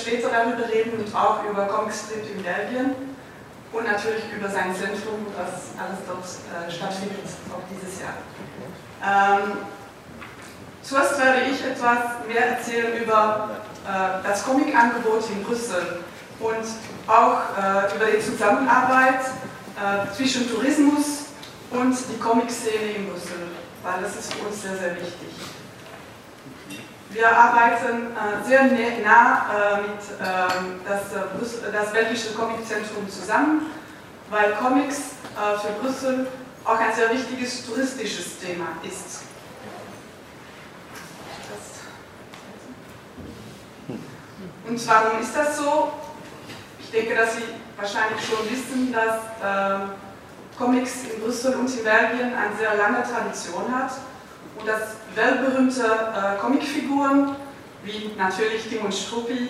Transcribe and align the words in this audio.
später 0.00 0.28
darüber 0.28 0.68
reden 0.68 0.98
und 0.98 1.14
auch 1.14 1.44
über 1.44 1.66
Comic 1.66 1.92
Strip 1.94 2.24
in 2.34 2.42
Belgien 2.42 2.94
und 3.72 3.84
natürlich 3.84 4.24
über 4.36 4.48
sein 4.48 4.74
Zentrum, 4.74 5.26
das 5.36 5.76
alles 5.78 6.00
dort 6.06 6.24
äh, 6.24 6.70
stattfindet, 6.70 7.28
auch 7.52 7.62
dieses 7.70 8.00
Jahr. 8.00 8.18
Ähm, 9.02 9.58
zuerst 10.82 11.18
werde 11.18 11.42
ich 11.50 11.64
etwas 11.64 12.26
mehr 12.26 12.56
erzählen 12.56 13.00
über 13.02 13.50
äh, 13.86 14.26
das 14.26 14.44
Comic-Angebot 14.44 15.24
in 15.30 15.44
Brüssel 15.44 16.00
und 16.40 16.66
auch 17.06 17.40
äh, 17.56 17.96
über 17.96 18.06
die 18.06 18.20
Zusammenarbeit 18.20 19.20
äh, 19.76 20.14
zwischen 20.14 20.50
Tourismus 20.50 21.26
und 21.70 21.96
die 22.12 22.18
Comic-Szene 22.18 22.96
in 22.96 23.08
Brüssel, 23.08 23.48
weil 23.82 24.02
das 24.02 24.16
ist 24.16 24.34
für 24.34 24.46
uns 24.46 24.62
sehr, 24.62 24.76
sehr 24.76 24.96
wichtig. 24.96 25.28
Wir 27.12 27.36
arbeiten 27.36 28.14
äh, 28.14 28.46
sehr 28.46 28.64
nah 29.02 29.46
äh, 29.52 29.80
mit 29.82 30.00
ähm, 30.20 30.80
das, 30.86 31.12
äh, 31.12 31.72
das 31.72 31.92
belgische 31.92 32.32
Comiczentrum 32.34 33.08
zusammen, 33.08 33.66
weil 34.30 34.52
Comics 34.52 35.14
für 35.62 35.72
Brüssel 35.80 36.26
auch 36.64 36.78
ein 36.78 36.94
sehr 36.94 37.10
wichtiges 37.10 37.66
touristisches 37.66 38.38
Thema 38.38 38.66
ist. 38.82 39.22
Und 44.68 44.88
warum 44.88 45.20
ist 45.20 45.34
das 45.34 45.56
so? 45.56 45.92
Ich 46.78 46.90
denke, 46.90 47.14
dass 47.16 47.36
Sie 47.36 47.42
wahrscheinlich 47.76 48.24
schon 48.24 48.50
wissen, 48.50 48.92
dass 48.92 49.16
ähm, 49.42 49.90
Comics 50.58 51.04
in 51.12 51.20
Brüssel 51.20 51.54
und 51.56 51.70
in 51.70 51.84
Belgien 51.84 52.34
eine 52.34 52.56
sehr 52.56 52.76
lange 52.76 53.02
Tradition 53.02 53.64
hat 53.74 53.92
und 54.60 54.68
dass 54.68 54.96
weltberühmte 55.14 55.82
äh, 55.82 56.40
Comicfiguren 56.40 57.36
wie 57.82 58.12
natürlich 58.18 58.68
Tim 58.68 58.84
und 58.84 58.94
Struppi 58.94 59.48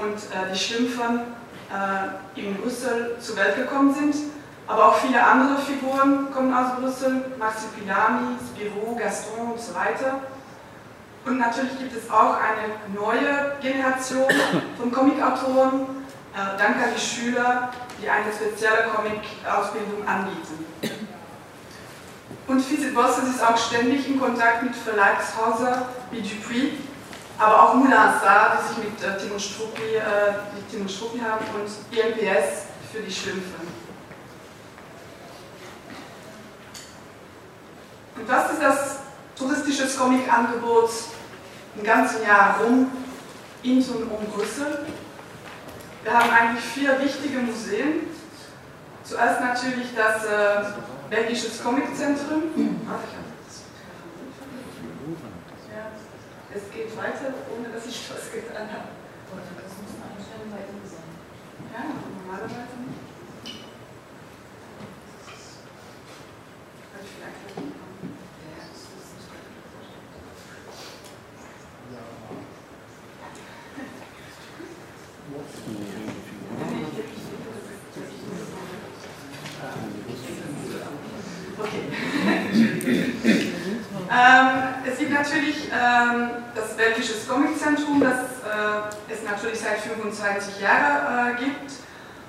und 0.00 0.14
äh, 0.14 0.52
die 0.52 0.58
Schlümpfen 0.58 1.20
äh, 1.70 2.40
in 2.40 2.54
Brüssel 2.56 3.16
zur 3.20 3.36
Welt 3.36 3.56
gekommen 3.56 3.92
sind. 3.94 4.14
Aber 4.68 4.88
auch 4.88 4.96
viele 4.96 5.22
andere 5.22 5.58
Figuren 5.58 6.30
kommen 6.32 6.54
aus 6.54 6.76
Brüssel, 6.76 7.32
Marsupilami, 7.38 8.36
Spirou, 8.48 8.94
Gaston 8.94 9.52
und 9.52 9.60
so 9.60 9.74
weiter. 9.74 10.20
Und 11.24 11.38
natürlich 11.38 11.78
gibt 11.78 11.96
es 11.96 12.10
auch 12.10 12.36
eine 12.36 12.94
neue 12.94 13.56
Generation 13.60 14.26
von 14.78 14.90
Comicautoren, 14.90 15.82
äh, 16.34 16.58
dank 16.58 16.76
an 16.76 16.90
die 16.96 17.00
Schüler, 17.00 17.70
die 18.00 18.08
eine 18.08 18.32
spezielle 18.32 18.88
Comic-Ausbildung 18.94 20.06
anbieten. 20.06 20.64
Und 22.46 22.70
Visit 22.70 22.94
Bosses 22.94 23.28
ist 23.28 23.44
auch 23.44 23.56
ständig 23.56 24.08
in 24.08 24.20
Kontakt 24.20 24.62
mit 24.62 24.74
Verlagshäusern 24.74 25.82
wie 26.10 26.22
Dupuis, 26.22 26.72
aber 27.38 27.62
auch 27.62 27.74
Moulin 27.74 27.92
Sarr, 27.92 28.58
die 28.58 28.68
sich 28.68 28.84
mit 28.84 29.02
äh, 29.02 29.16
Timon 29.16 29.38
Struppi, 29.38 29.94
äh, 29.96 30.70
Timon 30.70 30.88
Struppi 30.88 31.20
haben 31.20 31.44
und 31.54 31.96
IMPS 31.96 32.66
für 32.92 33.00
die 33.00 33.12
Schlümpfe. 33.12 33.60
Und 38.16 38.28
was 38.28 38.52
ist 38.52 38.62
das 38.62 38.96
touristische 39.36 39.88
Comic-Angebot 39.96 40.90
im 41.76 41.84
ganzen 41.84 42.22
Jahr 42.22 42.60
rum 42.60 42.90
in 43.62 43.78
und 43.78 44.10
um 44.10 44.26
Brüssel? 44.26 44.86
Wir 46.02 46.12
haben 46.12 46.30
eigentlich 46.30 46.64
vier 46.64 47.00
wichtige 47.00 47.38
Museen. 47.38 48.08
Zuerst 49.04 49.40
natürlich 49.40 49.88
das 49.96 50.24
äh, 50.24 50.64
Belgisches 51.12 51.62
Comiczentrum. 51.62 52.42
Ja, 55.68 55.92
es 56.54 56.62
geht 56.72 56.96
weiter, 56.96 57.34
ohne 57.54 57.68
dass 57.68 57.84
ich 57.84 58.10
was 58.10 58.32
getan 58.32 58.66
habe. 58.72 58.88
Ja, 61.70 61.84
normalerweise 62.16 62.76
nicht. 62.80 62.96
Vielleicht 67.04 67.72
Ähm, 84.14 84.48
es 84.84 84.98
gibt 84.98 85.11
natürlich 85.22 85.68
ähm, 85.70 86.30
das 86.54 86.76
Belgische 86.76 87.14
Comiczentrum, 87.28 88.00
das 88.00 88.18
äh, 88.42 89.12
es 89.12 89.22
natürlich 89.22 89.60
seit 89.60 89.78
25 89.78 90.60
Jahren 90.60 91.36
äh, 91.36 91.38
gibt. 91.38 91.72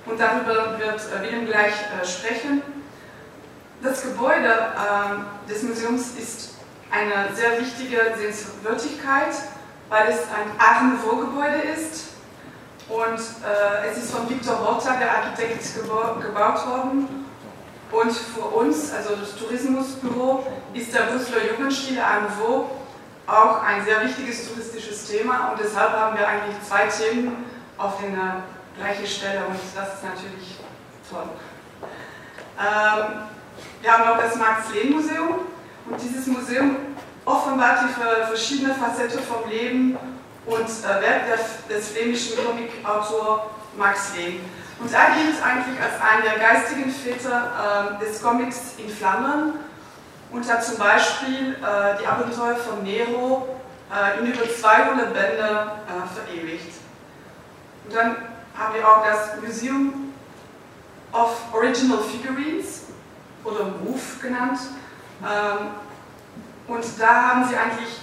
Und 0.05 0.19
darüber 0.19 0.77
wird 0.77 0.99
äh, 0.99 1.23
Willem 1.23 1.47
gleich 1.47 1.73
äh, 1.73 2.05
sprechen. 2.05 2.61
Das 3.81 4.03
Gebäude 4.03 4.47
ähm, 4.47 5.25
des 5.49 5.63
Museums 5.63 6.11
ist 6.19 6.53
eine 6.91 7.35
sehr 7.35 7.59
wichtige 7.59 7.99
Sehenswürdigkeit, 8.15 9.33
weil 9.89 10.09
es 10.09 10.19
ein 10.29 10.59
Art 10.59 10.83
Nouveau-Gebäude 10.83 11.61
ist. 11.75 12.09
Und 12.89 13.17
äh, 13.17 13.89
es 13.89 13.97
ist 13.97 14.11
von 14.11 14.29
Victor 14.29 14.59
Horta, 14.59 14.97
der 14.97 15.09
Architekt, 15.17 15.63
gebaut 15.75 16.67
worden. 16.67 17.25
Und 17.91 18.11
für 18.11 18.41
uns, 18.41 18.93
also 18.93 19.15
das 19.15 19.35
Tourismusbüro, 19.35 20.45
ist 20.73 20.93
der 20.93 21.01
Brüsseler 21.01 21.51
Jugendstil 21.51 21.99
à 21.99 22.22
nouveau 22.22 22.83
auch 23.28 23.64
ein 23.64 23.84
sehr 23.85 24.03
wichtiges 24.03 24.49
touristisches 24.49 25.08
Thema 25.08 25.52
und 25.52 25.59
deshalb 25.59 25.91
haben 25.93 26.17
wir 26.17 26.28
eigentlich 26.28 26.55
zwei 26.67 26.87
Themen 26.87 27.46
auf 27.78 27.99
der 28.02 28.43
gleichen 28.78 29.08
Stelle 29.08 29.46
und 29.47 29.55
das 29.75 29.96
ist 29.96 30.03
natürlich 30.03 30.58
toll. 31.09 31.29
Ähm, 32.59 33.23
wir 33.81 33.91
haben 33.91 34.03
auch 34.09 34.17
das 34.17 34.35
Max-Lehn-Museum 34.35 35.40
und 35.90 36.02
dieses 36.02 36.28
Museum 36.28 36.75
offenbart 37.25 37.79
die 37.84 38.28
verschiedenen 38.28 38.75
Facetten 38.75 39.20
vom 39.23 39.49
Leben 39.49 39.97
und 40.46 40.59
äh, 40.59 41.02
Werk 41.02 41.23
des 41.70 41.90
flämischen 41.90 42.37
Comic-Autors 42.43 43.41
Max 43.78 44.16
Lehn. 44.16 44.41
Und 44.79 44.91
er 44.91 45.16
gilt 45.16 45.41
eigentlich 45.41 45.79
als 45.81 46.02
einer 46.02 46.23
der 46.23 46.40
geistigen 46.40 46.91
Väter 46.91 47.97
äh, 48.02 48.05
des 48.05 48.22
Comics 48.22 48.73
in 48.78 48.90
Flammen 48.90 49.53
und 50.34 50.52
hat 50.52 50.66
zum 50.66 50.78
Beispiel 50.78 51.53
äh, 51.53 52.02
die 52.02 52.08
Abenteuer 52.08 52.56
von 52.56 52.84
Nero 52.84 53.59
äh, 53.94 54.20
in 54.20 54.34
über 54.34 54.44
200 54.44 55.14
Bände 55.14 55.72
äh, 55.88 56.14
verewigt. 56.14 56.74
Und 57.85 57.96
dann 57.96 58.16
haben 58.58 58.74
wir 58.74 58.88
auch 58.88 59.06
das 59.06 59.40
Museum 59.41 60.14
of 61.12 61.53
Original 61.53 62.00
Figurines 62.00 62.85
oder 63.44 63.66
MOVE 63.66 64.20
genannt. 64.22 64.59
Ähm, 65.22 65.68
und 66.68 66.84
da 66.97 67.30
haben 67.30 67.47
sie 67.47 67.56
eigentlich 67.56 68.00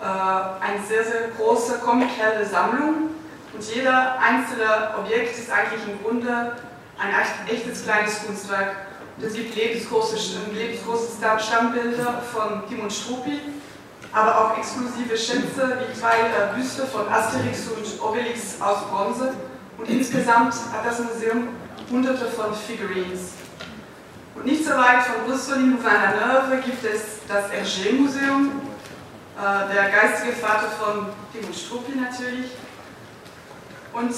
äh, 0.00 0.04
eine 0.04 0.82
sehr, 0.86 1.04
sehr 1.04 1.28
große 1.28 1.78
comic 1.78 2.10
Sammlung 2.50 3.10
und 3.54 3.74
jeder 3.74 4.18
einzelne 4.18 4.94
Objekt 4.98 5.38
ist 5.38 5.50
eigentlich 5.50 5.80
im 5.88 6.02
Grunde 6.02 6.56
ein 6.98 7.48
echtes 7.48 7.84
kleines 7.84 8.24
Kunstwerk. 8.26 8.89
Und 9.20 9.26
es 9.26 9.34
gibt 9.34 9.54
lebensgroße, 9.54 10.16
lebensgroße 10.50 11.18
Stammbilder 11.38 12.22
von 12.32 12.66
Timon 12.66 12.90
Struppi, 12.90 13.38
aber 14.14 14.40
auch 14.40 14.56
exklusive 14.56 15.14
Schätze 15.14 15.78
wie 15.78 15.94
zwei 15.94 16.20
äh, 16.20 16.56
Büste 16.56 16.86
von 16.86 17.06
Asterix 17.06 17.68
und 17.68 18.02
Obelix 18.02 18.58
aus 18.62 18.78
Bronze. 18.88 19.34
Und 19.76 19.90
insgesamt 19.90 20.54
hat 20.72 20.86
das 20.86 21.00
Museum 21.00 21.48
hunderte 21.90 22.26
von 22.28 22.54
Figurines. 22.54 23.32
Und 24.34 24.46
nicht 24.46 24.64
so 24.64 24.70
weit 24.70 25.02
von 25.02 25.26
Brüssel 25.26 25.56
in 25.56 25.72
Louvain-la-Neuve 25.72 26.62
gibt 26.62 26.82
es 26.82 27.18
das 27.28 27.50
Hergé-Museum, 27.50 28.52
äh, 29.36 29.74
der 29.74 29.90
geistige 29.90 30.32
Vater 30.32 30.68
von 30.70 31.08
Timon 31.30 31.52
Struppi 31.52 31.92
natürlich. 31.94 32.52
Und 33.92 34.14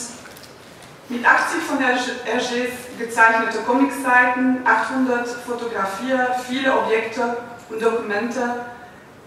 mit 1.12 1.26
80 1.26 1.62
von 1.62 1.79
Hergés 1.79 2.70
gezeichnete 2.99 3.59
Comicseiten, 3.67 4.67
800 4.67 5.29
Fotografien, 5.29 6.20
viele 6.49 6.79
Objekte 6.79 7.37
und 7.69 7.82
Dokumente 7.82 8.64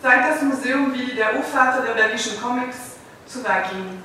zeigt 0.02 0.30
das 0.32 0.42
Museum, 0.42 0.94
wie 0.94 1.14
der 1.14 1.36
Urvater 1.36 1.84
der 1.84 1.94
belgischen 1.94 2.42
Comics 2.42 2.78
zu 3.28 3.44
Werk 3.44 3.70
ging. 3.70 4.02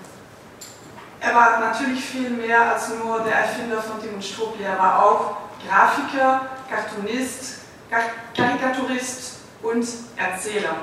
Er 1.21 1.35
war 1.35 1.59
natürlich 1.61 2.05
viel 2.05 2.31
mehr 2.31 2.73
als 2.73 2.91
nur 3.03 3.21
der 3.21 3.35
Erfinder 3.35 3.81
von 3.81 4.01
Timon 4.01 4.23
Struppi, 4.23 4.63
er 4.63 4.79
war 4.79 5.03
auch 5.03 5.37
Grafiker, 5.67 6.49
Cartoonist, 6.69 7.61
Karikaturist 8.35 9.39
und 9.63 9.87
Erzähler. 10.17 10.77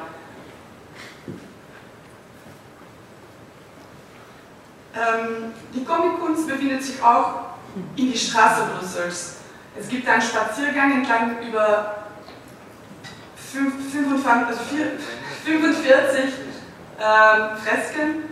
Ähm, 4.98 5.54
die 5.74 5.86
Comickunst 5.86 6.48
befindet 6.48 6.84
sich 6.84 7.02
auch 7.04 7.42
in 7.96 8.12
die 8.12 8.18
Straße 8.18 8.64
Brüssels. 8.76 9.36
Es 9.80 9.88
gibt 9.88 10.10
einen 10.10 10.22
Spaziergang 10.22 10.92
entlang 10.92 11.38
über 11.48 11.98
45 13.54 14.08
also 14.48 14.62
äh, 16.98 17.56
Fresken 17.58 18.24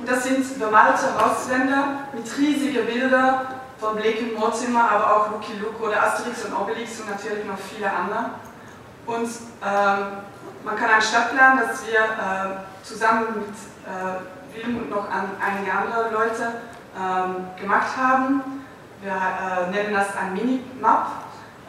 und 0.00 0.08
das 0.08 0.24
sind 0.24 0.58
bemalte 0.58 1.06
Hauswände 1.20 1.76
mit 2.12 2.36
riesigen 2.36 2.84
Bildern 2.86 3.46
von 3.78 3.94
Blake 3.94 4.18
und 4.24 4.38
Mortimer, 4.38 4.90
aber 4.90 5.16
auch 5.16 5.30
Lucky 5.30 5.52
Luke 5.60 5.80
oder 5.80 6.02
Asterix 6.02 6.44
und 6.44 6.54
Obelix 6.54 7.00
und 7.00 7.10
natürlich 7.10 7.44
noch 7.44 7.58
viele 7.58 7.90
andere. 7.90 8.30
Und 9.06 9.28
ähm, 9.64 10.18
man 10.64 10.76
kann 10.76 10.90
einen 10.90 11.02
Stadtplan, 11.02 11.58
das 11.58 11.86
wir 11.86 12.00
äh, 12.00 12.84
zusammen 12.84 13.26
mit 13.36 13.54
äh, 13.86 14.37
Wilm 14.58 14.78
und 14.78 14.90
noch 14.90 15.10
an, 15.10 15.30
einige 15.40 15.72
andere 15.72 16.10
Leute 16.10 16.60
ähm, 16.96 17.46
gemacht 17.60 17.96
haben. 17.96 18.42
Wir 19.00 19.12
äh, 19.12 19.70
nennen 19.70 19.94
das 19.94 20.16
ein 20.16 20.34
Minimap 20.34 21.06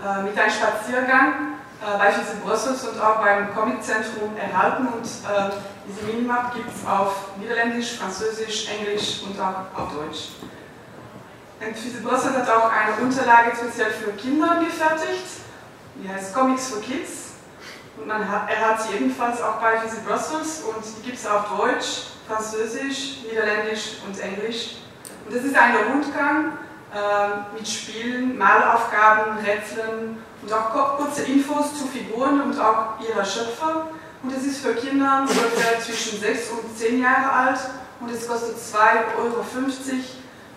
äh, 0.04 0.24
mit 0.24 0.38
einem 0.38 0.52
Spaziergang 0.52 1.34
äh, 1.82 1.98
beispielsweise 1.98 2.38
Brüssels 2.38 2.88
und 2.88 3.00
auch 3.02 3.22
beim 3.22 3.54
Comiczentrum 3.54 4.36
erhalten. 4.38 4.88
Und 4.88 5.06
äh, 5.06 5.52
diese 5.88 6.06
Minimap 6.08 6.54
gibt 6.54 6.70
es 6.76 6.88
auf 6.88 7.30
Niederländisch, 7.38 7.98
Französisch, 7.98 8.68
Englisch 8.70 9.22
und 9.24 9.40
auch 9.40 9.80
auf 9.80 9.94
Deutsch. 9.94 10.30
Physik 11.60 12.04
Brüssel 12.04 12.34
hat 12.34 12.50
auch 12.50 12.72
eine 12.72 13.06
Unterlage 13.06 13.52
speziell 13.56 13.92
für 13.92 14.12
Kinder 14.14 14.62
gefertigt, 14.64 15.26
die 15.96 16.08
heißt 16.08 16.34
Comics 16.34 16.70
for 16.70 16.82
Kids. 16.82 17.19
Hat, 18.08 18.50
er 18.50 18.70
hat 18.70 18.82
sie 18.82 18.96
ebenfalls 18.96 19.42
auch 19.42 19.58
bei 19.62 19.78
Physik 19.80 20.06
Brussels 20.08 20.64
und 20.64 20.84
die 20.84 21.06
gibt 21.06 21.18
es 21.18 21.28
auf 21.28 21.46
Deutsch, 21.58 22.08
Französisch, 22.28 23.20
Niederländisch 23.28 23.98
und 24.08 24.20
Englisch. 24.20 24.78
Und 25.26 25.36
das 25.36 25.44
ist 25.44 25.56
ein 25.56 25.76
Rundgang 25.76 26.54
äh, 26.94 27.54
mit 27.54 27.68
Spielen, 27.68 28.38
Malaufgaben, 28.38 29.38
Rätseln 29.46 30.18
und 30.42 30.54
auch 30.54 30.98
kurze 30.98 31.24
Infos 31.24 31.78
zu 31.78 31.86
Figuren 31.88 32.42
und 32.42 32.60
auch 32.60 33.00
ihrer 33.00 33.24
Schöpfer. 33.24 33.88
Und 34.24 34.34
es 34.36 34.46
ist 34.46 34.62
für 34.62 34.74
Kinder 34.74 35.22
ungefähr 35.22 35.80
zwischen 35.80 36.20
6 36.20 36.50
und 36.52 36.78
10 36.78 37.02
Jahre 37.02 37.32
alt 37.32 37.60
und 38.00 38.12
es 38.12 38.28
kostet 38.28 38.58
2,50 38.58 39.18
Euro 39.18 39.46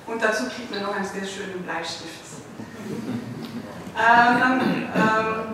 und 0.06 0.22
dazu 0.22 0.44
kriegt 0.44 0.70
man 0.70 0.82
noch 0.82 0.96
einen 0.96 1.04
sehr 1.04 1.24
schönen 1.24 1.62
Bleistift. 1.62 2.20
ähm, 3.96 4.40
dann, 4.40 4.60
ähm, 4.94 5.51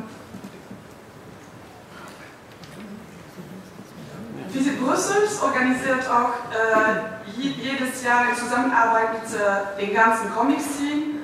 Visit 4.52 4.80
Brüssels 4.80 5.42
organisiert 5.42 6.08
auch 6.08 6.30
äh, 6.50 7.40
jedes 7.40 8.02
Jahr 8.02 8.28
in 8.30 8.36
Zusammenarbeit 8.36 9.12
mit 9.12 9.40
äh, 9.40 9.86
den 9.86 9.94
ganzen 9.94 10.32
Comic-Scene 10.34 11.18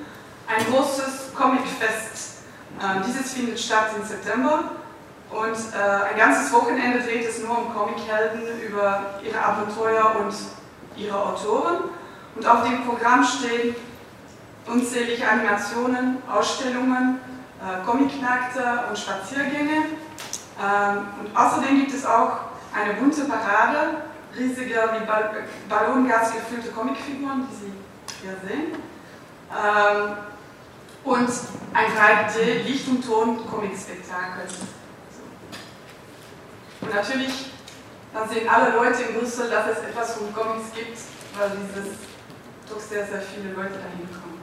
ein 0.47 0.65
großes 0.71 1.33
Comicfest. 1.35 2.43
Äh, 2.79 3.03
dieses 3.07 3.33
findet 3.33 3.59
statt 3.59 3.87
im 3.97 4.05
September 4.05 4.71
und 5.31 5.55
äh, 5.55 6.13
ein 6.13 6.17
ganzes 6.17 6.53
Wochenende 6.53 6.99
dreht 6.99 7.27
es 7.27 7.41
nur 7.41 7.57
um 7.57 7.73
Comichelden 7.73 8.41
über 8.67 9.15
ihre 9.23 9.43
Abenteuer 9.43 10.15
und 10.19 10.33
ihre 10.95 11.19
Autoren. 11.19 11.89
Und 12.35 12.45
auf 12.45 12.63
dem 12.63 12.85
Programm 12.85 13.23
stehen 13.23 13.75
unzählige 14.67 15.27
Animationen, 15.27 16.17
Ausstellungen, 16.31 17.19
äh, 17.59 17.85
Comicmärkte 17.85 18.83
und 18.89 18.97
Spaziergänge. 18.97 19.85
Ähm, 20.61 21.07
und 21.19 21.35
außerdem 21.35 21.79
gibt 21.79 21.93
es 21.93 22.05
auch 22.05 22.37
eine 22.75 22.93
bunte 22.95 23.23
Parade, 23.25 24.03
riesige, 24.37 24.75
wie 24.75 25.69
Ballongas 25.69 26.33
gefüllte 26.33 26.71
Comicfiguren, 26.71 27.47
die 27.49 27.55
Sie 27.55 27.73
hier 28.21 28.35
sehen. 28.47 28.75
Ähm, 29.51 30.17
und 31.03 31.29
ein 31.73 31.91
3D-Licht- 31.91 32.87
und 32.87 33.05
Ton-Comic-Spektakel. 33.05 34.47
Und 36.81 36.93
natürlich, 36.93 37.51
dann 38.13 38.27
sehen 38.27 38.49
alle 38.49 38.75
Leute 38.75 39.03
in 39.03 39.19
Brüssel, 39.19 39.49
dass 39.49 39.77
es 39.77 39.83
etwas 39.83 40.15
von 40.15 40.33
Comics 40.33 40.73
gibt, 40.73 40.97
weil 41.37 41.51
dieses 41.51 41.93
doch 42.69 42.79
sehr, 42.79 43.05
sehr 43.05 43.21
viele 43.21 43.53
Leute 43.53 43.75
dahin 43.75 44.09
kommen. 44.09 44.41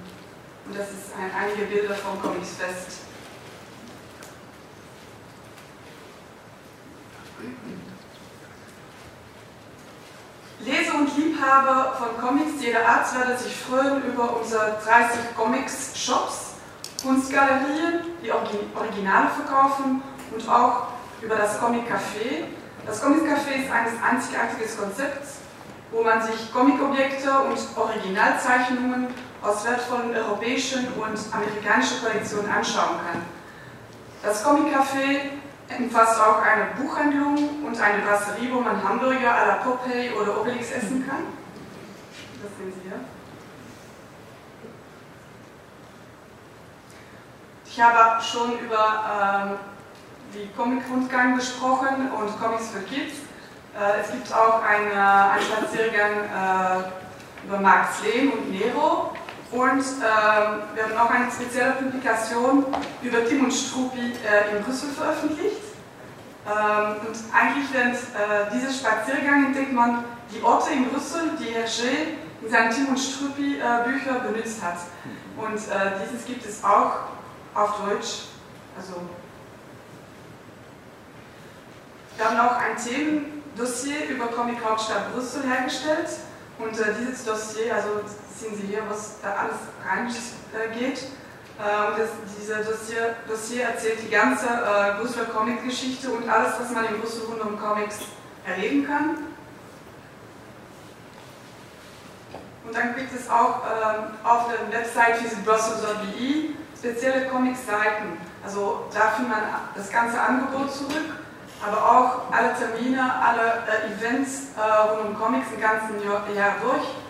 Und 0.66 0.78
das 0.78 0.88
ist 0.90 1.12
ein, 1.18 1.30
einige 1.36 1.66
Bilder 1.66 1.94
vom 1.94 2.20
Comics 2.22 2.56
Fest. 2.56 3.02
Leser 10.64 10.94
und 10.94 11.16
Liebhaber 11.16 11.92
von 11.98 12.16
Comics 12.20 12.62
jeder 12.62 12.86
Art 12.86 13.12
werden 13.18 13.36
sich 13.36 13.56
freuen 13.56 14.04
über 14.04 14.36
unsere 14.36 14.78
30 14.84 15.34
Comics-Shops, 15.36 16.54
Kunstgalerien, 17.02 18.04
die 18.22 18.30
Originale 18.30 19.28
verkaufen 19.30 20.02
und 20.30 20.48
auch 20.48 20.86
über 21.20 21.34
das 21.34 21.58
Comic 21.58 21.82
Café. 21.90 22.44
Das 22.86 23.02
Comic 23.02 23.22
Café 23.22 23.64
ist 23.64 23.72
ein 23.72 23.86
einzigartiges 24.08 24.78
Konzept, 24.78 25.26
wo 25.90 26.04
man 26.04 26.22
sich 26.22 26.52
Comicobjekte 26.52 27.28
und 27.40 27.58
Originalzeichnungen 27.76 29.08
aus 29.42 29.64
wertvollen 29.64 30.14
europäischen 30.14 30.86
und 30.92 31.18
amerikanischen 31.32 32.02
Kollektionen 32.04 32.48
anschauen 32.48 33.00
kann. 33.04 33.22
Das 34.22 34.44
Comic 34.44 34.72
Café 34.72 35.41
umfasst 35.78 36.20
auch 36.20 36.42
eine 36.42 36.66
Buchhandlung 36.76 37.64
und 37.64 37.80
eine 37.80 38.02
Brasserie, 38.02 38.52
wo 38.52 38.60
man 38.60 38.82
Hamburger 38.86 39.34
à 39.34 39.46
la 39.46 39.54
Popeye 39.54 40.12
oder 40.12 40.40
Obelix 40.40 40.70
essen 40.70 41.06
kann. 41.08 41.24
Das 42.42 42.50
sehen 42.58 42.72
Sie 42.74 42.88
hier. 42.88 43.00
Ich 47.64 47.80
habe 47.80 48.22
schon 48.22 48.58
über 48.58 49.04
ähm, 49.22 49.58
die 50.34 50.48
Comic-Rundgang 50.54 51.36
gesprochen 51.36 52.10
und 52.10 52.40
Comics 52.40 52.68
für 52.68 52.80
Kids. 52.80 53.14
Äh, 53.74 54.02
es 54.02 54.10
gibt 54.12 54.32
auch 54.34 54.62
eine, 54.62 55.30
einen 55.30 55.42
Spaziergang 55.42 56.12
äh, 56.12 57.46
über 57.46 57.58
Max 57.60 58.02
Lehm 58.02 58.32
und 58.32 58.50
Nero 58.50 59.12
und 59.52 59.80
äh, 59.80 60.74
wir 60.74 60.84
haben 60.84 60.96
auch 60.98 61.10
eine 61.10 61.30
spezielle 61.30 61.72
Publikation 61.72 62.64
über 63.02 63.24
Tim 63.26 63.44
und 63.44 63.52
Struppi 63.52 64.12
äh, 64.24 64.56
in 64.56 64.64
Brüssel 64.64 64.88
veröffentlicht. 64.90 65.60
Ähm, 66.46 67.06
und 67.06 67.16
eigentlich 67.32 67.66
während 67.70 67.94
äh, 67.94 68.50
dieses 68.54 68.78
Spaziergang 68.78 69.46
entdeckt 69.46 69.72
man 69.72 70.04
die 70.34 70.42
Orte 70.42 70.72
in 70.72 70.88
Brüssel, 70.88 71.32
die 71.38 71.54
Hergé 71.54 72.16
in 72.40 72.50
seinen 72.50 72.70
Tim 72.70 72.88
und 72.88 72.98
Struppi 72.98 73.58
äh, 73.58 73.84
benutzt 74.26 74.62
hat. 74.62 74.78
Und 75.36 75.54
dieses 75.54 76.26
gibt 76.26 76.46
es 76.46 76.62
auch 76.62 76.92
auf 77.54 77.80
Deutsch. 77.80 78.28
Also 78.76 78.94
wir 82.16 82.24
haben 82.24 82.38
auch 82.38 82.56
ein 82.56 82.76
Themen 82.76 83.42
Dossier 83.56 84.08
über 84.08 84.26
Comic 84.26 84.58
Hauptstadt 84.64 85.12
Brüssel 85.12 85.42
hergestellt. 85.44 86.08
Und 86.58 86.78
äh, 86.78 86.94
dieses 87.00 87.24
Dossier, 87.24 87.74
also 87.74 87.88
sehen 88.38 88.56
Sie 88.56 88.66
hier, 88.68 88.82
was 88.88 89.20
da 89.22 89.34
alles 89.34 89.56
reingeht. 89.84 91.02
Äh, 91.58 91.90
und 91.90 91.98
das, 91.98 92.10
dieses 92.38 92.66
Dossier, 92.66 93.14
Dossier, 93.28 93.64
erzählt 93.64 93.98
die 94.02 94.10
ganze 94.10 94.46
äh, 94.46 95.00
Brüsseler 95.00 95.26
Comic-Geschichte 95.26 96.10
und 96.10 96.28
alles, 96.28 96.54
was 96.58 96.70
man 96.70 96.86
in 96.86 97.00
Brüssel 97.00 97.24
rund 97.26 97.42
um 97.42 97.60
Comics 97.60 97.98
erleben 98.46 98.86
kann. 98.86 99.18
Und 102.64 102.76
dann 102.76 102.94
gibt 102.96 103.12
es 103.14 103.28
auch 103.28 103.62
äh, 103.64 104.26
auf 104.26 104.46
der 104.48 104.80
Website 104.80 105.22
visitbrussels.de 105.22 106.50
spezielle 106.78 107.28
Comic-Seiten. 107.28 108.18
Also 108.44 108.86
da 108.92 109.10
findet 109.10 109.32
man 109.32 109.42
das 109.74 109.90
ganze 109.90 110.20
Angebot 110.20 110.72
zurück 110.72 111.22
aber 111.64 111.78
auch 111.78 112.32
alle 112.32 112.54
Termine, 112.54 113.00
alle 113.00 113.62
äh, 113.70 113.92
Events 113.94 114.48
äh, 114.56 114.60
rund 114.60 115.10
um 115.10 115.18
Comics 115.18 115.46
im 115.54 115.60
ganzen 115.60 116.02
Jahr, 116.04 116.28
Jahr 116.34 116.56
durch, 116.60 116.82
äh, 116.82 117.01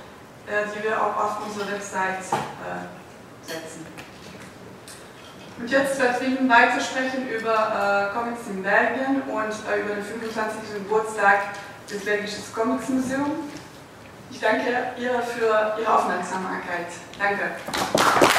die 0.47 0.83
wir 0.83 1.01
auch 1.01 1.17
auf 1.17 1.47
unsere 1.47 1.71
Website 1.73 2.19
äh, 2.21 3.47
setzen. 3.47 3.87
Und 5.59 5.71
jetzt 5.71 6.01
wird 6.01 6.21
Wien 6.21 6.49
weitersprechen 6.49 7.29
über 7.29 8.11
äh, 8.11 8.17
Comics 8.17 8.41
in 8.49 8.63
Belgien 8.63 9.23
und 9.23 9.53
äh, 9.71 9.81
über 9.81 9.95
den 9.95 10.05
25. 10.05 10.75
Geburtstag 10.75 11.39
des 11.89 12.05
Belgischen 12.05 12.43
Comics 12.55 12.89
Museums. 12.89 13.53
Ich 14.31 14.41
danke 14.41 14.93
ihr 14.97 15.23
für 15.23 15.77
Ihre 15.79 15.95
Aufmerksamkeit. 15.95 16.87
Danke. 17.19 18.31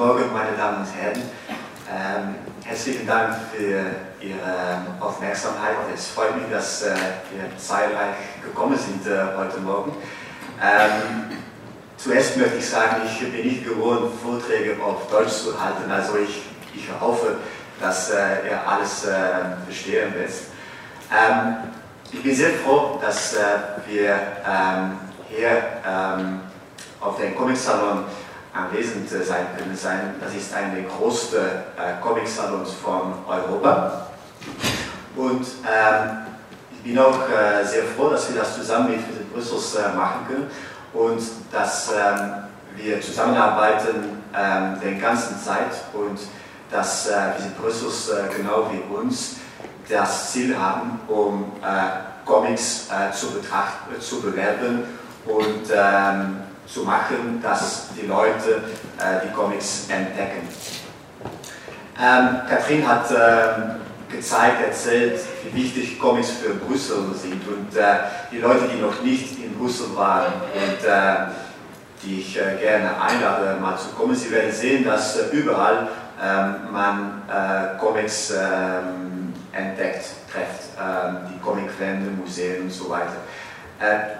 Morgen, 0.00 0.32
meine 0.32 0.56
Damen 0.56 0.78
und 0.78 0.88
Herren. 0.94 1.22
Ähm, 1.92 2.34
herzlichen 2.64 3.06
Dank 3.06 3.36
für 3.54 3.84
Ihre 4.26 4.80
Aufmerksamkeit. 4.98 5.76
Es 5.94 6.06
freut 6.06 6.36
mich, 6.36 6.50
dass 6.50 6.84
äh, 6.84 6.94
wir 7.30 7.58
zahlreich 7.58 8.16
gekommen 8.42 8.78
sind 8.78 9.06
äh, 9.06 9.36
heute 9.36 9.60
Morgen. 9.60 9.92
Ähm, 10.58 11.36
zuerst 11.98 12.38
möchte 12.38 12.56
ich 12.56 12.66
sagen, 12.66 13.02
ich 13.04 13.30
bin 13.30 13.46
nicht 13.46 13.62
gewohnt, 13.62 14.10
Vorträge 14.24 14.82
auf 14.82 15.06
Deutsch 15.10 15.32
zu 15.32 15.62
halten, 15.62 15.90
also 15.90 16.16
ich, 16.16 16.44
ich 16.74 16.88
hoffe, 16.98 17.36
dass 17.78 18.10
äh, 18.10 18.48
ihr 18.48 18.66
alles 18.66 19.04
äh, 19.04 19.12
verstehen 19.66 20.14
werdet. 20.14 20.34
Ähm, 21.12 21.56
ich 22.10 22.22
bin 22.22 22.34
sehr 22.34 22.54
froh, 22.64 22.98
dass 23.02 23.34
äh, 23.34 23.40
wir 23.86 24.18
ähm, 24.48 24.98
hier 25.28 25.62
ähm, 25.86 26.40
auf 27.02 27.18
dem 27.18 27.36
Comic-Salon 27.36 28.06
anwesend 28.52 29.08
sein 29.08 29.46
können 29.56 29.76
sein. 29.76 30.14
Das 30.20 30.34
ist 30.34 30.52
einer 30.54 30.74
der 30.74 30.84
größten 30.84 31.40
äh, 31.40 32.00
Comic-Salons 32.02 32.72
von 32.74 33.14
Europa. 33.28 34.06
Und 35.16 35.46
ähm, 35.64 36.10
ich 36.72 36.82
bin 36.82 36.98
auch 36.98 37.28
äh, 37.28 37.64
sehr 37.64 37.84
froh, 37.84 38.10
dass 38.10 38.32
wir 38.32 38.40
das 38.40 38.56
zusammen 38.56 38.90
mit 38.90 39.32
Brüssels 39.32 39.74
äh, 39.76 39.94
machen 39.94 40.26
können 40.26 40.50
und 40.92 41.20
dass 41.52 41.90
ähm, 41.92 42.32
wir 42.76 43.00
zusammenarbeiten 43.00 44.22
ähm, 44.36 44.80
den 44.80 45.00
ganzen 45.00 45.38
Zeit 45.40 45.72
und 45.92 46.18
dass 46.70 47.08
äh, 47.08 47.36
Visit 47.36 47.60
Brüssels 47.60 48.08
äh, 48.08 48.36
genau 48.36 48.70
wie 48.70 48.94
uns 48.94 49.36
das 49.88 50.32
Ziel 50.32 50.56
haben, 50.56 51.00
um 51.08 51.52
äh, 51.62 52.24
Comics 52.24 52.88
äh, 52.88 53.12
zu, 53.12 53.32
betrachten, 53.32 54.00
zu 54.00 54.20
bewerben 54.20 54.84
und 55.26 55.70
ähm, 55.74 56.36
zu 56.72 56.82
machen, 56.82 57.40
dass 57.42 57.88
die 58.00 58.06
Leute 58.06 58.62
äh, 58.98 59.26
die 59.26 59.32
Comics 59.32 59.86
entdecken. 59.88 60.48
Ähm, 62.00 62.40
Katrin 62.48 62.86
hat 62.86 63.10
äh, 63.10 64.14
gezeigt, 64.14 64.62
erzählt, 64.64 65.20
wie 65.44 65.64
wichtig 65.64 65.98
Comics 65.98 66.30
für 66.30 66.54
Brüssel 66.54 67.14
sind 67.14 67.42
und 67.46 67.76
äh, 67.76 67.82
die 68.30 68.38
Leute, 68.38 68.68
die 68.74 68.80
noch 68.80 69.02
nicht 69.02 69.38
in 69.42 69.58
Brüssel 69.58 69.94
waren 69.96 70.32
und 70.54 70.86
äh, 70.86 71.32
die 72.02 72.20
ich 72.20 72.36
äh, 72.36 72.56
gerne 72.60 73.00
einlade, 73.00 73.60
mal 73.60 73.76
zu 73.76 73.88
kommen, 73.88 74.14
sie 74.14 74.30
werden 74.30 74.52
sehen, 74.52 74.84
dass 74.84 75.16
äh, 75.18 75.36
überall 75.36 75.88
ähm, 76.22 76.72
man 76.72 77.22
Comics 77.78 78.30
ähm, 78.30 79.32
entdeckt, 79.52 80.04
trifft, 80.30 80.76
ähm, 80.78 81.18
die 81.32 81.40
Comicwände, 81.40 82.10
Museen 82.10 82.62
und 82.62 82.70
so 82.70 82.90
weiter. 82.90 83.16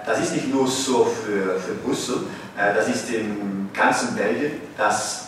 Das 0.05 0.19
ist 0.19 0.33
nicht 0.33 0.51
nur 0.51 0.67
so 0.67 1.05
für, 1.05 1.59
für 1.59 1.73
Brüssel, 1.75 2.23
das 2.57 2.87
ist 2.87 3.13
im 3.13 3.69
ganzen 3.71 4.15
Belgien, 4.15 4.59
dass 4.75 5.27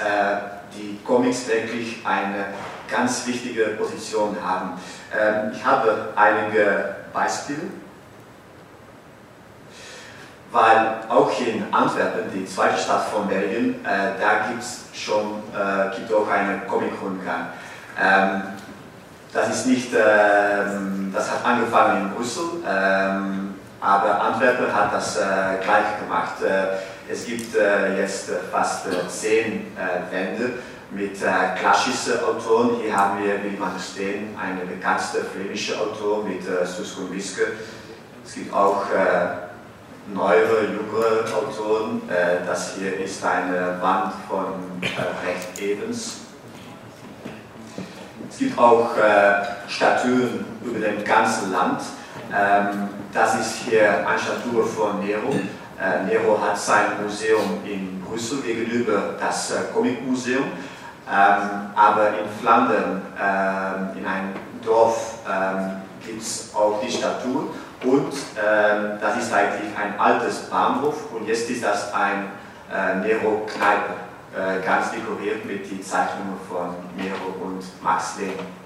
die 0.75 0.99
Comics 1.05 1.47
wirklich 1.47 1.97
eine 2.03 2.45
ganz 2.91 3.27
wichtige 3.27 3.65
Position 3.77 4.35
haben. 4.43 4.71
Ich 5.53 5.63
habe 5.63 6.09
einige 6.15 6.95
Beispiele, 7.13 7.59
weil 10.51 10.95
auch 11.09 11.31
in 11.39 11.71
Antwerpen, 11.71 12.23
die 12.33 12.45
zweite 12.45 12.77
Stadt 12.79 13.03
von 13.09 13.27
Belgien, 13.27 13.83
da 13.83 14.47
gibt 14.49 14.63
es 14.63 14.85
schon 14.93 15.43
gibt 15.95 16.11
auch 16.11 16.27
eine 16.27 16.61
Comic-Rundgang. 16.67 17.49
das 19.31 19.49
ist 19.49 19.67
nicht, 19.67 19.93
das 19.93 21.31
hat 21.31 21.45
angefangen 21.45 22.01
in 22.01 22.15
Brüssel, 22.15 22.45
aber 23.83 24.21
Antwerpen 24.21 24.73
hat 24.73 24.93
das 24.93 25.17
äh, 25.17 25.21
gleich 25.61 25.99
gemacht. 25.99 26.41
Äh, 26.41 27.11
es 27.11 27.25
gibt 27.25 27.53
äh, 27.53 27.99
jetzt 27.99 28.31
fast 28.49 28.85
zehn 29.09 29.75
Wände 30.09 30.53
mit 30.91 31.17
klassischen 31.19 32.23
Autoren. 32.23 32.77
Hier 32.81 32.95
haben 32.95 33.21
wir, 33.21 33.43
wie 33.43 33.57
man 33.57 33.73
stehen, 33.77 34.37
eine 34.41 34.61
bekannte 34.61 35.25
flämische 35.25 35.77
Autor 35.77 36.23
mit 36.23 36.47
äh, 36.47 36.65
Suskun 36.65 37.13
Wiske. 37.13 37.41
Es 38.25 38.35
gibt 38.35 38.53
auch 38.53 38.85
neuere, 40.13 40.61
jüngere 40.61 41.25
Autoren. 41.35 42.01
das 42.47 42.75
hier 42.77 42.97
ist 43.03 43.23
eine 43.25 43.81
Wand 43.81 44.13
von 44.29 44.81
Recht 45.25 45.61
Evans. 45.61 46.21
Es 48.29 48.37
gibt 48.37 48.57
auch 48.57 48.91
Statuen 49.67 50.45
über 50.63 50.79
dem 50.79 51.03
ganzen 51.03 51.51
Land. 51.51 51.81
Ähm, 52.33 52.89
das 53.13 53.35
ist 53.35 53.55
hier 53.65 54.07
eine 54.07 54.17
Statue 54.17 54.63
von 54.63 55.05
Nero. 55.05 55.33
Äh, 55.79 56.03
Nero 56.05 56.39
hat 56.41 56.57
sein 56.57 56.85
Museum 57.03 57.59
in 57.63 58.01
Brüssel 58.01 58.41
gegenüber 58.41 59.15
das 59.19 59.51
äh, 59.51 59.55
Comicmuseum, 59.73 60.43
ähm, 60.43 61.69
aber 61.75 62.09
in 62.09 62.29
Flandern, 62.41 63.01
ähm, 63.21 63.97
in 63.97 64.05
einem 64.05 64.33
Dorf, 64.65 65.19
ähm, 65.29 65.81
gibt 66.05 66.21
es 66.21 66.51
auch 66.55 66.81
die 66.81 66.91
Statue 66.91 67.49
und 67.83 68.13
ähm, 68.13 68.97
das 68.99 69.17
ist 69.17 69.33
eigentlich 69.33 69.71
ein 69.77 69.99
altes 69.99 70.49
Bahnhof 70.49 71.11
und 71.13 71.27
jetzt 71.27 71.49
ist 71.49 71.63
das 71.63 71.93
ein 71.93 72.31
äh, 72.71 72.95
Nero-Kneipe, 72.95 73.93
äh, 74.35 74.65
ganz 74.65 74.91
dekoriert 74.91 75.45
mit 75.45 75.69
den 75.69 75.83
Zeichnungen 75.83 76.39
von 76.49 76.75
Nero 76.97 77.45
und 77.45 77.63
Max 77.83 78.17
Lehn. 78.17 78.62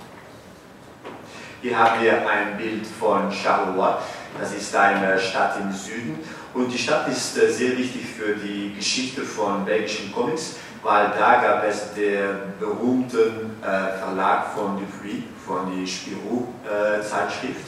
Hier 1.60 1.76
haben 1.76 2.04
wir 2.04 2.14
ein 2.30 2.56
Bild 2.56 2.86
von 2.86 3.32
Charleroi. 3.32 3.96
Das 4.40 4.54
ist 4.54 4.76
eine 4.76 5.18
Stadt 5.18 5.56
im 5.60 5.72
Süden 5.72 6.20
und 6.54 6.72
die 6.72 6.78
Stadt 6.78 7.08
ist 7.08 7.36
äh, 7.36 7.52
sehr 7.52 7.76
wichtig 7.76 8.06
für 8.06 8.36
die 8.36 8.76
Geschichte 8.76 9.24
von 9.24 9.66
belgischen 9.66 10.14
Comics, 10.14 10.58
weil 10.84 11.12
da 11.18 11.42
gab 11.42 11.68
es 11.68 11.96
den 11.96 12.54
berühmten 12.60 13.58
äh, 13.64 13.98
Verlag 13.98 14.54
von 14.54 14.78
Dupuis, 14.78 15.24
von 15.44 15.76
der 15.76 15.88
Spirou-Zeitschrift. 15.88 17.66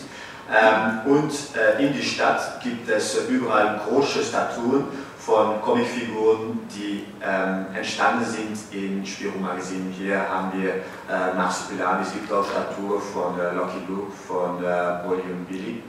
Ähm, 0.51 1.12
und 1.12 1.31
äh, 1.58 1.84
in 1.84 1.93
die 1.93 2.03
Stadt 2.03 2.62
gibt 2.62 2.88
es 2.88 3.17
überall 3.27 3.81
große 3.88 4.24
Statuen 4.24 4.86
von 5.29 5.62
Comicfiguren, 5.62 6.67
die 6.75 7.05
ähm, 7.24 7.67
entstanden 7.75 8.25
sind 8.25 8.57
in 8.74 9.05
Spirou 9.05 9.38
Magazin. 9.38 9.93
Hier 9.95 10.17
haben 10.27 10.51
wir 10.59 10.71
äh, 10.71 11.36
Marsupilami, 11.38 12.01
es 12.01 12.13
gibt 12.13 12.31
auch 12.33 12.43
Statue 12.43 13.00
von 13.00 13.39
äh, 13.39 13.53
Lucky 13.53 13.77
Luke, 13.88 14.12
von 14.12 14.63
äh, 14.63 15.05
Bolly 15.05 15.21
und 15.31 15.48
Billy. 15.48 15.83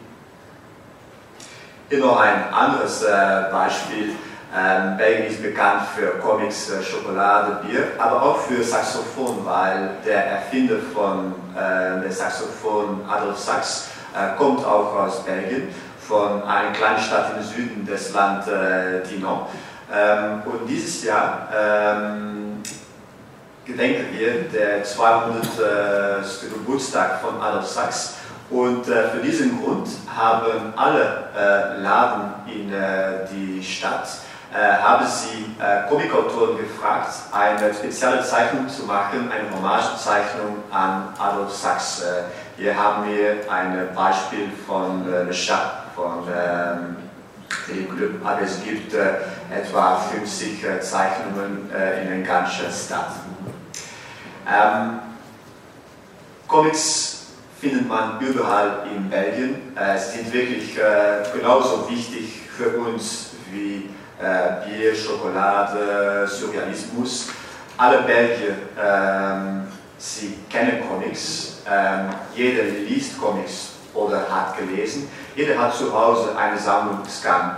Hier 1.89 1.99
noch 2.01 2.21
ein 2.21 2.53
anderes 2.53 3.03
äh, 3.03 3.51
Beispiel. 3.51 4.11
Ähm, 4.55 4.99
Belgien 4.99 5.29
ist 5.29 5.43
bekannt 5.43 5.85
für 5.97 6.19
Comics, 6.19 6.71
äh, 6.71 6.83
Schokolade, 6.83 7.65
Bier, 7.65 7.93
aber 7.99 8.23
auch 8.23 8.41
für 8.41 8.63
Saxophon, 8.63 9.39
weil 9.47 9.93
der 10.05 10.27
Erfinder 10.33 10.77
von 10.93 11.35
äh, 11.57 12.03
der 12.03 12.13
Saxophon 12.13 13.01
Adolf 13.09 13.39
Sachs 13.39 13.89
äh, 14.15 14.37
kommt 14.37 14.67
auch 14.67 14.95
aus 14.97 15.25
Belgien, 15.25 15.69
von 16.11 16.43
einer 16.43 16.73
kleinen 16.73 16.99
Stadt 16.99 17.37
im 17.37 17.43
Süden 17.45 17.87
des 17.87 18.13
Landes 18.13 18.49
äh, 18.49 19.01
Dinan. 19.09 19.47
Ähm, 19.95 20.43
und 20.45 20.67
dieses 20.67 21.05
Jahr 21.05 21.49
ähm, 21.57 22.61
gedenken 23.65 24.07
wir 24.19 24.43
der 24.53 24.83
200. 24.83 25.41
Geburtstag 26.53 27.21
von 27.21 27.41
Adolf 27.41 27.67
Sachs. 27.67 28.15
Und 28.51 28.89
äh, 28.89 29.09
für 29.11 29.21
diesen 29.21 29.63
Grund 29.63 29.89
haben 30.13 30.75
alle 30.75 31.29
äh, 31.39 31.81
Laden 31.81 32.33
in 32.53 32.73
äh, 32.73 33.27
die 33.31 33.63
Stadt 33.63 34.09
äh, 34.53 34.83
haben 34.83 35.07
sie 35.07 35.55
äh, 35.63 35.89
Comicautoren 35.89 36.59
gefragt, 36.59 37.13
eine 37.31 37.73
spezielle 37.73 38.25
Zeichnung 38.25 38.69
zu 38.69 38.83
machen, 38.83 39.31
eine 39.31 39.49
Hommagezeichnung 39.55 40.57
an 40.73 41.15
Adolf 41.21 41.55
Sachs. 41.55 42.03
Äh, 42.03 42.23
hier 42.61 42.77
haben 42.77 43.09
wir 43.09 43.49
ein 43.49 43.89
Beispiel 43.95 44.51
von 44.67 45.07
äh, 45.07 45.23
Le 45.23 45.31
Chat 45.31 45.80
von 46.01 46.25
ähm, 46.35 46.97
Club, 47.95 48.25
aber 48.25 48.43
es 48.43 48.63
gibt 48.65 48.95
äh, 48.95 49.17
etwa 49.55 49.97
50 49.97 50.65
äh, 50.65 50.81
Zeichnungen 50.81 51.71
äh, 51.73 52.03
in 52.03 52.09
der 52.09 52.27
ganzen 52.27 52.71
Stadt. 52.73 53.13
Ähm, 54.49 55.01
Comics 56.49 57.27
findet 57.61 57.87
man 57.87 58.19
überall 58.21 58.87
in 58.93 59.11
Belgien. 59.11 59.75
Sie 59.99 60.17
sind 60.17 60.33
wirklich 60.33 60.77
genauso 61.33 61.89
wichtig 61.89 62.41
für 62.57 62.71
uns 62.79 63.33
wie 63.53 63.91
Bier, 64.19 64.95
Schokolade, 64.95 66.27
Surrealismus. 66.27 67.29
Alle 67.77 67.99
Belgier, 68.03 68.57
ähm, 68.83 69.69
sie 69.99 70.39
kennen 70.49 70.83
Comics, 70.89 71.59
ähm, 71.71 72.09
jeder 72.35 72.65
liest 72.65 73.21
Comics 73.21 73.70
oder 73.95 74.27
hat 74.31 74.57
gelesen. 74.59 75.11
Jeder 75.35 75.59
hat 75.59 75.75
zu 75.75 75.93
Hause 75.93 76.37
eine 76.37 76.59
Sammlung, 76.59 76.99
es 77.07 77.23
kann 77.23 77.57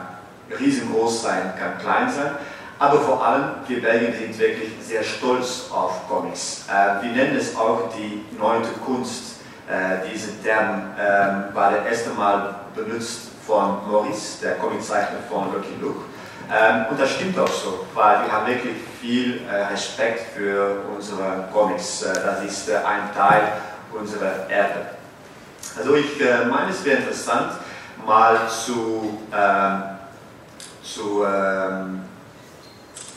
riesengroß 0.59 1.23
sein, 1.23 1.53
kann 1.59 1.79
klein 1.79 2.11
sein. 2.11 2.33
Aber 2.79 3.01
vor 3.01 3.25
allem, 3.25 3.45
wir 3.69 3.81
Belgier 3.81 4.13
sind 4.13 4.37
wirklich 4.39 4.71
sehr 4.81 5.05
stolz 5.05 5.67
auf 5.71 6.09
Comics. 6.09 6.65
Äh, 6.69 7.03
wir 7.05 7.13
nennen 7.13 7.37
es 7.37 7.57
auch 7.57 7.91
die 7.97 8.25
neunte 8.37 8.71
Kunst. 8.85 9.37
Äh, 9.69 10.11
dieser 10.13 10.43
Term 10.43 10.91
äh, 10.99 11.55
war 11.55 11.71
das 11.71 11.87
erste 11.87 12.11
Mal 12.11 12.57
benutzt 12.75 13.29
von 13.47 13.89
Maurice, 13.89 14.41
der 14.43 14.57
Comiczeichner 14.57 15.19
von 15.31 15.53
Lucky 15.53 15.77
Luke. 15.81 16.01
Ähm, 16.51 16.87
und 16.91 17.01
das 17.01 17.11
stimmt 17.11 17.39
auch 17.39 17.49
so, 17.49 17.87
weil 17.95 18.25
wir 18.25 18.33
haben 18.33 18.47
wirklich 18.47 18.75
viel 19.01 19.41
äh, 19.49 19.73
Respekt 19.73 20.35
für 20.37 20.83
unsere 20.95 21.49
Comics. 21.53 22.03
Äh, 22.03 22.13
das 22.15 22.43
ist 22.45 22.69
äh, 22.69 22.77
ein 22.77 23.15
Teil 23.17 23.53
unserer 23.93 24.51
Erde. 24.51 25.02
Also 25.79 25.95
ich 25.95 26.21
äh, 26.21 26.45
meine, 26.45 26.71
es 26.71 26.85
wäre 26.85 26.99
interessant, 26.99 27.53
mal 28.07 28.49
zu, 28.49 29.19
ähm, 29.35 29.83
zu 30.83 31.25
ähm, 31.25 32.03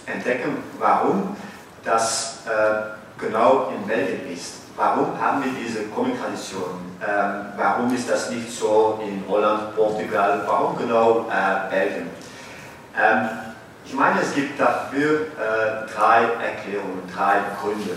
entdecken, 0.06 0.58
warum 0.80 1.36
das 1.84 2.44
äh, 2.46 3.22
genau 3.22 3.72
in 3.76 3.88
Belgien 3.88 4.32
ist. 4.32 4.56
Warum 4.76 5.20
haben 5.20 5.44
wir 5.44 5.52
diese 5.54 5.84
Comic-Tradition? 5.88 6.86
Ähm, 7.02 7.46
warum 7.58 7.94
ist 7.94 8.10
das 8.10 8.30
nicht 8.30 8.52
so 8.52 9.00
in 9.02 9.24
Holland, 9.28 9.76
Portugal? 9.76 10.44
Warum 10.46 10.78
genau 10.78 11.28
äh, 11.30 11.70
Belgien? 11.70 12.10
Ähm, 12.98 13.30
ich 13.86 13.94
meine, 13.94 14.22
es 14.22 14.34
gibt 14.34 14.60
dafür 14.60 15.22
äh, 15.22 15.94
drei 15.94 16.24
Erklärungen, 16.44 17.04
drei 17.14 17.38
Gründe. 17.62 17.92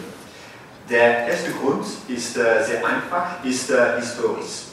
Der 0.88 1.28
erste 1.28 1.52
Grund 1.52 1.84
ist 2.08 2.36
äh, 2.36 2.64
sehr 2.64 2.84
einfach, 2.84 3.44
ist 3.44 3.70
äh, 3.70 3.96
historisch. 3.96 4.68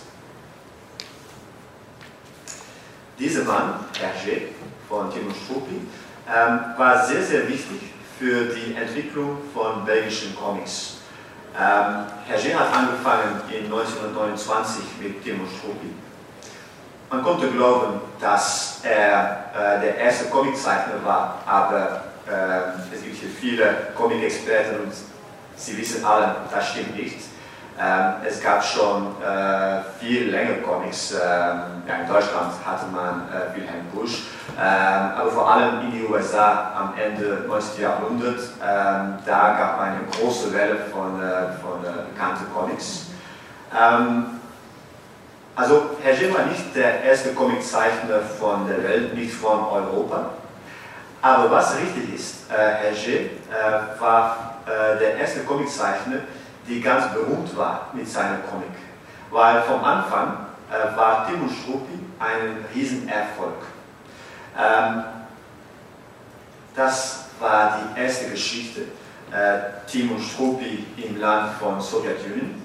Dieser 3.20 3.44
Mann, 3.44 3.86
Hergé 3.94 4.50
von 4.88 5.12
Timo 5.12 5.32
Struppi, 5.32 5.82
ähm, 6.28 6.60
war 6.78 7.06
sehr, 7.06 7.22
sehr 7.22 7.48
wichtig 7.48 7.94
für 8.18 8.46
die 8.46 8.76
Entwicklung 8.76 9.38
von 9.54 9.86
belgischen 9.86 10.36
Comics. 10.36 10.98
Ähm, 11.58 12.06
Hergé 12.30 12.54
hat 12.54 12.74
angefangen 12.74 13.42
in 13.50 13.66
1929 13.66 14.84
mit 15.02 15.24
Timo 15.24 15.44
Struppi 15.58 15.94
man 17.10 17.24
konnte 17.24 17.48
glauben, 17.50 18.02
dass 18.20 18.82
er 18.84 19.46
äh, 19.54 19.82
der 19.82 19.98
erste 19.98 20.26
Comiczeichner 20.26 21.04
war, 21.04 21.42
aber 21.46 22.04
äh, 22.28 22.94
es 22.94 23.04
gibt 23.04 23.18
hier 23.18 23.30
viele 23.30 23.94
Comic-Experten 23.96 24.82
und 24.82 24.94
sie 25.56 25.78
wissen 25.78 26.04
alle, 26.06 26.36
das 26.52 26.70
stimmt 26.70 26.96
nicht. 26.96 27.20
Ähm, 27.78 28.14
es 28.26 28.42
gab 28.42 28.64
schon 28.64 29.08
äh, 29.22 29.82
viel 30.00 30.32
länger 30.32 30.62
Comics. 30.66 31.12
Ähm, 31.12 31.84
ja, 31.86 31.96
in 32.02 32.08
Deutschland 32.08 32.54
hatte 32.66 32.86
man 32.90 33.28
äh, 33.28 33.54
Wilhelm 33.54 33.86
Busch, 33.94 34.28
ähm, 34.58 35.12
aber 35.18 35.30
vor 35.30 35.52
allem 35.52 35.82
in 35.82 35.92
den 35.92 36.10
USA 36.10 36.72
am 36.74 36.94
Ende 36.98 37.44
19. 37.46 37.82
Jahrhundert, 37.82 38.40
ähm, 38.40 39.16
da 39.26 39.58
gab 39.58 39.76
es 39.76 39.82
eine 39.82 40.00
große 40.10 40.54
Welle 40.54 40.78
von, 40.90 41.22
äh, 41.22 41.52
von 41.62 41.84
äh, 41.84 42.14
bekannten 42.14 42.46
Comics. 42.54 43.08
Ähm, 43.78 44.40
also 45.54 45.98
Hergé 46.02 46.34
war 46.34 46.46
nicht 46.46 46.74
der 46.74 47.04
erste 47.04 47.34
Comiczeichner 47.34 48.22
von 48.40 48.68
der 48.70 48.84
Welt, 48.84 49.16
nicht 49.16 49.34
von 49.34 49.66
Europa. 49.66 50.30
Aber 51.22 51.52
was 51.52 51.76
richtig 51.78 52.16
ist, 52.16 52.52
äh, 52.52 52.94
Hergé 52.94 53.18
äh, 53.52 54.00
war 54.00 54.55
äh, 54.66 55.00
der 55.00 55.18
erste 55.18 55.42
Comiczeichner, 55.42 56.20
die 56.68 56.82
ganz 56.82 57.14
berühmt 57.14 57.56
war 57.56 57.90
mit 57.94 58.08
seinem 58.08 58.40
Comic. 58.50 58.72
Weil 59.32 59.62
vom 59.64 59.84
Anfang 59.84 60.38
äh, 60.72 60.96
war 60.98 61.28
Timo 61.28 61.48
Struppi 61.50 62.00
ein 62.20 62.66
Riesenerfolg. 62.74 63.62
Ähm, 64.58 65.04
das 66.76 67.26
war 67.40 67.80
die 67.80 68.02
erste 68.02 68.30
Geschichte. 68.30 68.82
Äh, 69.32 69.90
Timo 69.90 70.20
Struppi 70.20 70.86
im 70.98 71.20
Land 71.20 71.54
von 71.60 71.82
Sowjetunion 71.82 72.62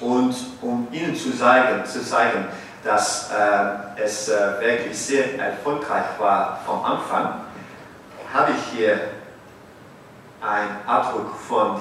und 0.00 0.34
um 0.62 0.88
Ihnen 0.90 1.14
zu 1.14 1.36
zeigen, 1.36 1.84
zu 1.84 2.04
zeigen 2.04 2.46
dass 2.86 3.30
äh, 3.30 4.02
es 4.02 4.28
äh, 4.28 4.60
wirklich 4.60 4.96
sehr 4.96 5.38
erfolgreich 5.38 6.04
war 6.18 6.60
vom 6.64 6.84
Anfang, 6.84 7.40
habe 8.32 8.52
ich 8.52 8.78
hier 8.78 9.00
einen 10.46 10.76
Abdruck 10.86 11.34
von 11.36 11.80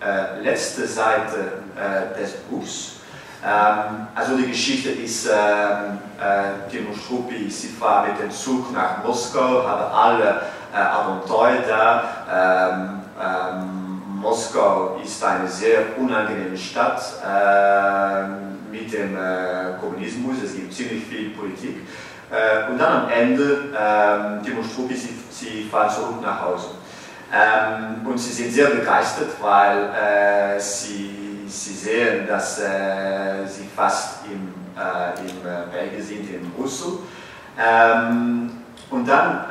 der 0.00 0.36
äh, 0.38 0.40
letzten 0.42 0.86
Seite 0.86 1.62
äh, 1.76 2.18
des 2.18 2.32
Buchs. 2.50 2.96
Ähm, 3.44 4.06
also 4.14 4.36
die 4.36 4.48
Geschichte 4.48 4.90
ist, 4.90 5.26
ähm, 5.26 5.98
äh, 6.20 6.70
Timo 6.70 6.94
Struppi, 6.94 7.50
sie 7.50 7.80
war 7.80 8.06
mit 8.06 8.20
dem 8.20 8.30
Zug 8.30 8.72
nach 8.72 9.02
Moskau, 9.02 9.66
hatte 9.66 9.90
alle 9.90 10.42
äh, 10.72 10.76
Abenteuer 10.76 11.62
da. 11.68 12.04
Ähm, 12.30 13.00
ähm 13.20 13.78
Moskau 14.22 15.00
ist 15.04 15.24
eine 15.24 15.48
sehr 15.48 15.98
unangenehme 15.98 16.56
Stadt 16.56 17.02
äh, 17.26 18.22
mit 18.70 18.92
dem 18.92 19.16
äh, 19.16 19.72
Kommunismus, 19.80 20.36
es 20.44 20.54
gibt 20.54 20.72
ziemlich 20.72 21.04
viel 21.06 21.30
Politik. 21.30 21.88
Äh, 22.30 22.70
und 22.70 22.78
dann 22.78 23.02
am 23.02 23.10
Ende, 23.10 23.74
ähm, 23.76 24.40
Timo 24.44 24.62
Struppi, 24.62 24.94
sie, 24.94 25.18
sie 25.28 25.68
fahren 25.68 25.90
zurück 25.90 26.22
nach 26.22 26.40
Hause. 26.40 26.68
Ähm, 27.32 28.06
und 28.06 28.18
sie 28.18 28.30
sind 28.30 28.52
sehr 28.52 28.68
begeistert, 28.68 29.30
weil 29.40 29.88
äh, 29.94 30.60
sie, 30.60 31.44
sie 31.46 31.74
sehen, 31.74 32.26
dass 32.26 32.60
äh, 32.60 33.46
sie 33.46 33.68
fast 33.74 34.26
im, 34.26 34.52
äh, 34.76 35.30
im 35.30 35.70
Belgien 35.72 36.02
sind, 36.02 36.30
in 36.30 36.50
Brüssel. 36.50 36.98
Ähm, 37.58 38.62
und 38.90 39.08
dann 39.08 39.46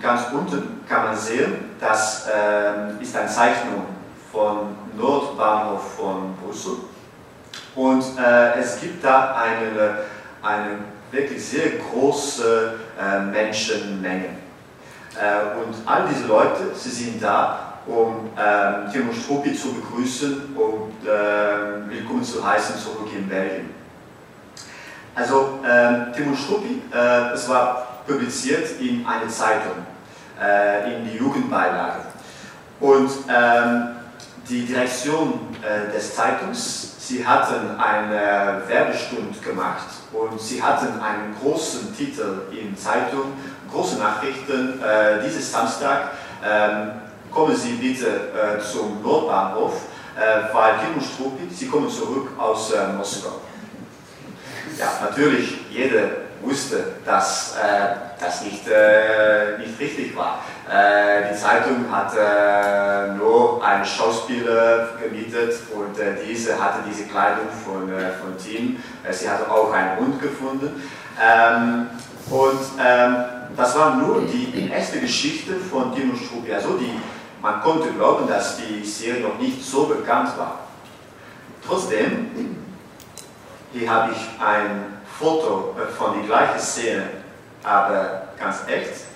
ganz 0.00 0.22
unten 0.32 0.84
kann 0.88 1.04
man 1.04 1.16
sehen, 1.16 1.74
das 1.80 2.28
äh, 2.28 3.02
ist 3.02 3.16
eine 3.16 3.28
Zeichnung 3.28 3.84
von 4.32 4.76
Nordbahnhof 4.96 5.96
von 5.96 6.34
Brüssel. 6.36 6.76
Und 7.74 8.02
äh, 8.18 8.58
es 8.58 8.80
gibt 8.80 9.04
da 9.04 9.34
eine, 9.34 9.98
eine 10.42 10.78
wirklich 11.10 11.44
sehr 11.44 11.72
große 11.90 12.74
äh, 12.98 13.20
Menschenmenge. 13.20 14.45
Äh, 15.18 15.56
und 15.58 15.74
all 15.86 16.06
diese 16.08 16.26
Leute, 16.26 16.74
sie 16.74 16.90
sind 16.90 17.22
da, 17.22 17.72
um 17.86 18.30
ähm, 18.36 18.92
Timo 18.92 19.12
Struppi 19.12 19.54
zu 19.54 19.72
begrüßen 19.72 20.54
und 20.54 21.08
äh, 21.08 21.88
willkommen 21.88 22.22
zu 22.22 22.46
heißen 22.46 22.76
zurück 22.76 23.08
in 23.16 23.26
Belgien. 23.28 23.70
Also 25.14 25.60
ähm, 25.66 26.12
Timo 26.14 26.36
Struppi, 26.36 26.82
äh, 26.92 27.32
es 27.32 27.48
war 27.48 28.02
publiziert 28.06 28.78
in 28.80 29.06
einer 29.06 29.28
Zeitung, 29.28 29.86
äh, 30.38 30.94
in 30.94 31.10
die 31.10 31.16
Jugendbeilage. 31.16 32.00
Und 32.80 33.10
ähm, 33.30 33.96
die 34.48 34.66
Direktion 34.66 35.40
des 35.92 36.14
Zeitungs, 36.14 36.94
sie 37.00 37.26
hatten 37.26 37.80
eine 37.80 38.62
Werbestunde 38.68 39.36
gemacht 39.40 39.88
und 40.12 40.40
sie 40.40 40.62
hatten 40.62 41.00
einen 41.00 41.34
großen 41.40 41.96
Titel 41.96 42.42
in 42.52 42.76
Zeitung, 42.76 43.32
große 43.76 43.98
Nachrichten, 43.98 44.80
äh, 44.82 45.22
dieses 45.22 45.52
Samstag, 45.52 46.12
ähm, 46.44 46.92
kommen 47.30 47.54
Sie 47.54 47.72
bitte 47.72 48.06
äh, 48.06 48.60
zum 48.60 49.02
Nordbahnhof, 49.02 49.74
äh, 50.16 50.54
weil 50.54 50.74
Kim 50.78 51.02
Struppi, 51.02 51.54
Sie 51.54 51.68
kommen 51.68 51.90
zurück 51.90 52.28
aus 52.38 52.72
äh, 52.72 52.86
Moskau. 52.96 53.40
Ja, 54.78 54.86
natürlich, 55.02 55.70
jeder 55.70 56.04
wusste, 56.40 56.84
dass 57.04 57.56
äh, 57.56 57.96
das 58.18 58.42
nicht, 58.42 58.66
äh, 58.68 59.58
nicht 59.58 59.78
richtig 59.78 60.16
war. 60.16 60.40
Die 60.68 61.36
Zeitung 61.36 61.84
hatte 61.92 63.14
nur 63.16 63.64
einen 63.64 63.84
Schauspieler 63.84 64.88
gemietet 65.00 65.54
und 65.72 65.96
diese 66.28 66.60
hatte 66.60 66.78
diese 66.88 67.04
Kleidung 67.04 67.46
von, 67.64 67.88
von. 67.88 68.76
Äh, 69.06 69.12
sie 69.12 69.30
hatte 69.30 69.48
auch 69.48 69.72
einen 69.72 69.96
Hund 69.96 70.20
gefunden. 70.20 70.82
Ähm, 71.22 71.86
und 72.30 72.60
ähm, 72.84 73.16
das 73.56 73.78
war 73.78 73.96
nur 73.96 74.22
die 74.22 74.68
erste 74.70 75.00
Geschichte 75.00 75.54
von 75.54 75.94
Dino 75.94 76.14
Struppi. 76.16 76.52
Also 76.52 76.76
die, 76.76 77.00
man 77.40 77.60
konnte 77.62 77.90
glauben, 77.92 78.26
dass 78.28 78.58
die 78.58 78.84
Serie 78.84 79.22
noch 79.22 79.38
nicht 79.38 79.64
so 79.64 79.86
bekannt 79.86 80.36
war. 80.36 80.60
Trotzdem, 81.66 82.56
hier 83.72 83.90
habe 83.90 84.12
ich 84.12 84.44
ein 84.44 84.98
Foto 85.18 85.74
von 85.96 86.18
der 86.18 86.26
gleichen 86.26 86.58
Szene, 86.58 87.04
aber 87.62 88.28
ganz 88.38 88.58
echt. 88.66 89.06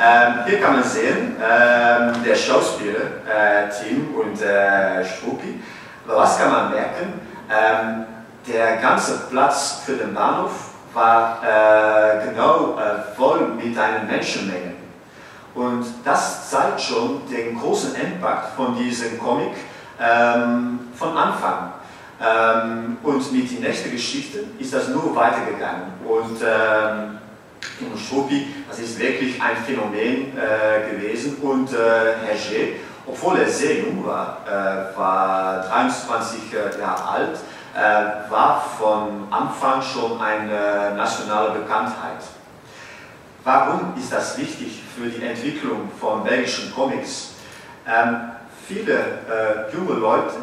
Ähm, 0.00 0.44
hier 0.46 0.60
kann 0.60 0.74
man 0.74 0.84
sehen, 0.84 1.36
ähm, 1.42 2.22
der 2.24 2.36
Schauspieler, 2.36 3.00
äh, 3.26 3.68
Tim 3.68 4.14
und 4.14 4.40
äh, 4.40 5.04
Struppi. 5.04 5.60
Was 6.06 6.38
kann 6.38 6.52
man 6.52 6.70
merken? 6.70 7.20
Ähm, 7.50 8.06
der 8.46 8.76
ganze 8.76 9.26
Platz 9.28 9.82
für 9.84 9.94
den 9.94 10.14
Bahnhof 10.14 10.67
war 10.98 11.40
äh, 11.42 12.28
genau 12.28 12.76
äh, 12.76 13.16
voll 13.16 13.48
mit 13.56 13.78
einer 13.78 14.02
Menschenmenge. 14.04 14.74
Und 15.54 15.86
das 16.04 16.50
zeigt 16.50 16.80
schon 16.80 17.22
den 17.30 17.58
großen 17.58 17.94
Impact 17.94 18.54
von 18.56 18.76
diesem 18.76 19.18
Comic 19.18 19.54
ähm, 20.00 20.80
von 20.94 21.16
Anfang. 21.16 21.72
Ähm, 22.20 22.98
und 23.02 23.32
mit 23.32 23.50
der 23.52 23.68
nächsten 23.68 23.92
Geschichte 23.92 24.40
ist 24.58 24.74
das 24.74 24.88
nur 24.88 25.14
weitergegangen. 25.14 25.84
Und 26.04 26.38
ähm, 26.42 27.18
Struppi, 27.96 28.46
das 28.68 28.80
ist 28.80 28.98
wirklich 28.98 29.40
ein 29.40 29.56
Phänomen 29.64 30.32
äh, 30.36 30.90
gewesen. 30.90 31.36
Und 31.42 31.72
äh, 31.72 31.76
Hergé, 31.76 32.74
obwohl 33.06 33.38
er 33.38 33.48
sehr 33.48 33.80
jung 33.80 34.04
war, 34.04 34.38
äh, 34.46 34.96
war 34.98 35.62
23 35.62 36.40
äh, 36.52 36.80
Jahre 36.80 37.08
alt, 37.08 37.38
äh, 37.78 38.30
war 38.30 38.60
von 38.78 39.28
Anfang 39.30 39.80
schon 39.80 40.20
eine 40.20 40.94
nationale 40.96 41.50
Bekanntheit. 41.60 42.22
Warum 43.44 43.94
ist 43.96 44.12
das 44.12 44.36
wichtig 44.36 44.82
für 44.96 45.08
die 45.08 45.24
Entwicklung 45.24 45.90
von 46.00 46.24
belgischen 46.24 46.74
Comics? 46.74 47.34
Ähm, 47.86 48.32
viele 48.66 48.94
äh, 48.94 49.74
junge 49.74 49.94
Leute 49.94 50.34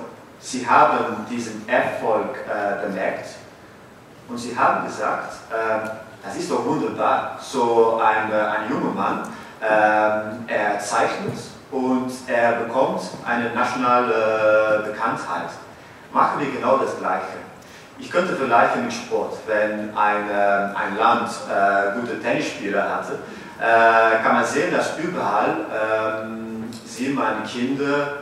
Sie 0.45 0.67
haben 0.67 1.25
diesen 1.27 1.67
Erfolg 1.67 2.37
äh, 2.47 2.85
bemerkt 2.85 3.29
und 4.29 4.37
sie 4.37 4.55
haben 4.55 4.85
gesagt, 4.85 5.33
äh, 5.49 5.89
das 6.23 6.35
ist 6.35 6.51
doch 6.51 6.63
wunderbar, 6.65 7.39
so 7.41 7.99
ein, 8.03 8.31
äh, 8.31 8.35
ein 8.35 8.69
junger 8.69 8.93
Mann, 8.93 9.23
äh, 9.59 10.53
er 10.53 10.79
zeichnet 10.79 11.33
und 11.71 12.11
er 12.27 12.53
bekommt 12.53 13.01
eine 13.25 13.55
nationale 13.55 14.83
Bekanntheit. 14.85 15.49
Machen 16.15 16.39
wir 16.39 16.49
genau 16.49 16.77
das 16.77 16.97
Gleiche. 16.97 17.43
Ich 17.99 18.09
könnte 18.09 18.37
vergleichen 18.37 18.85
mit 18.85 18.93
Sport. 18.93 19.33
Wenn 19.47 19.93
ein, 19.97 20.29
äh, 20.29 20.73
ein 20.73 20.97
Land 20.97 21.29
äh, 21.29 21.99
gute 21.99 22.21
Tennisspieler 22.21 22.83
hatte, 22.95 23.19
kann 24.23 24.33
man 24.35 24.45
sehen, 24.45 24.73
dass 24.73 24.97
überall 24.97 25.55
ähm, 25.71 26.69
sehen 26.85 27.15
man 27.15 27.43
Kinder, 27.45 28.13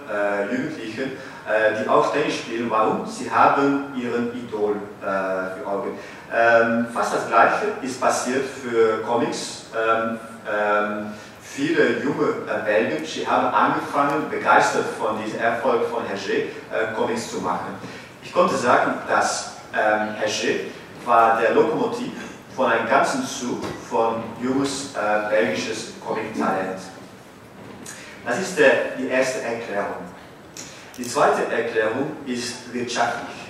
Jugendliche, 0.51 1.03
äh, 1.03 1.82
die 1.84 1.89
auch 1.89 2.12
Tennis 2.13 2.36
spielen. 2.36 2.69
Warum? 2.69 3.06
Sie 3.06 3.29
haben 3.32 3.93
ihren 3.95 4.32
Idol 4.34 4.75
äh, 5.01 5.06
für 5.06 5.67
Augen. 5.67 5.97
Ähm, 6.32 6.88
fast 6.93 7.15
das 7.15 7.27
Gleiche 7.27 7.65
ist 7.82 7.99
passiert 7.99 8.45
für 8.45 9.03
Comics. 9.03 9.65
Ähm, 9.75 10.19
ähm, 10.51 11.13
viele 11.56 12.02
junge 12.02 12.30
äh, 12.48 12.66
Belgier, 12.66 13.28
haben 13.28 13.54
angefangen, 13.54 14.30
begeistert 14.30 14.86
von 14.98 15.24
diesem 15.24 15.39
Erfolg 15.39 15.86
von 15.88 16.04
Hergé, 16.04 16.48
äh, 16.72 16.94
Comics 16.96 17.32
zu 17.32 17.42
machen. 17.42 17.76
Ich 18.24 18.34
konnte 18.34 18.56
sagen, 18.56 18.94
dass 19.08 19.54
ähm, 19.74 20.16
Hergé 20.20 20.62
war 21.06 21.39
der 21.39 21.52
Lokomotiv 21.52 22.13
von 22.56 22.72
einem 22.72 22.88
ganzen 22.88 23.26
Zug 23.26 23.63
von 23.89 24.24
junges 24.42 24.94
äh, 24.96 25.30
belgisches 25.30 25.94
Comic-Talent. 26.06 26.80
Das 28.26 28.39
ist 28.39 28.58
der, 28.58 28.96
die 28.98 29.08
erste 29.08 29.42
Erklärung. 29.42 30.04
Die 30.98 31.04
zweite 31.04 31.52
Erklärung 31.52 32.18
ist 32.26 32.74
wirtschaftlich. 32.74 33.42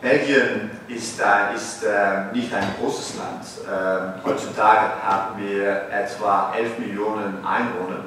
Belgien 0.00 0.70
ist, 0.86 1.20
äh, 1.20 1.54
ist 1.54 1.82
äh, 1.82 2.32
nicht 2.32 2.54
ein 2.54 2.66
großes 2.80 3.16
Land. 3.16 3.44
Äh, 3.66 4.24
heutzutage 4.24 4.92
haben 5.04 5.42
wir 5.42 5.90
etwa 5.90 6.52
11 6.56 6.78
Millionen 6.78 7.44
Einwohner. 7.44 8.04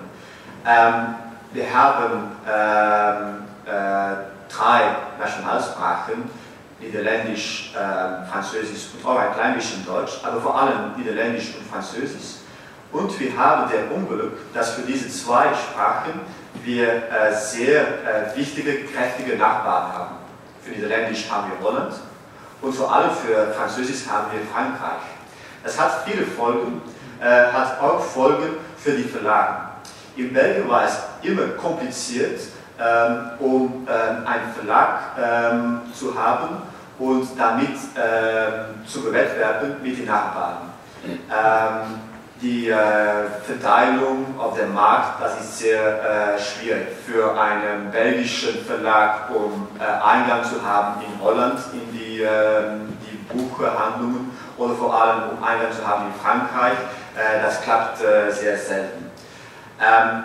Ähm, 0.65 1.15
wir 1.51 1.73
haben 1.73 2.31
ähm, 2.47 3.43
äh, 3.65 4.15
drei 4.49 4.95
Nationalsprachen, 5.19 6.29
Niederländisch, 6.79 7.73
ähm, 7.77 8.25
Französisch 8.31 8.87
und 8.93 9.09
auch 9.09 9.19
ein 9.19 9.33
klein 9.33 9.55
bisschen 9.55 9.85
Deutsch, 9.85 10.21
aber 10.23 10.39
vor 10.39 10.59
allem 10.59 10.95
Niederländisch 10.95 11.55
und 11.57 11.69
Französisch. 11.69 12.39
Und 12.93 13.19
wir 13.19 13.37
haben 13.37 13.69
den 13.69 13.89
Unglück, 13.89 14.53
dass 14.53 14.71
für 14.71 14.81
diese 14.81 15.09
zwei 15.09 15.45
Sprachen 15.53 16.19
wir 16.61 17.03
sehr 17.31 17.85
wichtige, 18.35 18.83
kräftige 18.83 19.37
Nachbarn 19.37 19.93
haben. 19.93 20.20
Für 20.63 20.71
Niederländisch 20.71 21.29
haben 21.29 21.51
wir 21.51 21.65
Holland 21.65 21.93
und 22.61 22.73
vor 22.73 22.93
allem 22.93 23.11
für 23.11 23.51
Französisch 23.53 24.07
haben 24.07 24.27
wir 24.31 24.41
Frankreich. 24.53 25.01
Das 25.63 25.79
hat 25.79 26.03
viele 26.05 26.25
Folgen, 26.25 26.81
äh, 27.19 27.51
hat 27.51 27.79
auch 27.81 27.99
Folgen 27.99 28.57
für 28.77 28.91
die 28.91 29.03
Verlage. 29.03 29.69
In 30.15 30.33
Belgien 30.33 30.69
war 30.69 30.85
es 30.85 30.99
immer 31.23 31.47
kompliziert, 31.59 32.39
ähm, 32.79 33.31
um 33.39 33.87
ähm, 33.87 34.27
einen 34.27 34.53
Verlag 34.53 34.99
ähm, 35.17 35.81
zu 35.93 36.15
haben 36.15 36.61
und 36.99 37.27
damit 37.37 37.77
ähm, 37.95 38.85
zu 38.85 39.01
bewettbewerben 39.03 39.75
mit 39.81 39.97
den 39.97 40.05
Nachbarn. 40.05 40.57
Die 42.41 42.69
äh, 42.69 42.75
Verteilung 43.45 44.39
auf 44.39 44.57
dem 44.57 44.73
Markt, 44.73 45.21
das 45.21 45.39
ist 45.41 45.59
sehr 45.59 46.35
äh, 46.35 46.39
schwierig 46.39 46.87
für 47.05 47.39
einen 47.39 47.91
belgischen 47.91 48.65
Verlag, 48.65 49.29
um 49.29 49.67
äh, 49.79 49.83
Eingang 49.83 50.43
zu 50.43 50.65
haben 50.65 51.01
in 51.01 51.23
Holland 51.23 51.59
in 51.71 51.95
die, 51.95 52.21
ähm, 52.21 52.97
die 53.05 53.17
Buchhandlungen 53.31 54.31
oder 54.57 54.73
vor 54.73 54.99
allem 54.99 55.37
um 55.37 55.43
Eingang 55.43 55.71
zu 55.71 55.87
haben 55.87 56.07
in 56.07 56.13
Frankreich. 56.19 56.73
Äh, 57.15 57.43
das 57.43 57.61
klappt 57.61 58.01
äh, 58.01 58.31
sehr 58.31 58.57
selten. 58.57 59.11
Ähm, 59.79 60.23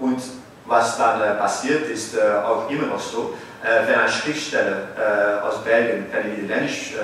und 0.00 0.20
was 0.66 0.98
dann 0.98 1.22
äh, 1.22 1.34
passiert, 1.36 1.88
ist 1.88 2.14
auch 2.20 2.68
immer 2.68 2.88
noch 2.88 3.00
so, 3.00 3.34
wenn 3.62 3.98
ein 3.98 4.08
Schriftsteller 4.08 5.42
aus 5.42 5.64
Belgien, 5.64 6.06
wenn 6.12 6.30
er 6.30 6.36
Niederländisch 6.36 6.94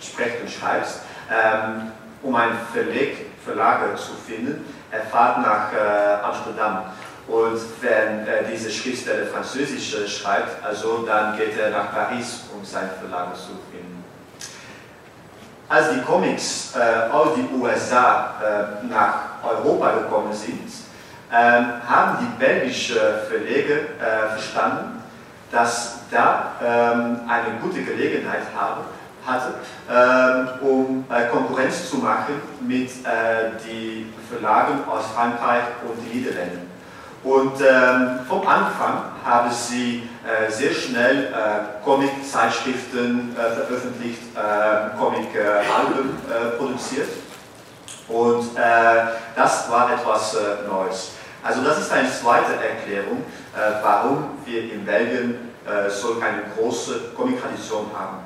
spricht 0.00 0.42
und 0.42 0.50
schreibt, 0.50 0.88
ähm, 1.30 1.92
um 2.22 2.34
einen 2.34 2.58
Verleg 2.72 3.26
Verlage 3.44 3.94
zu 3.94 4.14
finden. 4.14 4.64
Er 4.90 5.02
fährt 5.02 5.38
nach 5.38 5.72
äh, 5.72 6.24
Amsterdam. 6.24 6.82
Und 7.28 7.60
wenn 7.80 8.26
äh, 8.26 8.44
diese 8.50 8.70
Schriftsteller 8.70 9.26
Französisch 9.26 9.94
äh, 9.94 10.08
schreibt, 10.08 10.64
also 10.64 11.04
dann 11.06 11.36
geht 11.36 11.58
er 11.58 11.70
nach 11.70 11.92
Paris, 11.92 12.44
um 12.54 12.64
seinen 12.64 12.90
Verlag 12.90 13.34
zu 13.36 13.52
finden. 13.70 14.04
Als 15.68 15.90
die 15.90 16.00
Comics 16.02 16.74
äh, 16.76 17.10
aus 17.10 17.34
den 17.34 17.48
USA 17.60 18.34
äh, 18.40 18.86
nach 18.86 19.42
Europa 19.42 19.92
gekommen 19.92 20.32
sind, 20.32 20.70
ähm, 21.32 21.66
haben 21.88 22.18
die 22.20 22.38
belgischen 22.38 22.96
Verleger 23.28 23.80
verstanden, 24.30 25.02
dass 25.50 25.98
da 26.08 26.52
ähm, 26.62 27.20
eine 27.28 27.58
gute 27.60 27.82
Gelegenheit 27.82 28.42
haben, 28.56 28.82
hatte, 29.26 29.54
ähm, 29.90 30.48
um 30.68 31.04
äh, 31.10 31.26
Konkurrenz 31.26 31.90
zu 31.90 31.98
machen 31.98 32.40
mit 32.60 32.90
äh, 33.04 33.50
den 33.66 34.12
Verlagen 34.30 34.80
aus 34.88 35.06
Frankreich 35.14 35.64
und 35.86 35.96
den 36.04 36.20
Niederlanden. 36.20 36.70
Und 37.24 37.60
ähm, 37.60 38.20
vom 38.28 38.46
Anfang 38.46 39.02
haben 39.24 39.50
sie 39.50 40.08
äh, 40.24 40.50
sehr 40.50 40.72
schnell 40.72 41.24
äh, 41.24 41.84
Comic-Zeitschriften 41.84 43.34
äh, 43.34 43.66
veröffentlicht, 43.66 44.22
äh, 44.36 44.96
Comic-Alben 44.96 46.10
äh, 46.30 46.56
produziert. 46.56 47.08
Und 48.08 48.50
das 49.34 49.68
war 49.68 49.92
etwas 49.92 50.36
Neues. 50.70 51.10
Also 51.42 51.60
das 51.64 51.80
ist 51.80 51.90
eine 51.90 52.08
zweite 52.08 52.52
Erklärung, 52.52 53.24
warum 53.82 54.28
wir 54.44 54.72
in 54.72 54.84
Belgien 54.84 55.50
so 55.88 56.20
eine 56.20 56.42
große 56.56 57.10
Comic-Tradition 57.16 57.86
haben. 57.98 58.18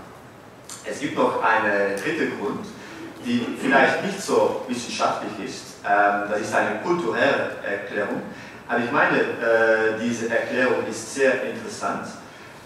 Es 0.84 1.00
gibt 1.00 1.16
noch 1.16 1.42
einen 1.42 1.96
dritten 1.96 2.38
Grund, 2.38 2.66
die 3.24 3.56
vielleicht 3.60 4.04
nicht 4.04 4.20
so 4.20 4.64
wissenschaftlich 4.68 5.48
ist. 5.48 5.76
Ähm, 5.84 6.28
das 6.30 6.40
ist 6.40 6.54
eine 6.54 6.80
kulturelle 6.80 7.56
Erklärung. 7.62 8.22
Aber 8.68 8.78
ich 8.78 8.90
meine, 8.92 9.18
äh, 9.18 9.98
diese 10.00 10.30
Erklärung 10.30 10.86
ist 10.88 11.14
sehr 11.14 11.42
interessant. 11.44 12.06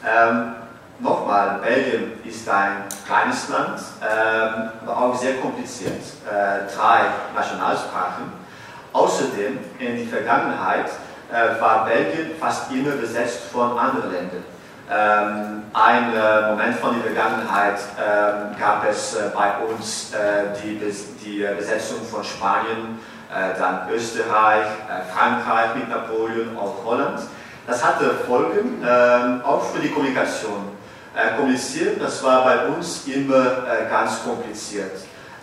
Ähm, 0.06 0.54
nochmal, 1.00 1.60
Belgien 1.62 2.12
ist 2.24 2.48
ein 2.48 2.84
kleines 3.06 3.48
Land, 3.48 3.80
ähm, 4.02 4.70
aber 4.82 4.96
auch 4.96 5.14
sehr 5.18 5.36
kompliziert. 5.36 6.02
Äh, 6.30 6.72
drei 6.74 7.06
Nationalsprachen. 7.34 8.44
Außerdem, 8.92 9.58
in 9.78 9.96
der 9.96 10.06
Vergangenheit 10.06 10.90
äh, 11.32 11.60
war 11.60 11.84
Belgien 11.84 12.32
fast 12.38 12.70
immer 12.70 12.92
besetzt 12.92 13.44
von 13.52 13.76
anderen 13.76 14.12
Ländern. 14.12 14.44
Ähm, 14.90 15.62
ein 15.72 16.12
äh, 16.14 16.50
Moment 16.50 16.76
von 16.76 16.94
der 16.94 17.04
Vergangenheit 17.04 17.78
ähm, 17.98 18.54
gab 18.60 18.86
es 18.88 19.14
äh, 19.14 19.30
bei 19.34 19.52
uns 19.64 20.12
äh, 20.12 20.52
die, 20.62 20.78
die 21.24 21.46
Besetzung 21.56 22.04
von 22.04 22.22
Spanien, 22.22 23.00
äh, 23.32 23.58
dann 23.58 23.88
Österreich, 23.90 24.66
äh, 24.66 25.10
Frankreich 25.10 25.74
mit 25.74 25.88
Napoleon, 25.88 26.56
auch 26.58 26.84
Holland. 26.84 27.20
Das 27.66 27.82
hatte 27.82 28.10
Folgen 28.26 28.84
ähm, 28.86 29.40
auch 29.42 29.64
für 29.72 29.80
die 29.80 29.88
Kommunikation. 29.88 30.68
Äh, 31.16 31.34
kommunizieren, 31.36 31.98
das 31.98 32.22
war 32.22 32.44
bei 32.44 32.66
uns 32.66 33.06
immer 33.06 33.62
ganz 33.88 34.22
kompliziert. 34.22 34.92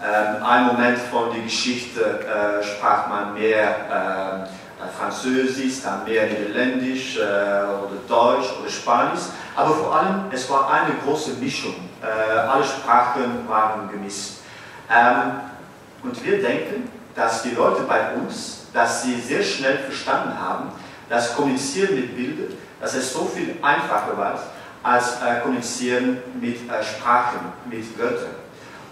Ähm, 0.03 0.43
ein 0.43 0.65
Moment 0.65 0.99
von 0.99 1.33
der 1.33 1.41
Geschichte 1.43 2.19
sprach 2.61 3.07
man 3.07 3.33
mehr 3.33 3.75
ähm, 3.91 4.60
Französisch, 4.97 5.81
dann 5.83 6.03
mehr 6.03 6.27
Niederländisch 6.27 7.17
oder 7.17 7.97
Deutsch 8.07 8.49
oder 8.59 8.69
Spanisch. 8.69 9.21
Aber 9.55 9.73
vor 9.75 9.95
allem, 9.95 10.25
es 10.31 10.49
war 10.49 10.71
eine 10.71 10.95
große 11.03 11.31
Mischung. 11.33 11.75
alle 12.01 12.63
Sprachen 12.63 13.47
waren 13.47 13.89
gemischt. 13.89 14.37
und 16.03 16.25
wir 16.25 16.41
denken, 16.41 16.89
dass 17.15 17.43
die 17.43 17.51
Leute 17.51 17.83
bei 17.83 18.13
uns, 18.15 18.67
dass 18.73 19.03
sie 19.03 19.19
sehr 19.19 19.43
schnell 19.43 19.77
verstanden 19.79 20.39
haben, 20.39 20.71
dass 21.09 21.35
Kommunizieren 21.35 21.95
mit 21.95 22.15
Bildern, 22.15 22.57
dass 22.79 22.93
es 22.95 23.11
so 23.11 23.25
viel 23.25 23.55
einfacher 23.61 24.17
war 24.17 24.39
als 24.83 25.21
äh, 25.21 25.41
Kommunizieren 25.41 26.17
mit 26.39 26.69
äh, 26.69 26.83
Sprachen, 26.83 27.39
mit 27.69 27.97
Wörtern. 27.99 28.35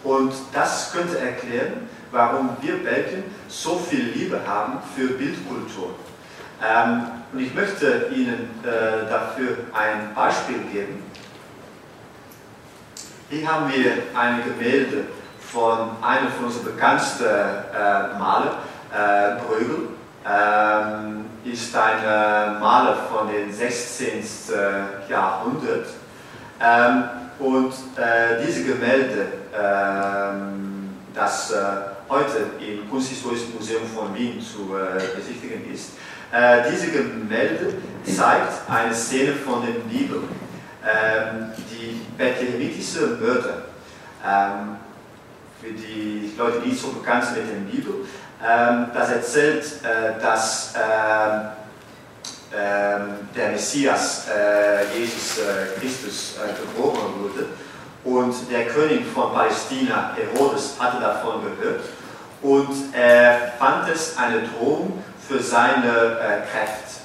Und 0.04 0.34
das 0.54 0.92
könnte 0.92 1.18
erklären, 1.18 1.89
warum 2.12 2.50
wir 2.62 2.84
Belgien 2.84 3.24
so 3.48 3.78
viel 3.78 4.12
Liebe 4.12 4.40
haben 4.48 4.80
für 4.96 5.10
Bildkultur. 5.10 5.96
Ähm, 6.62 7.06
und 7.32 7.40
ich 7.40 7.54
möchte 7.54 8.08
Ihnen 8.12 8.50
äh, 8.64 9.10
dafür 9.10 9.58
ein 9.74 10.14
Beispiel 10.16 10.60
geben. 10.72 11.04
Hier 13.30 13.48
haben 13.48 13.72
wir 13.72 13.92
ein 14.16 14.44
Gemälde 14.44 15.06
von 15.40 15.92
einem 16.02 16.30
von 16.32 16.46
unseren 16.46 16.66
bekanntesten 16.66 17.26
äh, 17.26 18.18
Maler, 18.18 18.58
äh, 18.92 19.42
Bruegel. 19.44 19.90
Ähm, 20.28 21.26
ist 21.46 21.76
ein 21.76 22.04
äh, 22.04 22.60
Maler 22.60 22.98
von 23.12 23.28
dem 23.32 23.52
16. 23.52 24.24
Jahrhundert. 25.08 25.88
Ähm, 26.62 27.04
und 27.40 27.72
äh, 27.96 28.46
diese 28.46 28.66
Gemälde, 28.66 29.28
ähm, 29.58 30.98
das 31.14 31.52
äh, 31.52 31.56
heute 32.10 32.52
im 32.60 32.90
Kunsthistorischen 32.90 33.54
Museum 33.56 33.84
von 33.86 34.16
Wien 34.16 34.42
zu 34.42 34.76
äh, 34.76 35.16
besichtigen 35.16 35.72
ist, 35.72 35.92
äh, 36.32 36.70
diese 36.72 36.92
Gemälde 36.92 37.74
zeigt 38.04 38.70
eine 38.70 38.94
Szene 38.94 39.34
von 39.34 39.62
der 39.66 39.80
Bibel, 39.82 40.24
ähm, 40.84 41.52
die 41.58 42.02
bethlehemitische 42.18 43.18
Mörder. 43.22 43.64
Ähm, 44.26 44.78
für 45.62 45.72
die 45.72 46.32
Leute, 46.38 46.62
die 46.62 46.70
nicht 46.70 46.82
so 46.82 46.90
bekannt 46.90 47.26
sind 47.26 47.38
mit 47.38 47.50
der 47.50 47.72
Bibel. 47.72 47.94
Ähm, 48.44 48.88
das 48.94 49.12
erzählt, 49.12 49.66
äh, 49.84 50.22
dass 50.22 50.74
ähm, 50.76 51.50
ähm, 52.56 53.28
der 53.36 53.50
Messias, 53.52 54.28
äh, 54.30 54.98
Jesus 54.98 55.40
äh, 55.40 55.80
Christus, 55.80 56.36
geboren 56.60 57.14
wurde 57.20 57.48
und 58.06 58.34
der 58.50 58.68
König 58.68 59.06
von 59.14 59.34
Palästina, 59.34 60.16
Herodes, 60.16 60.76
hatte 60.80 61.02
davon 61.02 61.42
gehört 61.44 61.82
und 62.42 62.94
er 62.94 63.54
fand 63.60 63.90
es 63.90 64.18
eine 64.18 64.44
Drohung 64.44 65.04
für 65.28 65.40
seine 65.40 66.44
Kräfte. 66.50 67.00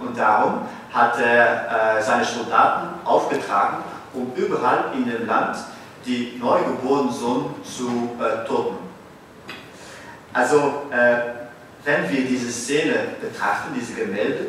und 0.00 0.18
darum 0.18 0.62
hat 0.92 1.18
er 1.20 2.00
seine 2.00 2.24
Soldaten 2.24 2.88
aufgetragen, 3.04 3.84
um 4.14 4.32
überall 4.34 4.86
in 4.94 5.08
dem 5.08 5.26
Land 5.26 5.56
die 6.08 6.38
neugeborenen 6.40 7.12
Sohn 7.12 7.54
zu 7.62 8.16
äh, 8.18 8.46
toten. 8.46 8.78
Also, 10.32 10.86
äh, 10.90 11.16
wenn 11.84 12.10
wir 12.10 12.24
diese 12.26 12.50
Szene 12.50 12.94
betrachten, 13.20 13.74
diese 13.74 13.94
Gemälde, 13.94 14.46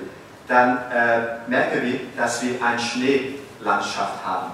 dann 0.48 0.78
äh, 0.92 1.50
merken 1.50 1.82
wir, 1.84 2.00
dass 2.18 2.42
wir 2.42 2.62
eine 2.64 2.80
Schneelandschaft 2.80 4.26
haben. 4.26 4.52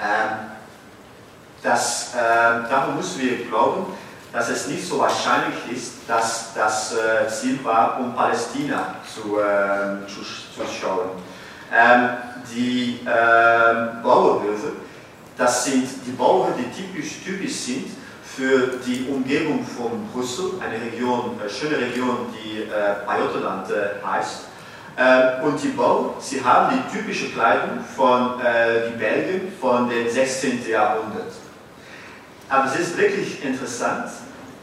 Ähm, 0.00 0.50
das, 1.62 2.14
äh, 2.14 2.68
darum 2.68 2.96
müssen 2.96 3.20
wir 3.20 3.46
glauben, 3.46 3.86
dass 4.36 4.50
es 4.50 4.68
nicht 4.68 4.86
so 4.86 4.98
wahrscheinlich 4.98 5.56
ist, 5.74 5.94
dass 6.06 6.52
das 6.54 6.92
äh, 6.92 7.26
Ziel 7.28 7.58
war, 7.64 7.98
um 7.98 8.14
Palästina 8.14 8.96
zu, 9.02 9.40
äh, 9.40 10.06
zu, 10.06 10.20
zu 10.20 10.62
schauen. 10.80 11.10
Ähm, 11.72 12.10
die 12.54 13.00
äh, 13.06 14.02
Bauernhöfe 14.02 14.72
das 15.36 15.66
sind 15.66 15.86
die 16.06 16.12
Bauern, 16.12 16.54
die 16.56 16.64
typisch, 16.72 17.22
typisch 17.22 17.52
sind 17.52 17.88
für 18.24 18.78
die 18.86 19.06
Umgebung 19.10 19.64
von 19.64 20.08
Brüssel, 20.12 20.52
eine 20.60 20.80
Region, 20.80 21.38
eine 21.38 21.50
schöne 21.50 21.76
Region, 21.78 22.28
die 22.32 22.62
äh, 22.62 23.06
Bajoterland 23.06 23.70
äh, 23.70 24.04
heißt. 24.04 24.44
Äh, 24.96 25.44
und 25.44 25.62
die 25.62 25.68
Bauern, 25.68 26.14
sie 26.20 26.42
haben 26.42 26.74
die 26.74 26.96
typische 26.98 27.28
Kleidung 27.32 27.80
von 27.94 28.40
äh, 28.40 28.90
die 28.90 28.96
Belgien 28.96 29.52
von 29.60 29.90
dem 29.90 30.08
16. 30.08 30.66
Jahrhundert. 30.66 31.32
Aber 32.48 32.66
es 32.66 32.80
ist 32.80 32.96
wirklich 32.96 33.44
interessant, 33.44 34.08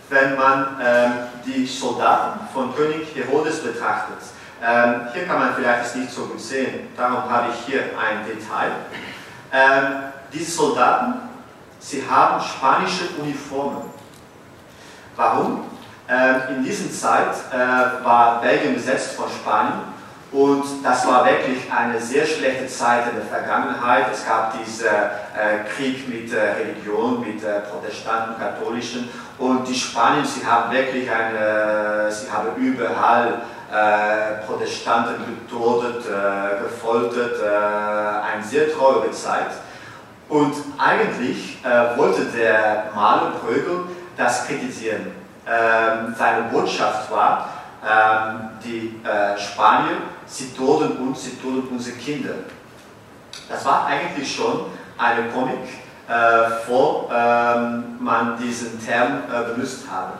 wenn 0.09 0.35
man 0.35 0.77
ähm, 0.83 1.11
die 1.45 1.65
Soldaten 1.65 2.47
von 2.53 2.75
König 2.75 3.07
Herodes 3.15 3.61
betrachtet. 3.61 4.17
Ähm, 4.61 5.07
hier 5.13 5.25
kann 5.25 5.39
man 5.39 5.55
vielleicht 5.55 5.87
es 5.87 5.95
nicht 5.95 6.11
so 6.11 6.25
gut 6.25 6.39
sehen, 6.39 6.87
darum 6.95 7.29
habe 7.29 7.49
ich 7.51 7.65
hier 7.65 7.81
ein 7.99 8.25
Detail. 8.25 8.71
Ähm, 9.51 10.03
diese 10.31 10.51
Soldaten, 10.51 11.29
sie 11.79 12.03
haben 12.09 12.41
spanische 12.41 13.09
Uniformen. 13.19 13.89
Warum? 15.15 15.65
Ähm, 16.07 16.35
in 16.49 16.63
dieser 16.63 16.91
Zeit 16.91 17.33
äh, 17.51 18.03
war 18.03 18.41
Belgien 18.41 18.73
besetzt 18.73 19.13
von 19.13 19.29
Spanien 19.29 19.92
und 20.33 20.63
das 20.83 21.07
war 21.07 21.23
wirklich 21.25 21.71
eine 21.71 21.99
sehr 22.01 22.25
schlechte 22.25 22.65
Zeit 22.67 23.03
in 23.11 23.17
der 23.17 23.25
Vergangenheit. 23.25 24.07
Es 24.11 24.25
gab 24.25 24.57
diesen 24.57 24.87
äh, 24.87 25.69
Krieg 25.69 26.09
mit 26.09 26.33
äh, 26.33 26.53
Religion, 26.53 27.21
mit 27.21 27.43
äh, 27.43 27.59
Protestanten, 27.61 28.39
Katholischen 28.39 29.09
und 29.37 29.67
die 29.67 29.75
Spanier, 29.75 30.25
sie 30.25 30.43
haben 30.45 30.71
wirklich 30.71 31.07
eine, 31.09 32.11
sie 32.11 32.31
haben 32.31 32.55
überall 32.55 33.43
äh, 33.73 34.45
Protestanten 34.45 35.15
getötet, 35.25 36.05
äh, 36.05 36.63
gefoltert, 36.63 37.41
äh, 37.41 38.33
eine 38.33 38.43
sehr 38.43 38.71
traurige 38.73 39.11
Zeit. 39.11 39.51
Und 40.29 40.53
eigentlich 40.79 41.59
wollte 41.95 42.25
der 42.25 42.85
Maler 42.95 43.33
Brögel 43.43 43.83
das 44.17 44.47
kritisieren. 44.47 45.11
Ähm, 45.45 46.15
seine 46.17 46.43
Botschaft 46.43 47.11
war, 47.11 47.49
ähm, 47.83 48.49
die 48.63 48.99
Spanier, 49.37 49.97
sie 50.25 50.53
toten 50.53 50.97
uns, 50.97 51.23
sie 51.23 51.37
toten 51.37 51.67
unsere 51.71 51.97
Kinder. 51.97 52.35
Das 53.49 53.65
war 53.65 53.85
eigentlich 53.85 54.33
schon 54.35 54.65
eine 54.97 55.29
Comic, 55.29 55.59
äh, 56.07 56.67
vor 56.67 57.09
ähm, 57.13 57.97
man 57.99 58.37
diesen 58.37 58.83
Term 58.83 59.23
äh, 59.31 59.53
benutzt 59.53 59.83
habe. 59.89 60.13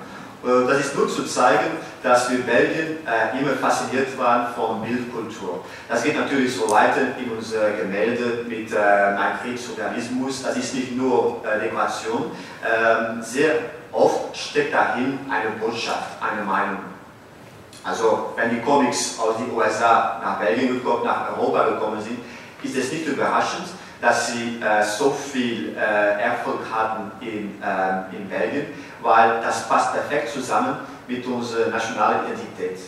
Äh, 0.44 0.68
das 0.68 0.86
ist 0.86 0.96
nur 0.96 1.10
zu 1.10 1.24
zeigen, 1.26 1.78
dass 2.02 2.30
wir 2.32 2.40
Belgien 2.40 2.98
äh, 3.06 3.40
immer 3.40 3.52
fasziniert 3.52 4.18
waren 4.18 4.54
von 4.54 4.82
Bildkultur. 4.82 5.64
Das 5.90 6.04
geht 6.04 6.18
natürlich 6.18 6.56
so 6.56 6.70
weiter 6.70 7.02
in 7.20 7.32
unsere 7.32 7.74
Gemälde 7.74 8.46
mit 8.48 8.72
äh, 8.72 8.76
Nachkriegssurrealismus. 8.76 10.44
Das 10.44 10.58
ist 10.58 10.76
nicht 10.76 10.96
nur 10.96 11.42
äh, 11.46 11.60
Dekoration. 11.60 12.32
Ähm, 12.64 13.22
sehr 13.22 13.56
oft 13.92 14.36
steckt 14.36 14.74
dahin 14.74 15.20
eine 15.30 15.52
Botschaft, 15.60 16.22
eine 16.22 16.44
Meinung. 16.44 16.93
Also 17.84 18.34
wenn 18.36 18.50
die 18.50 18.62
Comics 18.62 19.20
aus 19.20 19.38
den 19.38 19.54
USA 19.54 20.22
nach 20.24 20.40
Belgien 20.40 20.76
gekommen, 20.76 21.04
nach 21.04 21.38
Europa 21.38 21.70
gekommen 21.70 22.02
sind, 22.02 22.20
ist 22.64 22.78
es 22.78 22.92
nicht 22.92 23.06
überraschend, 23.08 23.68
dass 24.00 24.28
sie 24.28 24.62
äh, 24.62 24.84
so 24.84 25.12
viel 25.12 25.76
äh, 25.76 26.22
Erfolg 26.22 26.60
hatten 26.72 27.12
in, 27.20 27.62
äh, 27.62 28.16
in 28.16 28.28
Belgien, 28.30 28.68
weil 29.02 29.42
das 29.42 29.68
passt 29.68 29.94
perfekt 29.94 30.30
zusammen 30.34 30.78
mit 31.08 31.26
unserer 31.26 31.70
nationalen 31.70 32.26
Identität. 32.26 32.80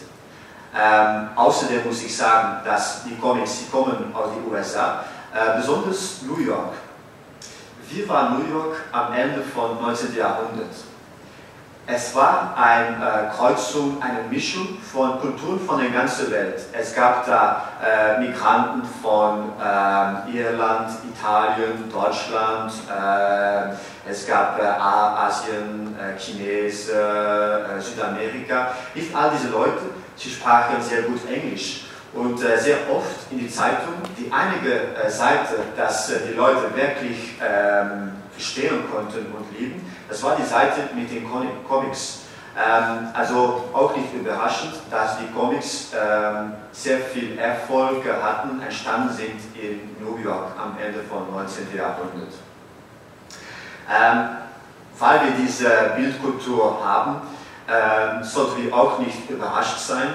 Ähm, 0.77 1.29
außerdem 1.35 1.85
muss 1.85 2.03
ich 2.03 2.15
sagen, 2.15 2.65
dass 2.65 3.03
die 3.03 3.15
Comics, 3.15 3.59
die 3.59 3.71
kommen 3.71 4.13
aus 4.13 4.29
den 4.33 4.51
USA, 4.51 5.05
äh, 5.33 5.57
besonders 5.57 6.21
New 6.23 6.39
York. 6.39 6.73
Wie 7.89 8.07
war 8.09 8.31
New 8.31 8.53
York 8.53 8.83
am 8.91 9.13
Ende 9.13 9.41
von 9.41 9.81
19. 9.81 10.15
Jahrhundert? 10.15 10.73
Es 11.87 12.15
war 12.15 12.55
eine 12.57 12.95
äh, 12.95 13.35
Kreuzung, 13.35 14.01
eine 14.01 14.27
Mischung 14.27 14.79
von 14.81 15.19
Kulturen 15.19 15.59
von 15.59 15.79
der 15.79 15.91
ganzen 15.91 16.31
Welt. 16.31 16.59
Es 16.73 16.95
gab 16.95 17.27
da 17.27 17.63
äh, 17.79 18.19
Migranten 18.21 18.81
von 19.03 19.51
äh, 19.61 20.35
Irland, 20.35 20.89
Italien, 21.07 21.91
Deutschland, 21.93 22.73
äh, 22.89 24.09
es 24.09 24.25
gab 24.25 24.59
äh, 24.59 24.65
Asien, 24.65 25.95
äh, 25.99 26.19
Chinesen, 26.19 26.95
Südamerika. 27.79 28.71
Nicht 28.95 29.15
all 29.15 29.29
diese 29.37 29.49
Leute, 29.49 29.81
sie 30.15 30.31
sprachen 30.31 30.81
sehr 30.81 31.03
gut 31.03 31.21
Englisch. 31.31 31.85
Und 32.13 32.39
sehr 32.39 32.77
oft 32.89 33.29
in 33.29 33.39
die 33.39 33.49
Zeitung, 33.49 33.95
die 34.17 34.31
einige 34.31 35.09
Seite, 35.09 35.57
dass 35.75 36.07
die 36.07 36.33
Leute 36.33 36.73
wirklich 36.73 37.37
ähm, 37.45 38.13
verstehen 38.31 38.85
konnten 38.89 39.33
und 39.33 39.59
lieben, 39.59 39.85
das 40.09 40.23
war 40.23 40.35
die 40.35 40.43
Seite 40.43 40.89
mit 40.93 41.09
den 41.11 41.27
Comics. 41.67 42.19
Ähm, 42.57 43.09
also 43.13 43.65
auch 43.73 43.95
nicht 43.97 44.13
überraschend, 44.13 44.75
dass 44.89 45.17
die 45.17 45.27
Comics 45.33 45.91
ähm, 45.93 46.53
sehr 46.71 46.99
viel 46.99 47.37
Erfolg 47.37 48.03
hatten, 48.05 48.61
entstanden 48.61 49.13
sind 49.13 49.41
in 49.61 49.97
New 49.99 50.17
York 50.17 50.51
am 50.57 50.77
Ende 50.81 51.01
vom 51.03 51.29
19. 51.33 51.75
Jahrhundert. 51.75 52.33
Ähm, 53.91 54.29
weil 54.97 55.19
wir 55.25 55.31
diese 55.31 55.93
Bildkultur 55.97 56.79
haben, 56.81 57.21
ähm, 57.67 58.23
sollten 58.23 58.63
wir 58.63 58.73
auch 58.73 58.99
nicht 58.99 59.29
überrascht 59.29 59.79
sein, 59.79 60.07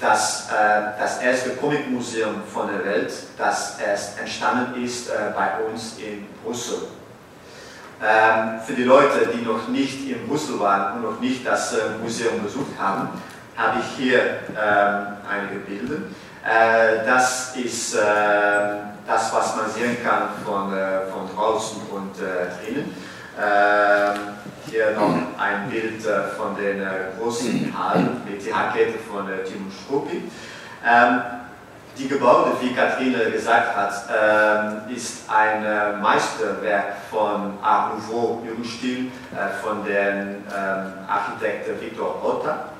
dass 0.00 0.48
äh, 0.50 0.98
das 0.98 1.20
erste 1.20 1.50
Comicmuseum 1.56 2.42
von 2.52 2.68
der 2.68 2.84
Welt, 2.84 3.12
das 3.36 3.78
erst 3.78 4.18
entstanden 4.18 4.82
ist 4.82 5.10
äh, 5.10 5.32
bei 5.34 5.62
uns 5.62 5.98
in 5.98 6.26
Brüssel. 6.42 6.88
Ähm, 8.04 8.58
für 8.66 8.72
die 8.72 8.82
Leute, 8.82 9.28
die 9.32 9.44
noch 9.44 9.68
nicht 9.68 10.08
in 10.08 10.26
Brüssel 10.26 10.58
waren 10.58 10.96
und 10.96 11.02
noch 11.02 11.20
nicht 11.20 11.46
das 11.46 11.72
äh, 11.72 11.76
Museum 12.02 12.42
besucht 12.42 12.72
haben, 12.76 13.08
habe 13.56 13.78
ich 13.78 14.04
hier 14.04 14.18
ähm, 14.60 15.18
einige 15.30 15.60
Bilder. 15.60 16.02
Äh, 16.44 17.06
das 17.06 17.54
ist 17.54 17.94
äh, 17.94 17.98
das, 19.06 19.32
was 19.32 19.56
man 19.56 19.70
sehen 19.70 19.98
kann 20.02 20.30
von, 20.44 20.72
äh, 20.72 21.06
von 21.12 21.28
draußen 21.32 21.82
und 21.92 22.16
äh, 22.18 22.64
drinnen. 22.64 22.92
Ähm, 23.40 24.20
hier 24.68 24.90
noch 24.96 25.14
ein 25.38 25.70
Bild 25.70 26.04
äh, 26.04 26.28
von 26.36 26.56
den 26.56 26.84
großen 27.18 27.72
Hallen 27.76 28.20
mit 28.28 28.44
der 28.44 28.54
Rakete 28.54 28.98
von 28.98 29.26
Timo 29.44 29.70
Struppi. 29.70 30.24
Ähm, 30.84 31.20
die 32.02 32.08
Gebäude, 32.08 32.52
wie 32.60 32.74
Katrine 32.74 33.30
gesagt 33.30 33.76
hat, 33.76 33.92
ähm, 34.10 34.94
ist 34.94 35.30
ein 35.30 35.64
äh, 35.64 35.96
Meisterwerk 35.96 36.96
von 37.10 37.58
Art 37.62 37.94
Nouveau 37.94 38.42
Jugendstil 38.46 39.10
äh, 39.32 39.62
von 39.62 39.84
dem 39.84 40.44
ähm, 40.52 40.92
Architekt 41.08 41.80
Victor 41.80 42.20
Otta. 42.24 42.70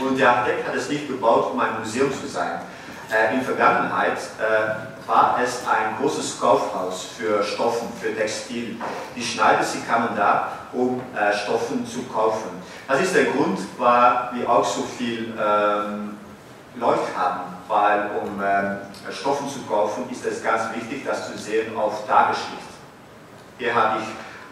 Und 0.00 0.18
der 0.18 0.30
Architekt 0.30 0.68
hat 0.68 0.74
es 0.74 0.88
nicht 0.88 1.06
gebaut, 1.06 1.52
um 1.52 1.60
ein 1.60 1.78
Museum 1.78 2.10
zu 2.12 2.26
sein. 2.26 2.60
Äh, 3.12 3.34
in 3.34 3.42
Vergangenheit 3.42 4.18
war 5.06 5.38
es 5.42 5.60
ein 5.68 5.96
großes 6.00 6.40
Kaufhaus 6.40 7.10
für 7.16 7.42
Stoffen, 7.44 7.88
für 8.00 8.16
Textil. 8.16 8.76
Die 9.14 9.22
Schneider, 9.22 9.62
sie 9.62 9.80
kamen 9.82 10.08
da, 10.16 10.48
um 10.72 11.00
Stoffen 11.44 11.86
zu 11.86 12.02
kaufen. 12.12 12.50
Das 12.88 13.00
ist 13.00 13.14
der 13.14 13.26
Grund, 13.26 13.60
weil 13.78 14.30
wir 14.32 14.50
auch 14.50 14.64
so 14.64 14.82
viel 14.82 15.32
ähm, 15.38 16.16
Leute 16.74 17.06
haben 17.16 17.55
weil 17.68 18.10
um 18.22 18.40
ähm, 18.42 18.76
Stoffen 19.10 19.48
zu 19.48 19.62
kaufen, 19.62 20.08
ist 20.10 20.24
es 20.24 20.42
ganz 20.42 20.74
wichtig, 20.74 21.04
das 21.04 21.30
zu 21.30 21.38
sehen 21.38 21.76
auf 21.76 22.06
Tageslicht. 22.06 22.62
Hier 23.58 23.74
habe 23.74 24.00
ich 24.00 24.06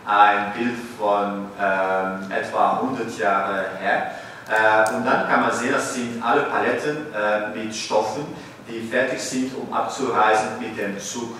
ein 0.06 0.52
Bild 0.52 0.76
von 0.98 1.48
ähm, 1.60 2.30
etwa 2.30 2.80
100 2.80 3.18
Jahre 3.18 3.66
her. 3.80 4.12
Äh, 4.48 4.94
und 4.94 5.04
dann 5.04 5.28
kann 5.28 5.40
man 5.42 5.52
sehen, 5.52 5.72
das 5.72 5.94
sind 5.94 6.22
alle 6.22 6.42
Paletten 6.42 7.06
äh, 7.14 7.48
mit 7.56 7.74
Stoffen, 7.74 8.26
die 8.68 8.80
fertig 8.80 9.20
sind, 9.20 9.54
um 9.56 9.72
abzureisen 9.72 10.58
mit 10.60 10.76
dem 10.78 10.98
Zug. 10.98 11.36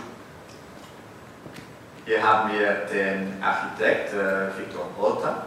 Hier 2.06 2.22
haben 2.22 2.50
wir 2.52 2.86
den 2.92 3.42
Architekt 3.42 4.12
äh, 4.12 4.58
Victor 4.58 4.86
Rota. 4.98 5.46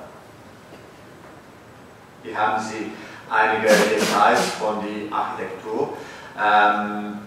Hier 2.24 2.38
haben 2.38 2.62
Sie 2.62 2.92
einige 3.30 3.68
Details 3.68 4.40
von 4.60 4.80
der 4.82 5.16
Architektur. 5.16 5.94
Ähm, 6.38 7.20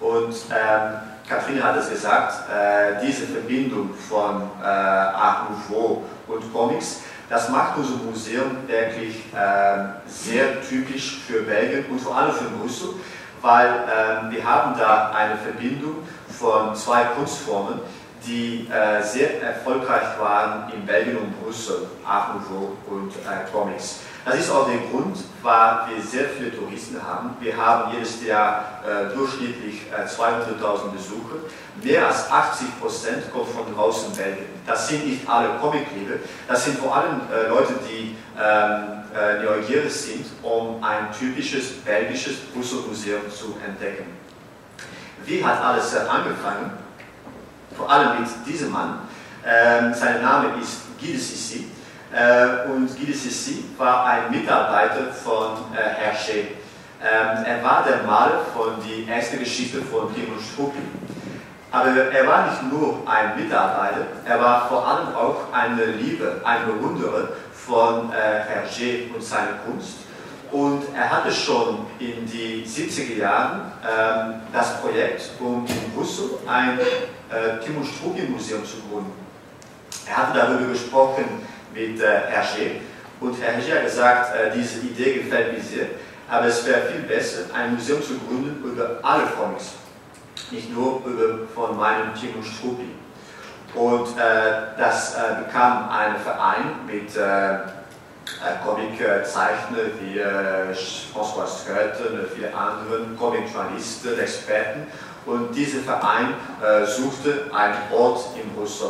und 0.00 0.34
ähm, 0.50 0.92
Katrin 1.28 1.62
hat 1.62 1.76
es 1.76 1.88
gesagt, 1.88 2.50
äh, 2.50 3.04
diese 3.04 3.26
Verbindung 3.26 3.94
von 3.94 4.50
äh, 4.60 4.66
Art 4.66 5.50
Nouveau 5.50 6.02
und 6.26 6.52
Comics, 6.52 7.00
das 7.30 7.48
macht 7.48 7.78
unser 7.78 7.96
Museum 8.04 8.56
wirklich 8.66 9.24
äh, 9.32 9.84
sehr 10.06 10.60
typisch 10.68 11.22
für 11.26 11.42
Belgien 11.42 11.86
und 11.86 12.00
vor 12.00 12.16
allem 12.16 12.32
für 12.32 12.44
Brüssel, 12.44 12.90
weil 13.40 13.68
ähm, 13.68 14.30
wir 14.30 14.44
haben 14.44 14.78
da 14.78 15.12
eine 15.12 15.36
Verbindung 15.36 16.06
von 16.28 16.74
zwei 16.74 17.04
Kunstformen, 17.04 17.80
die 18.26 18.68
äh, 18.70 19.02
sehr 19.02 19.42
erfolgreich 19.42 20.18
waren 20.20 20.70
in 20.72 20.84
Belgien 20.84 21.16
und 21.16 21.42
Brüssel, 21.42 21.86
Art 22.04 22.34
Nouveau 22.34 22.72
und 22.86 23.10
äh, 23.10 23.50
Comics. 23.50 24.00
Das 24.24 24.36
ist 24.36 24.50
auch 24.50 24.68
der 24.68 24.78
Grund, 24.88 25.16
weil 25.42 25.80
wir 25.88 26.02
sehr 26.02 26.28
viele 26.28 26.54
Touristen 26.54 27.02
haben. 27.02 27.36
Wir 27.40 27.56
haben 27.56 27.92
jedes 27.92 28.24
Jahr 28.24 28.80
äh, 28.86 29.12
durchschnittlich 29.14 29.82
äh, 29.90 30.06
200.000 30.06 30.92
Besucher. 30.92 31.36
Mehr 31.82 32.06
als 32.06 32.30
80 32.30 32.80
Prozent 32.80 33.32
kommen 33.32 33.48
von 33.52 33.74
draußen 33.74 34.14
Belgien. 34.14 34.46
Das 34.64 34.86
sind 34.86 35.08
nicht 35.08 35.28
alle 35.28 35.58
Comicliebe, 35.60 36.20
das 36.46 36.64
sind 36.64 36.78
vor 36.78 36.94
allem 36.96 37.22
äh, 37.32 37.48
Leute, 37.48 37.74
die 37.88 38.16
ähm, 38.40 39.02
äh, 39.12 39.42
neugierig 39.42 39.92
sind, 39.92 40.26
um 40.42 40.82
ein 40.84 41.08
typisches 41.18 41.72
belgisches 41.84 42.36
Brüssel-Museum 42.54 43.22
zu 43.28 43.56
entdecken. 43.66 44.06
Wie 45.24 45.44
hat 45.44 45.60
alles 45.60 45.94
äh, 45.94 45.98
angefangen? 45.98 46.70
Vor 47.76 47.90
allem 47.90 48.20
mit 48.20 48.28
diesem 48.46 48.70
Mann. 48.70 49.00
Ähm, 49.44 49.92
sein 49.92 50.22
Name 50.22 50.52
ist 50.60 50.82
de 51.00 51.16
Sissi. 51.16 51.71
Äh, 52.12 52.68
und 52.70 52.94
Guy 52.96 53.12
Sissi 53.12 53.64
war 53.78 54.04
ein 54.04 54.30
Mitarbeiter 54.30 55.12
von 55.12 55.52
äh, 55.74 55.78
Hergé. 55.78 56.48
Ähm, 57.00 57.44
er 57.44 57.64
war 57.64 57.84
der 57.84 58.02
Maler 58.02 58.44
von 58.54 58.74
der 58.86 59.16
ersten 59.16 59.38
Geschichte 59.38 59.80
von 59.82 60.12
Primo 60.12 60.38
Struppi. 60.38 60.78
Aber 61.70 61.88
er 61.88 62.26
war 62.26 62.50
nicht 62.50 62.70
nur 62.70 62.98
ein 63.06 63.34
Mitarbeiter, 63.34 64.06
er 64.26 64.40
war 64.42 64.68
vor 64.68 64.86
allem 64.86 65.14
auch 65.14 65.50
eine 65.52 65.86
Liebe, 65.86 66.42
ein 66.44 66.66
Bewunderer 66.66 67.28
von 67.54 68.12
äh, 68.12 68.42
Hergé 68.44 69.12
und 69.14 69.22
seiner 69.22 69.54
Kunst. 69.64 69.94
Und 70.50 70.82
er 70.94 71.10
hatte 71.10 71.32
schon 71.32 71.86
in 71.98 72.30
den 72.30 72.66
70er 72.66 73.16
Jahren 73.16 73.72
ähm, 73.82 74.34
das 74.52 74.82
Projekt, 74.82 75.30
um 75.40 75.64
in 75.66 75.92
Brüssel 75.96 76.32
ein 76.46 76.78
äh, 76.78 77.64
Timo 77.64 77.82
Struppi 77.82 78.28
Museum 78.28 78.62
zu 78.66 78.76
gründen. 78.90 79.12
Er 80.06 80.16
hatte 80.18 80.38
darüber 80.38 80.66
gesprochen, 80.72 81.24
mit 81.72 82.00
äh, 82.00 82.04
Hergé. 82.04 82.80
Und 83.20 83.36
Hergé 83.36 83.76
hat 83.76 83.84
gesagt, 83.84 84.34
äh, 84.34 84.50
diese 84.54 84.80
Idee 84.80 85.20
gefällt 85.20 85.52
mir 85.52 85.62
sehr, 85.62 85.86
aber 86.28 86.46
es 86.46 86.64
wäre 86.66 86.82
viel 86.82 87.02
besser, 87.02 87.42
ein 87.54 87.74
Museum 87.74 88.02
zu 88.02 88.18
gründen 88.18 88.62
über 88.64 88.98
alle 89.02 89.24
Comics, 89.26 89.74
nicht 90.50 90.74
nur 90.74 91.02
über, 91.04 91.46
von 91.54 91.76
meinem 91.76 92.14
Timo 92.14 92.42
Struppi. 92.42 92.88
Und 93.74 94.08
äh, 94.18 94.76
das 94.76 95.14
äh, 95.14 95.44
bekam 95.44 95.88
ein 95.88 96.16
Verein 96.16 96.86
mit 96.86 97.16
äh, 97.16 97.54
äh 97.54 97.58
Comiczeichner 98.64 99.92
wie 100.00 100.18
äh, 100.18 100.72
François 101.14 101.44
und 101.44 102.28
viele 102.34 102.54
andere 102.54 103.06
Comic-Journalisten, 103.18 104.18
Experten. 104.18 104.86
Und 105.24 105.54
dieser 105.54 105.80
Verein 105.82 106.34
suchte 106.84 107.44
einen 107.54 107.76
Ort 107.92 108.24
in 108.34 108.50
Brüssel. 108.56 108.88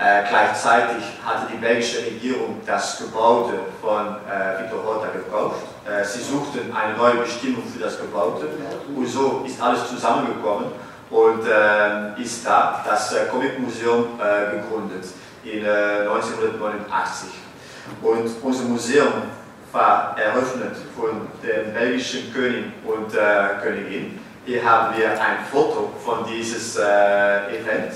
Äh, 0.00 0.26
gleichzeitig 0.30 1.04
hatte 1.22 1.46
die 1.52 1.58
belgische 1.58 1.98
Regierung 1.98 2.62
das 2.64 2.96
Gebäude 3.00 3.60
von 3.82 4.16
äh, 4.26 4.62
Victor 4.62 4.82
Horta 4.82 5.08
gekauft. 5.08 5.60
Äh, 5.86 6.02
sie 6.02 6.22
suchten 6.22 6.74
eine 6.74 6.96
neue 6.96 7.16
Bestimmung 7.16 7.64
für 7.70 7.80
das 7.80 8.00
Gebäude 8.00 8.48
und 8.96 9.06
so 9.06 9.44
ist 9.46 9.60
alles 9.60 9.86
zusammengekommen 9.90 10.68
und 11.10 11.42
ähm, 11.44 12.14
ist 12.16 12.46
da 12.46 12.82
das 12.88 13.12
äh, 13.12 13.26
Comic 13.26 13.58
Museum 13.58 14.18
äh, 14.18 14.56
gegründet 14.56 15.04
in 15.44 15.66
1989. 15.66 17.28
Äh, 17.28 18.06
und 18.06 18.30
unser 18.42 18.64
Museum 18.64 19.12
war 19.70 20.16
eröffnet 20.18 20.76
von 20.96 21.28
dem 21.42 21.74
belgischen 21.74 22.32
König 22.32 22.64
und 22.86 23.14
äh, 23.14 23.60
Königin. 23.62 24.18
Hier 24.46 24.64
haben 24.64 24.96
wir 24.96 25.10
ein 25.10 25.44
Foto 25.52 25.92
von 26.02 26.24
dieses 26.24 26.76
äh, 26.76 27.58
Event. 27.58 27.92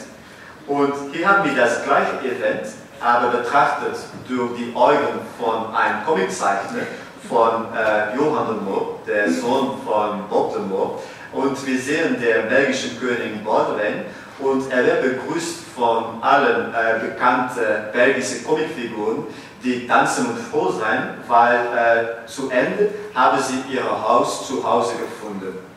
Und 0.67 0.95
hier 1.13 1.29
haben 1.29 1.45
wir 1.45 1.55
das 1.55 1.85
gleiche 1.85 2.21
Event, 2.21 2.69
aber 3.01 3.29
betrachtet 3.39 3.97
durch 4.27 4.57
die 4.57 4.75
Augen 4.75 5.21
von 5.39 5.75
einem 5.75 6.05
Comiczeichner 6.07 6.87
von 7.29 7.67
äh, 7.75 8.17
Johann 8.17 8.47
de 8.47 8.63
Moor, 8.63 9.01
der 9.07 9.31
Sohn 9.31 9.79
von 9.85 10.29
Bob 10.31 10.55
de 10.55 10.63
Moor. 10.63 11.03
Und 11.33 11.67
wir 11.67 11.79
sehen 11.79 12.17
den 12.21 12.49
belgischen 12.49 12.99
König 12.99 13.45
Baudelaire 13.45 14.05
und 14.39 14.71
er 14.71 14.85
wird 14.85 15.03
begrüßt 15.03 15.65
von 15.77 16.23
allen 16.23 16.73
äh, 16.73 17.07
bekannten 17.09 17.93
belgischen 17.93 18.45
Comicfiguren, 18.45 19.25
die 19.63 19.87
tanzen 19.87 20.27
und 20.27 20.39
froh 20.39 20.73
sein, 20.73 21.19
weil 21.27 21.57
äh, 21.57 22.27
zu 22.27 22.51
Ende 22.51 22.91
haben 23.15 23.39
sie 23.41 23.75
ihr 23.75 23.85
Haus 23.85 24.47
zu 24.47 24.63
Hause 24.63 24.95
gefunden. 24.95 25.74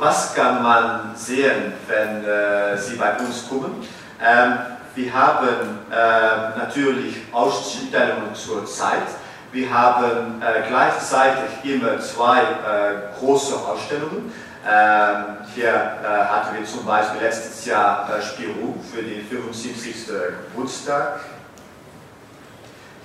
Was 0.00 0.34
kann 0.34 0.62
man 0.62 1.14
sehen, 1.14 1.74
wenn 1.86 2.24
äh, 2.24 2.74
Sie 2.78 2.96
bei 2.96 3.18
uns 3.18 3.46
kommen? 3.46 3.86
Ähm, 4.18 4.58
wir 4.94 5.12
haben 5.12 5.78
äh, 5.90 6.58
natürlich 6.58 7.16
Ausstellungen 7.30 8.34
zur 8.34 8.64
Zeit. 8.64 9.08
Wir 9.52 9.70
haben 9.70 10.40
äh, 10.40 10.66
gleichzeitig 10.66 11.50
immer 11.64 12.00
zwei 12.00 12.38
äh, 12.40 13.18
große 13.18 13.54
Ausstellungen. 13.56 14.32
Ähm, 14.66 15.24
hier 15.54 15.68
äh, 15.68 16.06
hatten 16.06 16.56
wir 16.56 16.64
zum 16.64 16.86
Beispiel 16.86 17.20
letztes 17.20 17.66
Jahr 17.66 18.08
äh, 18.08 18.22
Spirou 18.22 18.76
für 18.90 19.02
den 19.02 19.26
75. 19.26 20.06
Geburtstag. 20.54 21.20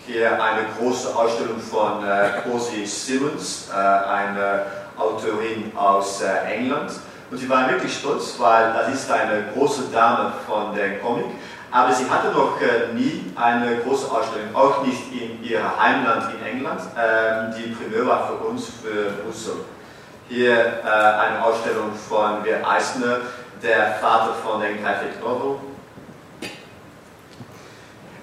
Hier 0.07 0.41
eine 0.41 0.67
große 0.79 1.13
Ausstellung 1.13 1.59
von 1.59 2.07
äh, 2.07 2.41
Cosi 2.41 2.85
Simmons, 2.85 3.67
äh, 3.69 3.75
eine 3.75 4.84
Autorin 4.97 5.71
aus 5.75 6.21
äh, 6.21 6.53
England. 6.53 6.91
Und 7.31 7.37
sie 7.37 7.49
war 7.49 7.69
wirklich 7.69 7.97
stolz, 7.97 8.35
weil 8.37 8.73
das 8.73 8.93
ist 8.93 9.11
eine 9.11 9.45
große 9.53 9.89
Dame 9.91 10.31
von 10.45 10.75
der 10.75 10.99
Comic. 10.99 11.25
Aber 11.71 11.91
sie 11.91 12.09
hatte 12.09 12.31
noch 12.31 12.61
äh, 12.61 12.93
nie 12.93 13.33
eine 13.35 13.77
große 13.77 14.09
Ausstellung, 14.09 14.55
auch 14.55 14.85
nicht 14.85 15.11
in 15.11 15.43
ihrem 15.43 15.65
Heimland 15.81 16.33
in 16.35 16.45
England. 16.45 16.81
Ähm, 16.97 17.53
die 17.57 17.73
Primär 17.73 18.05
war 18.05 18.27
für 18.27 18.47
uns, 18.47 18.67
für 18.81 19.11
Brüssel. 19.23 19.55
Hier 20.29 20.53
äh, 20.55 20.87
eine 20.87 21.43
Ausstellung 21.43 21.91
von 21.93 22.43
Bert 22.43 22.65
Eisner, 22.65 23.17
der 23.61 23.95
Vater 23.95 24.33
von 24.35 24.61
den 24.61 24.81
Graphic 24.81 25.19
Novel. 25.21 25.57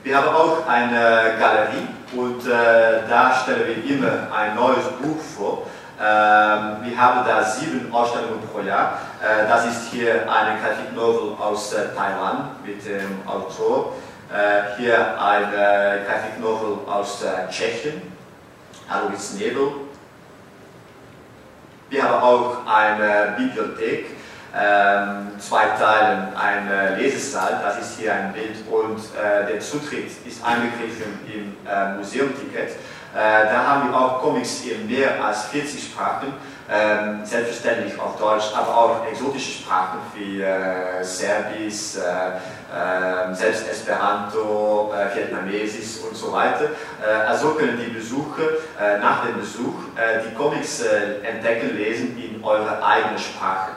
Wir 0.04 0.16
haben 0.16 0.28
auch 0.28 0.66
eine 0.66 1.34
Galerie 1.38 1.86
und 2.16 2.44
da 2.44 3.34
stellen 3.40 3.68
wir 3.68 3.94
immer 3.96 4.34
ein 4.36 4.56
neues 4.56 4.84
Buch 5.00 5.20
vor. 5.36 5.62
Ähm, 6.04 6.78
wir 6.82 6.98
haben 7.00 7.24
da 7.24 7.44
sieben 7.44 7.92
Ausstellungen 7.94 8.40
pro 8.52 8.60
Jahr. 8.60 8.98
Äh, 9.22 9.46
das 9.48 9.66
ist 9.66 9.92
hier 9.92 10.22
eine 10.22 10.58
Graphic 10.58 10.92
Novel 10.96 11.36
aus 11.38 11.72
äh, 11.74 11.94
Taiwan 11.94 12.56
mit 12.66 12.84
dem 12.84 13.22
Autor. 13.24 13.92
Äh, 14.28 14.76
hier 14.78 14.98
eine 15.20 16.00
Graphic 16.04 16.40
Novel 16.40 16.78
aus 16.88 17.22
Tschechien, 17.48 18.02
Alois 18.88 19.34
Nebel. 19.38 19.68
Wir 21.88 22.02
haben 22.02 22.20
auch 22.20 22.56
eine 22.66 23.34
Bibliothek, 23.36 24.06
ähm, 24.58 25.38
zwei 25.38 25.66
Teilen, 25.78 26.34
ein 26.34 26.98
Lesesaal, 26.98 27.60
das 27.62 27.78
ist 27.78 27.98
hier 28.00 28.12
ein 28.12 28.32
Bild 28.32 28.56
und 28.70 28.98
der 29.48 29.60
Zutritt 29.60 30.10
ist 30.26 30.44
eingegriffen 30.44 31.20
im 31.26 31.98
Museumticket. 31.98 32.76
Äh, 33.14 33.44
da 33.44 33.66
haben 33.66 33.90
wir 33.90 33.98
auch 33.98 34.22
Comics 34.22 34.62
in 34.64 34.86
mehr 34.86 35.22
als 35.22 35.44
40 35.46 35.84
Sprachen, 35.84 36.32
ähm, 36.70 37.20
selbstverständlich 37.24 38.00
auf 38.00 38.18
Deutsch, 38.18 38.46
aber 38.56 38.74
auch 38.74 39.06
exotische 39.06 39.62
Sprachen 39.62 39.98
wie 40.14 40.40
äh, 40.40 41.04
Serbisch, 41.04 41.96
äh, 41.96 43.30
äh, 43.30 43.34
selbst 43.34 43.68
Esperanto, 43.68 44.94
Vietnamesisch 45.14 46.02
und 46.08 46.16
so 46.16 46.32
weiter. 46.32 46.70
Also 47.28 47.50
können 47.50 47.78
die 47.78 47.92
Besucher 47.92 48.48
nach 49.00 49.26
dem 49.26 49.38
Besuch 49.38 49.74
die 49.96 50.34
Comics 50.34 50.80
entdecken, 50.80 51.76
lesen 51.76 52.16
in 52.16 52.42
eurer 52.42 52.82
eigenen 52.82 53.18
Sprache. 53.18 53.72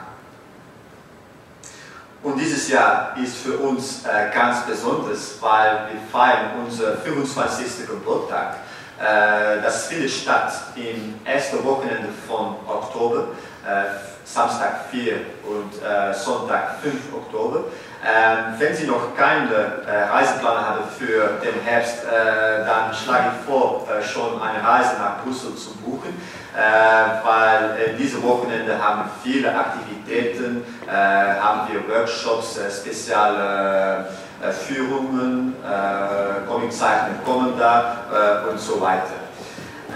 Und 2.24 2.40
dieses 2.40 2.70
Jahr 2.70 3.16
ist 3.22 3.38
für 3.38 3.58
uns 3.58 4.04
ganz 4.34 4.66
besonders, 4.66 5.36
weil 5.42 5.90
wir 5.92 6.02
feiern 6.12 6.52
unser 6.64 6.98
25. 6.98 7.88
Geburtstag. 7.88 8.56
Äh, 9.00 9.62
das 9.62 9.88
findet 9.88 10.10
statt 10.10 10.54
im 10.76 11.20
ersten 11.26 11.64
Wochenende 11.66 12.10
von 12.28 12.56
Oktober, 12.66 13.28
äh, 13.68 13.84
Samstag 14.24 14.86
4 14.90 15.14
und 15.44 15.84
äh, 15.84 16.14
Sonntag 16.14 16.78
5 16.82 17.14
Oktober. 17.14 17.66
Ähm, 18.06 18.56
wenn 18.58 18.74
Sie 18.76 18.88
noch 18.88 19.16
keine 19.18 19.84
äh, 19.86 20.04
Reiseplan 20.04 20.58
haben 20.58 20.84
für 20.98 21.42
den 21.44 21.62
Herbst, 21.64 22.04
dann 22.06 22.94
schlage 22.94 23.32
ich 23.34 23.46
vor, 23.46 23.88
schon 24.02 24.42
eine 24.42 24.64
Reise 24.66 24.96
nach 25.00 25.24
Brüssel 25.24 25.56
zu 25.56 25.76
buchen, 25.78 26.16
weil 26.54 27.96
diese 27.98 28.22
Wochenende 28.22 28.78
haben 28.82 29.10
viele 29.24 29.54
Aktivitäten, 29.56 30.64
haben 30.88 31.68
wir 31.72 31.88
Workshops, 31.90 32.60
spezielle 32.80 34.08
Führungen, 34.52 35.56
äh, 35.64 36.48
Comiczeichner 36.48 37.16
kommen 37.26 37.54
da 37.58 38.44
und 38.52 38.60
so 38.60 38.80
weiter. 38.82 39.16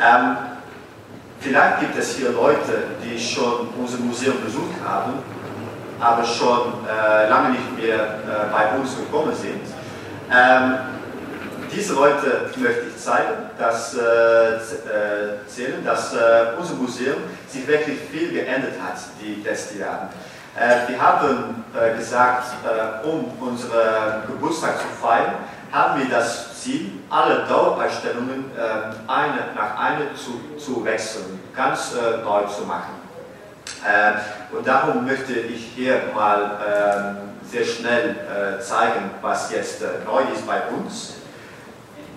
Ähm, 0.01 0.37
vielleicht 1.39 1.81
gibt 1.81 1.97
es 1.97 2.15
hier 2.15 2.31
Leute, 2.31 2.83
die 3.03 3.19
schon 3.19 3.69
unser 3.77 3.97
Museum 3.99 4.35
besucht 4.43 4.75
haben 4.87 5.13
aber 5.99 6.23
schon 6.23 6.73
äh, 6.87 7.29
lange 7.29 7.49
nicht 7.51 7.77
mehr 7.77 7.95
äh, 7.95 8.51
bei 8.51 8.77
uns 8.77 8.95
gekommen 8.95 9.33
sind. 9.35 9.61
Ähm, 10.31 10.75
diese 11.71 11.93
Leute 11.93 12.49
möchte 12.57 12.87
ich 12.87 12.97
zeigen, 13.01 13.49
dass, 13.57 13.95
äh, 13.95 13.99
äh 13.99 14.59
zählen, 15.47 15.83
dass 15.83 16.13
äh, 16.13 16.53
unser 16.57 16.75
Museum 16.75 17.17
sich 17.47 17.67
wirklich 17.67 17.99
viel 18.11 18.31
geändert 18.31 18.73
hat 18.81 18.97
die 19.21 19.41
letzten 19.43 19.79
Jahre. 19.79 20.09
Äh, 20.55 20.89
wir 20.89 21.01
haben 21.01 21.63
gesagt, 21.97 22.47
um 23.03 23.25
unseren 23.39 24.25
Geburtstag 24.27 24.79
zu 24.79 24.87
feiern, 25.01 25.35
haben 25.71 26.01
wir 26.01 26.09
das 26.09 26.59
Ziel, 26.61 26.91
alle 27.09 27.45
Dauerausstellungen 27.47 28.45
eine 29.07 29.53
nach 29.55 29.79
einer 29.79 30.15
zu, 30.15 30.57
zu 30.57 30.83
wechseln, 30.83 31.39
ganz 31.55 31.93
neu 32.23 32.43
zu 32.47 32.63
machen. 32.63 32.99
Äh, 33.85 34.55
und 34.55 34.67
darum 34.67 35.05
möchte 35.05 35.33
ich 35.33 35.71
hier 35.75 36.01
mal 36.13 36.59
ähm, 36.67 37.17
sehr 37.49 37.63
schnell 37.63 38.09
äh, 38.09 38.61
zeigen, 38.61 39.11
was 39.21 39.51
jetzt 39.51 39.81
äh, 39.81 40.05
neu 40.05 40.21
ist 40.33 40.45
bei 40.45 40.61
uns. 40.67 41.18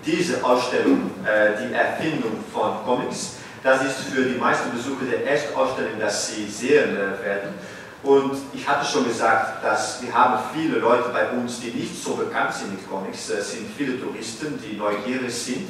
Diese 0.04 0.44
Ausstellung, 0.44 1.10
die 1.24 1.72
Erfindung 1.72 2.32
von 2.52 2.84
Comics, 2.84 3.36
das 3.62 3.82
ist 3.84 3.98
für 4.12 4.24
die 4.24 4.38
meisten 4.38 4.72
Besucher 4.72 5.04
der 5.08 5.24
erste 5.24 5.56
Ausstellung, 5.56 6.00
dass 6.00 6.34
sie 6.34 6.46
sehen 6.48 6.96
werden. 6.96 7.54
Und 8.02 8.36
ich 8.52 8.66
hatte 8.66 8.84
schon 8.84 9.04
gesagt, 9.04 9.64
dass 9.64 10.02
wir 10.02 10.12
haben 10.12 10.42
viele 10.52 10.80
Leute 10.80 11.10
bei 11.10 11.28
uns, 11.30 11.60
die 11.60 11.70
nicht 11.70 12.02
so 12.02 12.14
bekannt 12.14 12.52
sind 12.52 12.72
mit 12.72 12.90
Comics. 12.90 13.30
Es 13.30 13.52
sind 13.52 13.68
viele 13.76 14.00
Touristen, 14.00 14.58
die 14.60 14.76
neugierig 14.76 15.32
sind. 15.32 15.68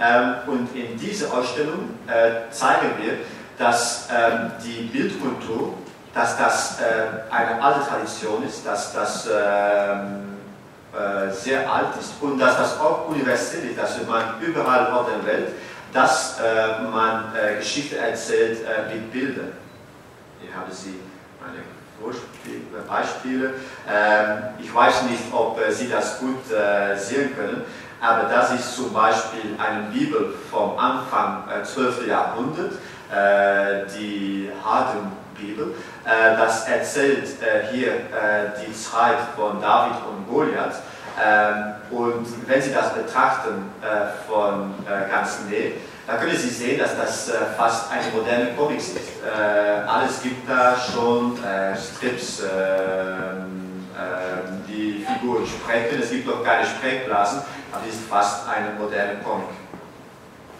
Ähm, 0.00 0.34
und 0.46 0.68
in 0.76 0.96
dieser 0.96 1.32
Ausstellung 1.32 1.90
zeigen 2.50 2.90
wir, 3.02 3.18
dass 3.58 4.08
ähm, 4.14 4.52
die 4.64 4.84
Bildkultur, 4.84 5.74
dass 6.12 6.36
das 6.36 6.80
äh, 6.80 7.32
eine 7.32 7.62
alte 7.62 7.86
Tradition 7.88 8.44
ist, 8.44 8.66
dass 8.66 8.92
das 8.92 9.28
ähm, 9.32 10.33
äh, 10.94 11.30
sehr 11.32 11.70
alt 11.70 11.96
ist 11.98 12.14
und 12.20 12.38
dass 12.38 12.56
das 12.56 12.78
auch 12.78 13.08
universell 13.08 13.68
ist, 13.68 13.78
dass 13.78 14.06
man 14.06 14.40
überall 14.40 14.92
auf 14.92 15.06
der 15.08 15.26
Welt, 15.26 15.48
dass 15.92 16.38
äh, 16.38 16.82
man 16.82 17.34
äh, 17.34 17.56
Geschichte 17.56 17.98
erzählt 17.98 18.60
äh, 18.60 18.94
mit 18.94 19.12
Bildern. 19.12 19.52
Hier 20.40 20.54
haben 20.54 20.70
Sie 20.70 21.00
meine 21.40 21.62
Beispiele. 22.88 23.54
Ähm, 23.88 24.38
ich 24.58 24.72
weiß 24.72 25.02
nicht, 25.04 25.22
ob 25.32 25.60
äh, 25.60 25.72
Sie 25.72 25.88
das 25.88 26.18
gut 26.20 26.44
sehen 26.96 27.34
können, 27.34 27.62
aber 28.00 28.28
das 28.28 28.52
ist 28.52 28.76
zum 28.76 28.92
Beispiel 28.92 29.56
eine 29.58 29.90
Bibel 29.90 30.34
vom 30.50 30.78
Anfang 30.78 31.44
12. 31.64 32.06
Jahrhundert 32.06 32.72
äh, 33.10 33.86
die 33.98 34.50
Hadem-Bibel. 34.64 35.23
Äh, 36.04 36.36
das 36.36 36.68
erzählt 36.68 37.24
äh, 37.42 37.72
hier 37.72 37.92
die 38.66 38.72
Zeit 38.72 39.18
von 39.36 39.60
David 39.60 39.96
und 40.08 40.28
Goliath. 40.28 40.76
Ähm, 41.22 41.74
und 41.90 42.26
wenn 42.48 42.60
Sie 42.60 42.72
das 42.72 42.92
betrachten 42.92 43.70
von 44.28 44.74
ganz 45.08 45.40
näher, 45.48 45.72
dann 46.06 46.18
können 46.18 46.36
Sie 46.36 46.48
sehen, 46.48 46.78
dass 46.78 46.96
das 46.96 47.30
fast 47.56 47.92
eine 47.92 48.10
moderne 48.12 48.52
Comic 48.56 48.78
ist. 48.78 48.96
alles 49.86 50.22
gibt 50.22 50.48
da 50.48 50.76
schon, 50.76 51.38
Strips, 51.76 52.40
ähm, 52.40 53.64
ähm, 53.96 54.64
die 54.66 55.06
Figuren 55.06 55.46
sprechen, 55.46 56.02
es 56.02 56.10
gibt 56.10 56.26
noch 56.26 56.42
keine 56.42 56.66
Sprechblasen, 56.66 57.42
aber 57.70 57.82
es 57.88 57.94
ist 57.94 58.08
fast 58.08 58.48
eine 58.48 58.70
moderne 58.76 59.20
Comic. 59.22 59.46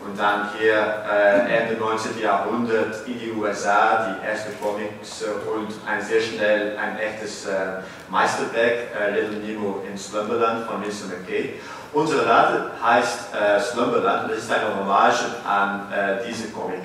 Und 0.05 0.19
dann 0.19 0.51
hier 0.59 1.05
äh, 1.11 1.63
Ende 1.63 1.81
19. 1.81 2.21
Jahrhundert 2.21 3.07
in 3.07 3.19
die 3.19 3.33
USA 3.33 4.07
die 4.07 4.27
erste 4.27 4.51
Comics 4.63 5.25
und 5.47 5.69
ein 5.89 6.03
sehr 6.03 6.21
schnell 6.21 6.77
ein 6.77 6.99
echtes 6.99 7.47
äh, 7.47 7.81
Meisterwerk, 8.11 8.89
äh, 9.01 9.11
Little 9.13 9.39
Nemo 9.39 9.83
in 9.91 9.97
Slumberland 9.97 10.67
von 10.67 10.83
Winston 10.83 11.11
McKay. 11.11 11.55
Unsere 11.95 12.27
Rate 12.27 12.71
heißt 12.85 13.35
äh, 13.35 13.61
Slumberland 13.61 14.31
das 14.31 14.39
ist 14.39 14.53
eine 14.53 14.77
Hommage 14.79 15.25
an 15.49 15.93
äh, 15.93 16.27
diese 16.29 16.49
Comic. 16.49 16.83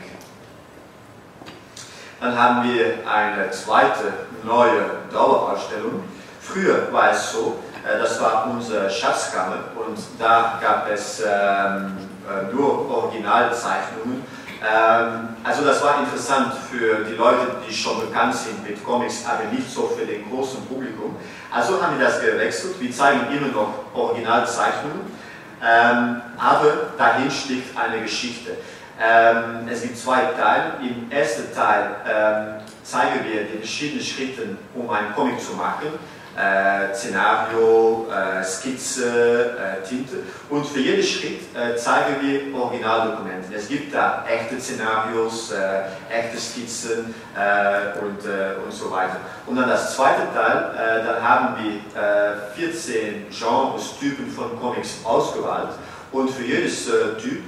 Dann 2.22 2.38
haben 2.38 2.70
wir 2.70 3.00
eine 3.10 3.50
zweite 3.52 4.14
neue 4.44 4.82
Dauerausstellung. 5.12 6.04
Früher 6.42 6.92
war 6.92 7.12
es 7.12 7.32
so, 7.32 7.60
äh, 7.86 7.98
das 8.00 8.22
war 8.22 8.48
unsere 8.50 8.90
Schatzkammer 8.90 9.64
und 9.76 9.98
da 10.18 10.60
gab 10.62 10.90
es 10.90 11.22
ähm, 11.26 12.09
äh, 12.30 12.54
nur 12.54 12.90
Originalzeichnungen. 12.90 14.24
Ähm, 14.62 15.30
also 15.44 15.64
das 15.64 15.82
war 15.84 16.00
interessant 16.00 16.54
für 16.70 17.06
die 17.06 17.16
Leute, 17.16 17.56
die 17.68 17.74
schon 17.74 18.00
bekannt 18.02 18.36
sind 18.36 18.64
mit 18.64 18.84
Comics, 18.84 19.24
aber 19.26 19.46
nicht 19.52 19.70
so 19.70 19.88
für 19.88 20.06
den 20.06 20.30
großen 20.30 20.66
Publikum. 20.66 21.16
Also 21.52 21.82
haben 21.82 21.98
wir 21.98 22.06
das 22.06 22.22
gewechselt. 22.22 22.76
Wir 22.80 22.92
zeigen 22.92 23.22
immer 23.36 23.48
noch 23.48 23.74
Originalzeichnungen, 23.94 25.02
ähm, 25.64 26.22
aber 26.38 26.92
dahin 26.98 27.32
steckt 27.32 27.78
eine 27.78 28.02
Geschichte. 28.02 28.58
Ähm, 29.02 29.68
es 29.72 29.82
gibt 29.82 29.98
zwei 29.98 30.22
Teile. 30.38 30.74
Im 30.82 31.10
ersten 31.10 31.54
Teil 31.56 32.62
zeigen 32.84 33.24
wir 33.24 33.44
die 33.44 33.60
verschiedenen 33.60 34.04
Schritte, 34.04 34.58
um 34.74 34.90
einen 34.90 35.14
Comic 35.14 35.40
zu 35.40 35.54
machen. 35.54 35.88
Äh, 36.40 36.96
Szenario, 36.96 38.08
äh, 38.10 38.42
Skizze, 38.42 39.58
äh, 39.58 39.86
Tinte. 39.86 40.20
Und 40.50 40.66
für 40.66 40.80
jeden 40.80 41.04
Schritt 41.04 41.42
äh, 41.54 41.76
zeigen 41.76 42.16
wir 42.22 42.58
Originaldokumente. 42.58 43.54
Es 43.54 43.68
gibt 43.68 43.94
da 43.94 44.24
echte 44.26 44.58
Szenarios, 44.58 45.52
äh, 45.52 45.82
echte 46.10 46.40
Skizzen 46.40 47.14
äh, 47.36 48.00
und, 48.00 48.20
und 48.64 48.72
so 48.72 48.90
weiter. 48.90 49.18
Und 49.48 49.58
dann 49.58 49.68
das 49.68 49.98
zweite 49.98 50.34
Teil, 50.34 51.04
dann 51.06 51.22
haben 51.22 51.56
wir 51.62 51.82
14 52.56 53.26
Genres, 53.30 54.00
Typen 54.00 54.32
von 54.32 54.58
Comics 54.60 55.00
ausgewählt. 55.04 55.72
Und 56.12 56.30
für 56.30 56.44
jedes 56.44 56.86
Typ 56.86 57.42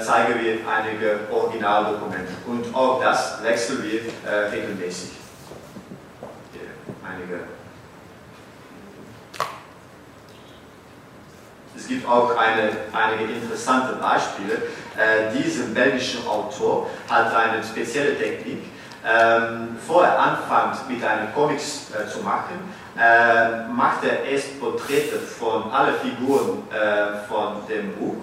zeigen 0.00 0.40
wir 0.40 0.58
einige 0.66 1.20
Originaldokumente. 1.30 2.32
Und 2.46 2.74
auch 2.74 3.02
das 3.02 3.42
wechseln 3.42 3.82
wir 3.82 4.00
regelmäßig. 4.52 5.10
Einige. 7.02 7.53
Es 11.84 11.88
gibt 11.88 12.08
auch 12.08 12.34
eine, 12.34 12.70
einige 12.94 13.34
interessante 13.34 13.96
Beispiele. 13.96 14.54
Äh, 14.96 15.36
dieser 15.36 15.64
belgische 15.64 16.26
Autor 16.26 16.88
hat 17.10 17.26
eine 17.36 17.62
spezielle 17.62 18.16
Technik. 18.18 18.62
Ähm, 19.06 19.76
vorher 19.86 20.18
anfängt 20.18 20.88
mit 20.88 21.04
einem 21.04 21.34
Comics 21.34 21.90
äh, 21.90 22.10
zu 22.10 22.20
machen, 22.20 22.72
äh, 22.96 23.70
macht 23.70 24.02
er 24.02 24.24
erst 24.24 24.58
Porträte 24.58 25.18
von 25.18 25.70
allen 25.70 25.96
Figuren 25.96 26.62
äh, 26.70 27.18
von 27.28 27.66
dem 27.68 27.92
Buch 27.96 28.16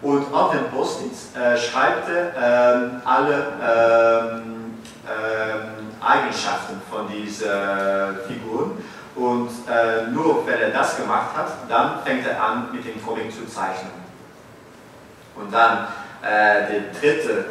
und 0.00 0.32
auf 0.32 0.52
dem 0.52 0.66
Post-its 0.70 1.34
äh, 1.34 1.58
schreibt 1.58 2.08
er 2.08 2.36
äh, 2.36 2.88
alle 3.04 3.46
ähm, 3.60 4.78
äh, 5.04 6.04
Eigenschaften 6.04 6.80
von 6.88 7.08
dieser 7.08 8.14
Figur. 8.28 8.76
Und 9.18 9.50
äh, 9.68 10.10
nur 10.12 10.46
wenn 10.46 10.60
er 10.60 10.70
das 10.70 10.96
gemacht 10.96 11.36
hat, 11.36 11.68
dann 11.68 12.04
fängt 12.04 12.24
er 12.24 12.40
an, 12.40 12.68
mit 12.72 12.84
dem 12.84 13.04
Comic 13.04 13.32
zu 13.32 13.52
zeichnen. 13.52 13.90
Und 15.34 15.52
dann 15.52 15.88
äh, 16.22 16.66
die 16.70 17.00
dritte 17.00 17.46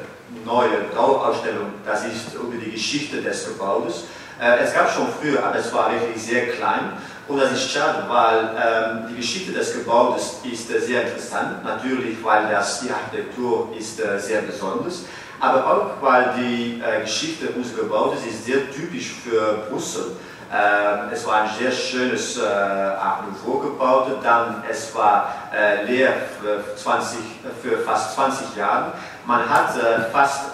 neue 0.45 0.86
Dauerausstellung, 0.95 1.74
das 1.86 2.05
ist 2.05 2.34
über 2.36 2.55
die 2.63 2.72
Geschichte 2.72 3.22
des 3.22 3.47
Gebäudes. 3.49 4.05
Äh, 4.39 4.63
es 4.63 4.74
gab 4.74 4.89
schon 4.89 5.07
früher, 5.20 5.45
aber 5.45 5.57
es 5.57 5.74
war 5.74 5.91
wirklich 5.91 6.24
sehr 6.24 6.47
klein. 6.47 6.93
Und 7.28 7.38
das 7.38 7.51
ist 7.51 7.70
schade, 7.70 8.05
weil 8.07 8.49
ähm, 8.55 9.07
die 9.09 9.18
Geschichte 9.18 9.51
des 9.51 9.74
Gebäudes 9.74 10.39
ist 10.49 10.72
äh, 10.72 10.80
sehr 10.80 11.03
interessant. 11.03 11.65
Natürlich, 11.65 12.24
weil 12.24 12.47
das, 12.49 12.80
die 12.80 12.89
Architektur 12.89 13.74
ist 13.78 13.99
äh, 13.99 14.18
sehr 14.18 14.41
besonders, 14.43 15.03
aber 15.41 15.68
auch, 15.68 16.01
weil 16.01 16.34
die 16.39 16.82
äh, 16.82 17.01
Geschichte 17.01 17.49
unseres 17.49 17.78
Gebäudes 17.78 18.26
ist 18.26 18.45
sehr 18.45 18.72
typisch 18.72 19.15
für 19.22 19.68
Brüssel. 19.70 20.15
Ähm, 20.52 21.10
es 21.12 21.26
war 21.28 21.41
ein 21.41 21.50
sehr 21.60 21.72
schönes 21.72 22.38
äh, 22.38 22.41
Art 22.45 23.24
Nouveau 23.28 23.60
Gebäude, 23.60 24.18
dann 24.24 24.64
es 24.70 24.95
war 24.95 25.34
äh, 25.54 25.84
leer 25.86 26.14
für, 26.39 26.64
20, 26.76 27.20
für 27.62 27.78
fast 27.80 28.16
20 28.16 28.56
Jahre. 28.56 28.93
Man 29.26 29.50
hat 29.50 29.76
äh, 29.76 30.10
fast 30.12 30.52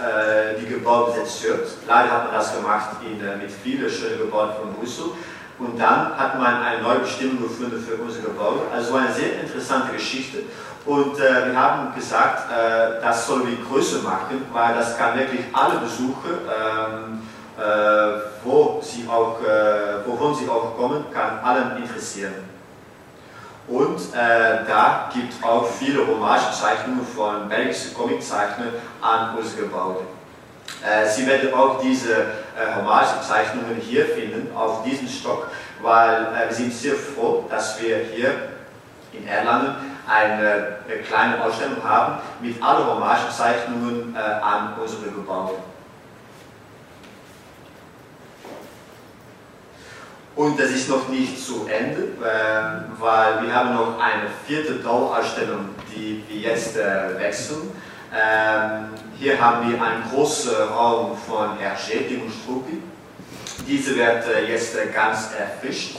die 0.60 0.66
Gebäude 0.66 1.14
zerstört. 1.24 1.68
Leider 1.88 2.12
hat 2.12 2.26
man 2.26 2.34
das 2.34 2.56
gemacht 2.56 2.89
in, 3.06 3.20
mit 3.39 3.52
vielen 3.52 3.89
schönen 3.89 4.18
Gebäuden 4.20 4.54
von 4.60 4.74
Brüssel. 4.74 5.06
Und 5.60 5.80
dann 5.80 6.18
hat 6.18 6.39
man 6.39 6.64
eine 6.64 6.82
neue 6.82 7.00
Bestimmung 7.00 7.44
gefunden 7.44 7.84
für 7.88 8.02
unser 8.02 8.22
Gebäude. 8.22 8.62
Also 8.74 8.96
eine 8.96 9.14
sehr 9.14 9.41
interessante 9.41 9.94
Geschichte. 9.94 10.39
Und 10.86 11.18
äh, 11.18 11.48
wir 11.48 11.56
haben 11.58 11.96
gesagt, 11.96 12.52
äh, 12.52 13.02
das 13.02 13.26
sollen 13.26 13.48
wir 13.48 13.58
größer 13.66 14.00
machen, 14.00 14.46
weil 14.52 14.76
das 14.76 14.98
kann 14.98 15.18
wirklich 15.18 15.46
alle 15.54 15.80
Besucher, 15.80 16.41
ähm, 16.44 17.22
äh, 17.22 17.32
wo 18.43 18.82
sie 18.82 19.08
auch, 19.08 19.39
äh, 19.41 20.06
wovon 20.06 20.34
sie 20.36 20.49
auch 20.49 20.76
kommen, 20.76 21.06
kann 21.14 21.39
allen 21.43 21.78
interessieren. 21.78 22.34
Und 23.68 23.97
äh, 24.14 24.66
da 24.68 25.10
gibt 25.14 25.34
es 25.34 25.43
auch 25.43 25.66
viele 25.66 26.06
Hommagezeichnungen 26.06 27.06
von 27.06 27.47
belgischen 27.47 27.93
Comiczeichnern 27.93 28.74
an 29.01 29.38
unser 29.38 29.56
Gebäude. 29.62 30.01
Äh, 30.84 31.08
Sie 31.08 31.26
werden 31.26 31.54
auch 31.54 31.80
diese 31.80 32.14
äh, 32.14 32.76
Hommagezeichnungen 32.76 33.78
hier 33.80 34.06
finden, 34.06 34.54
auf 34.54 34.84
diesem 34.84 35.08
Stock, 35.08 35.47
weil 35.82 36.24
äh, 36.24 36.49
wir 36.49 36.56
sind 36.56 36.74
sehr 36.74 36.95
froh, 36.95 37.45
dass 37.49 37.82
wir 37.82 37.99
hier 38.14 38.32
in 39.14 39.26
Erlangen 39.28 39.76
eine 40.06 40.80
kleine 41.08 41.41
Ausstellung 41.41 41.82
haben 41.82 42.18
mit 42.41 42.62
allen 42.62 42.86
Hommagezeichnungen 42.86 44.18
an 44.18 44.74
unsere 44.82 45.04
Gebäude. 45.04 45.54
Und 50.36 50.59
das 50.59 50.71
ist 50.71 50.89
noch 50.89 51.09
nicht 51.09 51.43
zu 51.43 51.67
Ende, 51.67 52.07
ähm, 52.23 52.86
weil 52.99 53.45
wir 53.45 53.55
haben 53.55 53.75
noch 53.75 53.99
eine 53.99 54.27
vierte 54.47 54.75
Dauerausstellung, 54.75 55.69
die 55.95 56.23
wir 56.27 56.51
jetzt 56.51 56.75
wechseln. 56.75 57.71
Ähm, 58.11 58.89
hier 59.19 59.39
haben 59.39 59.69
wir 59.69 59.81
einen 59.81 60.03
großen 60.11 60.53
Raum 60.75 61.17
von 61.17 61.57
Hergé, 61.57 62.21
und 62.21 62.31
Struppi. 62.31 62.81
Diese 63.67 63.95
wird 63.95 64.23
äh, 64.27 64.51
jetzt 64.51 64.75
äh, 64.75 64.88
ganz 64.93 65.29
erfrischt. 65.38 65.97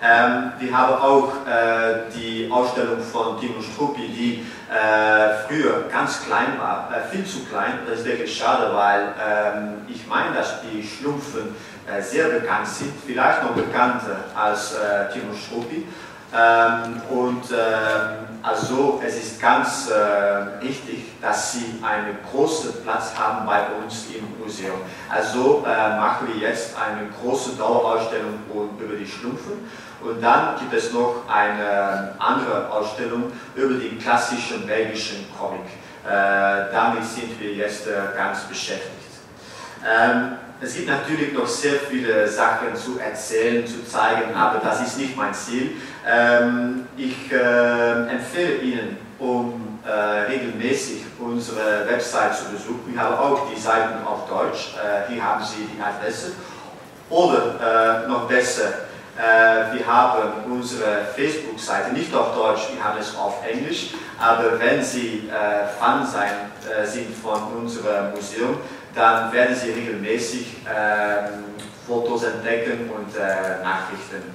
Ähm, 0.00 0.52
wir 0.60 0.76
haben 0.76 0.94
auch 1.02 1.32
äh, 1.46 2.10
die 2.14 2.48
Ausstellung 2.52 3.00
von 3.00 3.40
Timo 3.40 3.60
Struppi, 3.60 4.06
die 4.08 4.46
äh, 4.70 5.34
früher 5.48 5.88
ganz 5.90 6.24
klein 6.24 6.58
war, 6.60 6.88
äh, 6.94 7.08
viel 7.10 7.24
zu 7.24 7.44
klein. 7.46 7.80
Das 7.88 8.00
ist 8.00 8.06
wirklich 8.06 8.36
schade, 8.36 8.72
weil 8.72 9.14
ähm, 9.18 9.78
ich 9.88 10.06
meine, 10.06 10.34
dass 10.34 10.60
die 10.62 10.86
Schlumpfen 10.86 11.48
äh, 11.48 11.77
sehr 12.00 12.28
bekannt 12.28 12.66
sind, 12.66 12.92
vielleicht 13.06 13.42
noch 13.42 13.52
bekannter 13.52 14.24
als 14.34 14.74
Timo 15.12 15.34
Struppi. 15.34 15.86
Ähm, 16.30 17.00
und 17.08 17.44
ähm, 17.52 18.38
also 18.42 19.00
es 19.04 19.16
ist 19.16 19.40
ganz 19.40 19.90
äh, 19.90 20.62
wichtig, 20.62 21.12
dass 21.22 21.52
Sie 21.52 21.82
einen 21.82 22.18
großen 22.30 22.82
Platz 22.82 23.12
haben 23.18 23.46
bei 23.46 23.62
uns 23.82 24.08
im 24.14 24.38
Museum. 24.38 24.76
Also 25.08 25.64
äh, 25.66 25.96
machen 25.96 26.28
wir 26.28 26.48
jetzt 26.48 26.76
eine 26.76 27.08
große 27.22 27.56
Dauerausstellung 27.56 28.40
über 28.78 28.94
die 28.94 29.06
Schlumpfen 29.06 29.70
und 30.02 30.22
dann 30.22 30.58
gibt 30.58 30.74
es 30.74 30.92
noch 30.92 31.24
eine 31.28 32.14
andere 32.18 32.70
Ausstellung 32.70 33.32
über 33.54 33.74
den 33.74 33.98
klassischen 33.98 34.66
belgischen 34.66 35.26
Comic. 35.38 35.64
Äh, 36.06 36.70
damit 36.70 37.04
sind 37.04 37.40
wir 37.40 37.54
jetzt 37.54 37.86
äh, 37.86 37.92
ganz 38.14 38.40
beschäftigt. 38.42 38.92
Ähm, 39.82 40.36
es 40.60 40.74
gibt 40.74 40.88
natürlich 40.88 41.32
noch 41.32 41.46
sehr 41.46 41.74
viele 41.74 42.26
Sachen 42.26 42.74
zu 42.74 42.98
erzählen, 42.98 43.66
zu 43.66 43.84
zeigen, 43.84 44.34
aber 44.34 44.58
das 44.58 44.80
ist 44.82 44.98
nicht 44.98 45.16
mein 45.16 45.32
Ziel. 45.32 45.72
Ähm, 46.06 46.86
ich 46.96 47.30
äh, 47.30 48.10
empfehle 48.10 48.56
Ihnen, 48.56 48.96
um 49.18 49.78
äh, 49.86 49.90
regelmäßig 49.90 51.04
unsere 51.18 51.86
Website 51.88 52.36
zu 52.36 52.46
besuchen. 52.46 52.82
Wir 52.86 53.00
haben 53.00 53.14
auch 53.14 53.48
die 53.54 53.60
Seiten 53.60 54.04
auf 54.04 54.28
Deutsch, 54.28 54.74
äh, 54.74 55.12
hier 55.12 55.22
haben 55.22 55.44
Sie 55.44 55.68
die 55.72 55.80
Adresse. 55.80 56.32
Oder 57.10 58.06
noch 58.06 58.28
besser, 58.28 58.64
wir 59.72 59.86
haben 59.86 60.44
unsere 60.44 61.06
Facebook-Seite 61.16 61.94
nicht 61.94 62.14
auf 62.14 62.34
Deutsch, 62.34 62.68
wir 62.74 62.84
haben 62.84 62.98
es 63.00 63.16
auf 63.16 63.36
Englisch. 63.50 63.94
Aber 64.20 64.60
wenn 64.60 64.84
Sie 64.84 65.26
Fan 65.80 66.06
sein, 66.06 66.50
sind 66.84 67.16
von 67.16 67.62
unserem 67.62 68.10
Museum, 68.10 68.58
dann 68.94 69.32
werden 69.32 69.54
Sie 69.54 69.70
regelmäßig 69.70 70.56
ähm, 70.66 71.44
Fotos 71.86 72.24
entdecken 72.24 72.90
und 72.90 73.16
äh, 73.16 73.62
Nachrichten. 73.62 74.34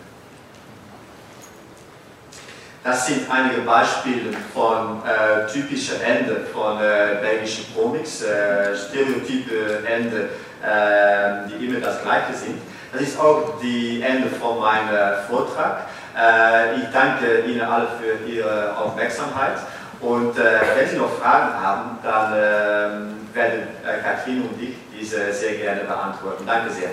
Das 2.83 3.07
sind 3.07 3.31
einige 3.31 3.61
Beispiele 3.61 4.33
von 4.53 5.01
äh, 5.05 5.49
typischen 5.49 6.01
Enden 6.01 6.45
von 6.53 6.77
äh, 6.79 7.21
belgischen 7.21 7.65
Comics, 7.73 8.23
äh, 8.23 8.75
stereotype 8.75 9.87
Enden, 9.87 10.27
äh, 10.61 11.47
die 11.47 11.65
immer 11.65 11.79
das 11.79 12.01
gleiche 12.01 12.33
sind. 12.33 12.61
Das 12.91 13.01
ist 13.01 13.17
auch 13.17 13.57
die 13.61 14.01
Ende 14.01 14.29
von 14.29 14.59
meinem 14.59 15.15
Vortrag. 15.29 15.83
Äh, 16.13 16.75
ich 16.75 16.83
danke 16.91 17.41
Ihnen 17.47 17.61
alle 17.61 17.87
für 17.99 18.29
Ihre 18.29 18.75
Aufmerksamkeit 18.77 19.59
und 20.01 20.37
äh, 20.37 20.59
wenn 20.75 20.89
Sie 20.89 20.97
noch 20.97 21.17
Fragen 21.19 21.53
haben, 21.53 21.99
dann 22.03 23.22
werden 23.33 23.67
Katrin 24.03 24.43
und 24.43 24.61
ich 24.61 24.75
diese 24.97 25.33
sehr 25.33 25.55
gerne 25.55 25.81
beantworten. 25.81 26.45
Danke 26.45 26.71
sehr. 26.71 26.89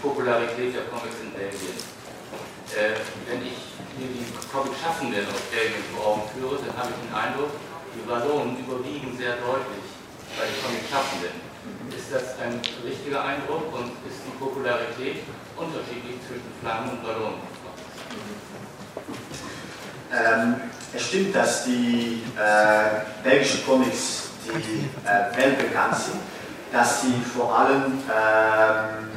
Popularität 0.00 0.72
der 0.72 0.88
Comics 0.88 1.20
in 1.20 1.30
Belgien. 1.36 1.76
Äh, 2.72 2.96
wenn 3.28 3.44
ich 3.44 3.76
mir 4.00 4.08
die 4.08 4.24
Comic-Schaffenden 4.48 5.28
aus 5.28 5.44
Belgien 5.52 5.84
vor 5.92 6.16
Augen 6.16 6.24
führe, 6.32 6.56
dann 6.56 6.72
habe 6.72 6.88
ich 6.92 7.00
den 7.04 7.12
Eindruck, 7.12 7.52
die 7.92 8.04
Wallonen 8.08 8.56
überwiegen 8.56 9.12
sehr 9.16 9.36
deutlich 9.44 9.84
bei 10.40 10.48
den 10.48 10.56
Comic-Schaffenden. 10.56 11.36
Ist 11.92 12.08
das 12.08 12.40
ein 12.40 12.64
richtiger 12.80 13.24
Eindruck 13.24 13.68
und 13.76 13.92
ist 14.08 14.24
die 14.24 14.32
Popularität 14.40 15.20
unterschiedlich 15.56 16.16
Wallonen? 17.02 17.50
Ähm, 20.12 20.56
es 20.92 21.06
stimmt, 21.06 21.34
dass 21.34 21.64
die 21.64 22.22
äh, 22.36 23.22
belgischen 23.22 23.64
Comics, 23.64 24.30
die 24.46 24.88
äh, 25.06 25.36
weltbekannt 25.36 25.96
sind, 25.96 26.20
dass 26.72 27.02
sie 27.02 27.14
vor 27.34 27.56
allem 27.56 27.84
ähm, 28.08 29.10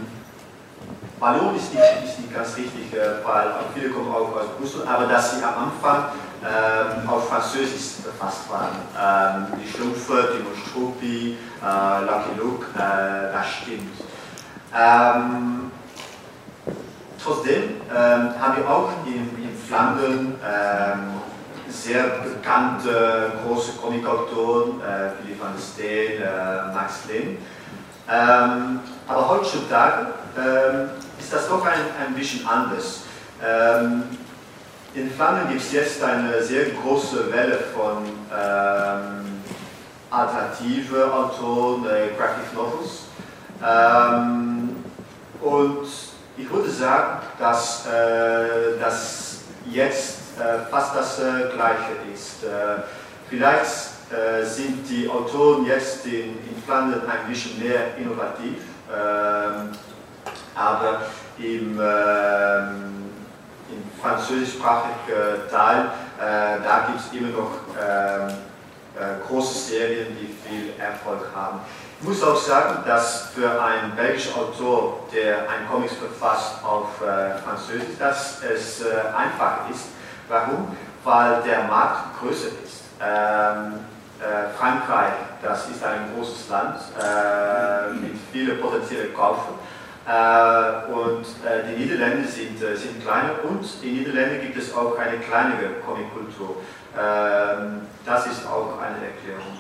Ballon 1.20 1.56
ist 1.56 1.74
nicht, 1.74 1.84
ist 2.04 2.20
nicht 2.20 2.34
ganz 2.34 2.56
richtig, 2.58 2.94
äh, 2.94 3.26
weil 3.26 3.54
viele 3.74 3.90
kommen 3.90 4.14
auch 4.14 4.36
aus 4.36 4.48
Brüssel, 4.60 4.88
aber 4.88 5.06
dass 5.06 5.36
sie 5.36 5.44
am 5.44 5.72
Anfang 5.72 6.06
ähm, 6.44 7.10
auf 7.10 7.30
Französisch 7.30 8.02
verfasst 8.04 8.50
waren. 8.50 8.76
Ähm, 9.00 9.60
die 9.64 9.70
Schlumpfe, 9.70 10.36
die 10.38 10.44
Monstroppi, 10.44 11.38
äh, 11.62 12.06
Lucky 12.06 12.38
Luke, 12.38 12.66
äh, 12.76 13.32
das 13.32 13.46
stimmt. 13.62 13.94
Ähm, 14.78 15.72
trotzdem 17.24 17.82
ähm, 17.90 18.34
haben 18.40 18.58
wir 18.58 18.70
auch 18.70 18.90
in, 19.06 19.30
in 19.44 19.58
Flandern 19.68 20.36
ähm, 20.44 21.22
sehr 21.70 22.04
bekannte 22.24 23.32
große 23.46 23.74
Comicautoren, 23.74 24.82
äh, 24.82 25.10
Philippe 25.18 25.44
van 25.44 25.54
der 25.56 25.62
Steen, 25.62 26.22
äh, 26.22 26.74
Max 26.74 27.06
Lehn. 27.08 27.38
Ähm, 28.10 28.80
aber 29.08 29.30
heutzutage 29.30 30.08
ähm, 30.38 30.90
ist 31.20 31.34
das 31.34 31.48
doch 31.48 31.66
ein, 31.66 31.80
ein 32.06 32.14
bisschen 32.14 32.46
anders. 32.48 33.02
Ähm, 33.44 34.04
in 34.94 35.10
Flandern 35.10 35.50
gibt 35.50 35.62
es 35.62 35.72
jetzt 35.72 36.04
eine 36.04 36.44
sehr 36.44 36.66
große 36.72 37.32
Welle 37.32 37.58
von 37.74 38.04
ähm, 38.32 39.42
alternative 40.12 41.12
Autoren, 41.12 41.86
äh, 41.86 42.16
Graphic 42.16 42.54
Novels. 42.54 43.06
Ähm, 43.66 44.76
und 45.42 46.13
ich 46.38 46.50
würde 46.50 46.70
sagen, 46.70 47.22
dass 47.40 47.86
äh, 47.86 48.80
das 48.80 49.42
jetzt 49.66 50.40
äh, 50.40 50.70
fast 50.70 50.96
das 50.96 51.20
äh, 51.20 51.54
Gleiche 51.54 51.94
ist. 52.14 52.44
Äh, 52.44 52.82
vielleicht 53.30 53.64
äh, 54.12 54.46
sind 54.46 54.88
die 54.90 55.08
Autoren 55.10 55.66
jetzt 55.66 56.06
in, 56.06 56.38
in 56.48 56.64
Flandern 56.66 57.02
ein 57.02 57.30
bisschen 57.30 57.60
mehr 57.60 57.98
innovativ. 57.98 58.58
Ähm, 58.92 59.70
aber 60.56 61.02
im, 61.38 61.80
äh, 61.80 62.58
im 63.72 63.84
französischsprachigen 64.02 65.50
Teil, 65.50 65.86
äh, 66.20 66.64
da 66.64 66.88
gibt 66.88 67.00
es 67.00 67.20
immer 67.20 67.30
noch 67.30 67.52
ähm, 67.80 68.30
äh, 68.96 69.28
große 69.28 69.72
Serien, 69.72 70.16
die 70.20 70.28
viel 70.48 70.74
Erfolg 70.80 71.28
haben. 71.34 71.62
Muss 72.04 72.22
auch 72.22 72.36
sagen, 72.36 72.84
dass 72.86 73.30
für 73.34 73.50
einen 73.64 73.96
belgischen 73.96 74.34
Autor, 74.36 75.08
der 75.14 75.50
ein 75.50 75.70
Comics 75.72 75.94
verfasst 75.94 76.56
auf 76.62 77.02
äh, 77.02 77.38
Französisch, 77.38 77.98
dass 77.98 78.42
es 78.44 78.82
äh, 78.82 78.86
einfach 79.16 79.70
ist. 79.72 79.86
Warum? 80.28 80.76
Weil 81.06 81.42
der 81.44 81.64
Markt 81.64 82.20
größer 82.20 82.50
ist. 82.62 82.84
Ähm, 83.02 83.86
äh, 84.20 84.50
Frankreich, 84.58 85.14
das 85.42 85.70
ist 85.70 85.82
ein 85.82 86.14
großes 86.14 86.50
Land 86.50 86.76
äh, 87.00 87.94
mit 87.94 88.20
vielen 88.34 88.60
potenziellen 88.60 89.14
Käufern. 89.14 89.56
Äh, 90.06 90.92
und 90.92 91.26
äh, 91.46 91.72
die 91.72 91.84
Niederlande 91.84 92.28
sind, 92.28 92.60
sind 92.60 93.02
kleiner 93.02 93.36
und 93.44 93.64
in 93.82 93.96
den 93.96 93.98
Niederlanden 94.00 94.42
gibt 94.42 94.58
es 94.58 94.76
auch 94.76 94.98
eine 94.98 95.20
kleinere 95.20 95.80
Comickultur. 95.86 96.58
Ähm, 97.00 97.88
das 98.06 98.28
ist 98.28 98.46
auch 98.46 98.78
eine 98.82 99.08
Erklärung. 99.08 99.58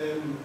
Ähm, 0.00 0.36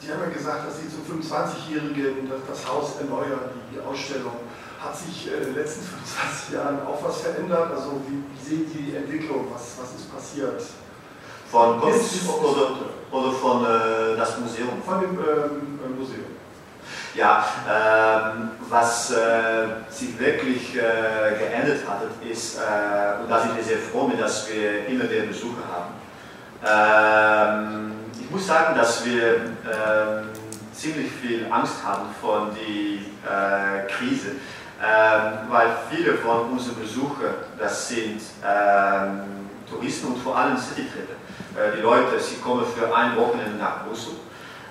Sie 0.00 0.12
haben 0.12 0.20
ja 0.22 0.28
gesagt, 0.28 0.68
dass 0.68 0.78
Sie 0.78 0.88
zum 0.88 1.02
25-Jährigen 1.02 2.30
das 2.48 2.68
Haus 2.68 3.00
erneuern, 3.00 3.50
die 3.72 3.80
Ausstellung. 3.80 4.32
Hat 4.78 4.96
sich 4.96 5.26
in 5.26 5.42
den 5.42 5.54
letzten 5.56 5.82
25 5.82 6.54
Jahren 6.54 6.86
auch 6.86 7.02
was 7.02 7.22
verändert? 7.22 7.72
Also 7.72 8.00
wie, 8.06 8.22
wie 8.30 8.48
sehen 8.48 8.70
Sie 8.72 8.82
die 8.90 8.96
Entwicklung? 8.96 9.48
Was, 9.52 9.74
was 9.80 9.98
ist 9.98 10.14
passiert? 10.14 10.62
Von 11.50 11.80
Kunst 11.80 12.28
oder, 12.28 12.76
oder 13.10 13.32
von 13.32 13.64
äh, 13.64 14.16
das 14.16 14.38
Museum? 14.38 14.80
Von 14.86 15.00
dem 15.00 15.18
ähm, 15.18 15.80
äh, 15.84 15.88
Museum. 15.98 16.26
Ja, 17.14 17.44
ähm, 17.68 18.50
was 18.68 19.10
äh, 19.10 19.66
sich 19.90 20.16
wirklich 20.20 20.76
äh, 20.76 21.36
geändert 21.36 21.80
hat, 21.88 22.02
ist, 22.30 22.58
äh, 22.58 23.20
und 23.20 23.28
da 23.28 23.42
sind 23.42 23.56
wir 23.56 23.64
sehr 23.64 23.78
froh 23.78 24.06
mit, 24.06 24.20
dass 24.20 24.48
wir 24.48 24.86
immer 24.86 25.04
mehr 25.04 25.24
Besucher 25.24 25.64
haben. 25.72 25.94
Ähm, 26.64 27.97
ich 28.28 28.34
muss 28.34 28.46
sagen, 28.46 28.76
dass 28.76 29.06
wir 29.06 29.36
ähm, 29.36 30.28
ziemlich 30.74 31.10
viel 31.10 31.46
Angst 31.50 31.76
haben 31.82 32.08
von 32.20 32.50
der 32.54 33.84
äh, 33.84 33.86
Krise, 33.86 34.32
ähm, 34.82 35.48
weil 35.48 35.68
viele 35.90 36.12
von 36.18 36.50
unseren 36.50 36.78
Besuchern, 36.78 37.36
das 37.58 37.88
sind 37.88 38.20
ähm, 38.46 39.48
Touristen 39.70 40.08
und 40.08 40.18
vor 40.22 40.36
allem 40.36 40.58
Citytripper. 40.58 41.14
Äh, 41.56 41.76
die 41.78 41.80
Leute, 41.80 42.20
sie 42.20 42.36
kommen 42.36 42.66
für 42.66 42.94
ein 42.94 43.16
Wochenende 43.16 43.56
nach 43.56 43.86
Brüssel. 43.86 44.12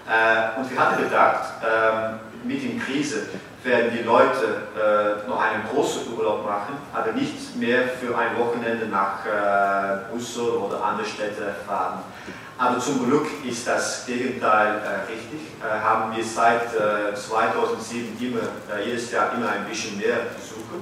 Äh, 0.08 0.60
und 0.60 0.70
wir 0.70 0.80
hatten 0.80 1.04
gedacht, 1.04 1.54
ähm, 1.64 2.20
mit 2.44 2.62
der 2.62 2.80
Krise 2.86 3.28
werden 3.64 3.92
die 3.98 4.04
Leute 4.04 4.68
äh, 4.76 5.28
noch 5.28 5.42
einen 5.42 5.64
großen 5.74 6.14
Urlaub 6.16 6.46
machen, 6.46 6.78
aber 6.94 7.12
nicht 7.12 7.56
mehr 7.56 7.84
für 7.88 8.18
ein 8.18 8.38
Wochenende 8.38 8.86
nach 8.86 9.20
Brüssel 10.12 10.50
oder 10.50 10.84
andere 10.84 11.06
Städte 11.06 11.56
fahren. 11.66 12.04
Aber 12.60 12.80
zum 12.80 13.06
Glück 13.06 13.28
ist 13.46 13.68
das 13.68 14.06
Gegenteil 14.08 14.82
äh, 14.82 15.12
richtig. 15.12 15.42
Äh, 15.62 15.80
haben 15.80 16.16
wir 16.16 16.24
seit 16.24 16.74
äh, 16.74 17.14
2007 17.14 18.18
immer, 18.20 18.42
jedes 18.84 19.12
Jahr 19.12 19.32
immer 19.36 19.50
ein 19.50 19.66
bisschen 19.66 19.96
mehr 19.98 20.18
Besucher. 20.36 20.82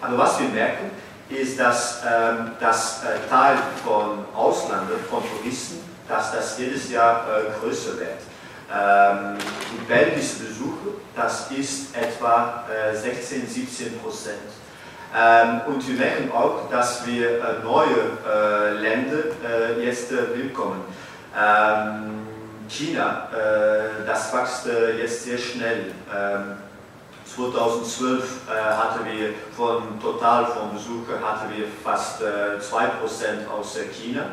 Aber 0.00 0.18
was 0.18 0.40
wir 0.40 0.48
merken, 0.48 0.90
ist, 1.28 1.60
dass 1.60 2.02
ähm, 2.04 2.50
das 2.58 3.04
äh, 3.04 3.28
Teil 3.30 3.56
von 3.84 4.24
Ausländern, 4.34 4.98
von 5.08 5.22
Touristen, 5.22 5.78
dass 6.08 6.32
das 6.32 6.58
jedes 6.58 6.90
Jahr 6.90 7.24
äh, 7.24 7.60
größer 7.60 8.00
wird. 8.00 8.18
Ähm, 8.74 9.38
die 9.72 9.84
belgische 9.86 10.40
Besucher, 10.40 10.81
das 11.14 11.50
ist 11.50 11.96
etwa 11.96 12.64
äh, 12.70 12.96
16, 12.96 13.46
17 13.46 13.98
Prozent. 14.00 14.38
Ähm, 15.14 15.60
und 15.66 15.86
wir 15.86 15.94
merken 15.94 16.32
auch, 16.32 16.70
dass 16.70 17.06
wir 17.06 17.38
äh, 17.38 17.62
neue 17.62 18.18
äh, 18.26 18.70
Länder 18.72 19.24
äh, 19.46 19.84
jetzt 19.84 20.10
willkommen. 20.10 20.82
Ähm, 21.38 22.26
China, 22.68 23.28
das 24.06 24.32
wächst 24.32 24.66
jetzt 24.98 25.24
sehr 25.24 25.36
schnell. 25.36 25.92
Ähm, 26.10 26.56
2012 27.34 28.48
äh, 28.48 28.52
hatten 28.52 29.06
wir 29.06 29.30
von 29.56 30.00
total 30.00 30.46
von 30.46 30.74
Besuchern 30.74 31.22
hatten 31.22 31.50
wir 31.56 31.66
fast 31.82 32.20
äh, 32.20 32.58
2% 32.60 33.48
aus 33.50 33.76
äh, 33.76 33.84
China. 33.88 34.26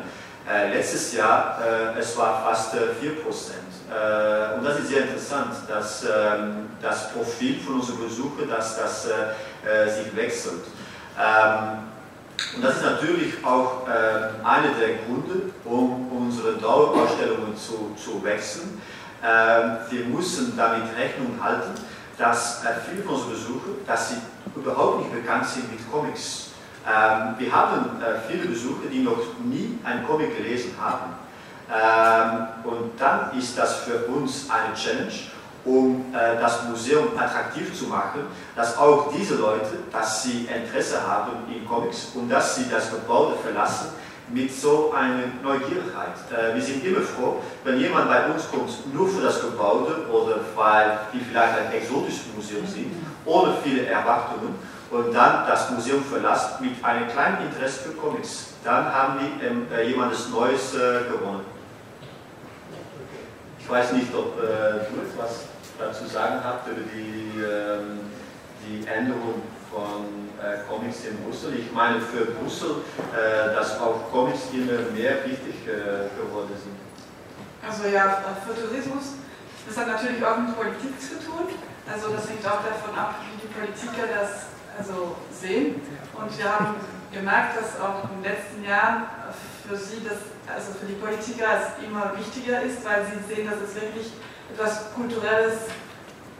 Äh, 0.48 0.74
letztes 0.74 1.14
Jahr 1.14 1.58
äh, 1.64 1.98
es 1.98 2.16
war 2.16 2.42
fast 2.44 2.74
4%. 2.74 2.78
Äh, 3.90 4.58
und 4.58 4.64
das 4.64 4.80
ist 4.80 4.88
sehr 4.88 5.02
interessant, 5.02 5.54
dass 5.68 6.04
ähm, 6.04 6.70
das 6.80 7.12
Profil 7.12 7.58
von 7.60 7.76
unseren 7.76 8.04
Besuchern 8.04 8.48
dass 8.48 8.76
das 8.76 9.02
sich 9.04 10.16
wechselt. 10.16 10.64
Ähm, 11.18 11.90
und 12.56 12.64
das 12.64 12.76
ist 12.76 12.82
natürlich 12.82 13.44
auch 13.44 13.86
äh, 13.86 14.44
einer 14.44 14.74
der 14.78 14.96
Gründe, 15.04 15.52
um 15.64 16.10
unsere 16.10 16.54
Dauerausstellungen 16.54 17.56
zu, 17.56 17.94
zu 18.02 18.24
wechseln. 18.24 18.80
Ähm, 19.22 19.76
wir 19.90 20.04
müssen 20.06 20.56
damit 20.56 20.96
Rechnung 20.96 21.38
halten, 21.40 21.74
dass 22.18 22.64
äh, 22.64 22.68
viele 22.88 23.02
von 23.02 23.14
unseren 23.14 23.32
Besuchern, 23.32 23.74
dass 23.86 24.10
sie 24.10 24.16
überhaupt 24.56 25.00
nicht 25.00 25.12
bekannt 25.12 25.46
sind 25.46 25.70
mit 25.70 25.80
Comics. 25.92 26.48
Ähm, 26.86 27.34
wir 27.38 27.52
haben 27.54 28.00
äh, 28.00 28.18
viele 28.28 28.46
Besucher, 28.46 28.88
die 28.90 29.00
noch 29.00 29.20
nie 29.44 29.78
einen 29.84 30.06
Comic 30.06 30.36
gelesen 30.36 30.74
haben. 30.80 31.12
Ähm, 31.70 32.48
und 32.64 33.00
dann 33.00 33.30
ist 33.38 33.56
das 33.56 33.76
für 33.76 34.06
uns 34.06 34.48
eine 34.50 34.74
Challenge, 34.74 35.12
um 35.64 36.12
äh, 36.12 36.40
das 36.40 36.64
Museum 36.64 37.08
attraktiv 37.16 37.72
zu 37.78 37.84
machen, 37.86 38.22
dass 38.56 38.76
auch 38.76 39.12
diese 39.16 39.36
Leute, 39.36 39.78
dass 39.92 40.24
sie 40.24 40.46
Interesse 40.46 41.06
haben 41.06 41.32
in 41.48 41.66
Comics 41.68 42.08
und 42.14 42.28
dass 42.28 42.56
sie 42.56 42.68
das 42.68 42.90
Gebäude 42.90 43.36
verlassen 43.36 43.88
mit 44.32 44.52
so 44.52 44.92
einer 44.92 45.24
Neugierigkeit. 45.42 46.14
Äh, 46.32 46.54
wir 46.54 46.62
sind 46.62 46.84
immer 46.84 47.02
froh, 47.02 47.36
wenn 47.62 47.78
jemand 47.78 48.08
bei 48.08 48.26
uns 48.26 48.50
kommt, 48.50 48.92
nur 48.92 49.08
für 49.08 49.22
das 49.22 49.40
Gebäude 49.40 50.08
oder 50.10 50.40
weil 50.56 50.98
wir 51.12 51.20
vielleicht 51.28 51.56
ein 51.56 51.72
exotisches 51.72 52.26
Museum 52.34 52.66
sind, 52.66 52.94
ohne 53.24 53.54
viele 53.62 53.86
Erwartungen 53.86 54.56
und 54.90 55.14
dann 55.14 55.46
das 55.46 55.70
Museum 55.70 56.02
verlässt 56.02 56.60
mit 56.60 56.84
einem 56.84 57.08
kleinen 57.08 57.46
Interesse 57.46 57.80
für 57.80 57.90
Comics. 57.90 58.54
Dann 58.64 58.92
haben 58.92 59.20
wir 59.20 59.48
ähm, 59.48 59.66
äh, 59.72 59.88
jemandes 59.88 60.28
Neues 60.30 60.72
gewonnen. 60.72 61.59
Ich 63.60 63.68
weiß 63.68 63.92
nicht, 63.92 64.12
ob 64.14 64.38
äh, 64.38 64.88
du 64.90 65.00
etwas 65.06 65.46
dazu 65.78 66.06
sagen 66.06 66.40
habt 66.42 66.68
über 66.68 66.80
die, 66.80 67.40
ähm, 67.40 68.00
die 68.66 68.86
Änderung 68.86 69.42
von 69.70 70.28
äh, 70.42 70.66
Comics 70.68 71.04
in 71.04 71.16
Brüssel. 71.22 71.54
Ich 71.54 71.72
meine 71.72 72.00
für 72.00 72.26
Brüssel, 72.26 72.82
äh, 73.12 73.54
dass 73.54 73.78
auch 73.80 74.10
Comics 74.10 74.50
immer 74.52 74.90
mehr 74.92 75.24
wichtig 75.24 75.54
äh, 75.66 76.10
geworden 76.18 76.56
sind. 76.56 76.76
Also 77.62 77.88
ja, 77.88 78.24
für 78.46 78.54
Tourismus, 78.54 79.20
das 79.68 79.76
hat 79.76 79.86
natürlich 79.86 80.24
auch 80.24 80.38
mit 80.38 80.56
Politik 80.56 81.00
zu 81.00 81.20
tun. 81.20 81.46
Also 81.86 82.10
das 82.10 82.28
hängt 82.28 82.44
auch 82.46 82.64
davon 82.64 82.96
ab, 82.98 83.16
wie 83.22 83.46
die 83.46 83.52
Politiker 83.52 84.08
das 84.08 84.50
also 84.78 85.16
sehen. 85.30 85.80
Und 86.16 86.38
wir 86.38 86.44
haben 86.44 86.76
gemerkt, 87.12 87.56
dass 87.58 87.80
auch 87.80 88.04
in 88.04 88.22
den 88.22 88.32
letzten 88.32 88.64
Jahren 88.64 89.04
für 89.66 89.76
sie, 89.76 90.02
das, 90.04 90.18
also 90.54 90.72
für 90.78 90.86
die 90.86 90.94
Politiker, 90.94 91.46
es 91.60 91.84
immer 91.84 92.12
wichtiger 92.16 92.62
ist, 92.62 92.84
weil 92.84 93.06
sie 93.06 93.34
sehen, 93.34 93.48
dass 93.48 93.60
es 93.60 93.74
wirklich 93.74 94.12
etwas 94.52 94.92
Kulturelles 94.94 95.70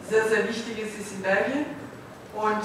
sehr, 0.09 0.25
sehr 0.27 0.47
Wichtiges 0.47 0.99
ist 0.99 1.11
in 1.13 1.21
Belgien. 1.21 1.65
Und 2.33 2.63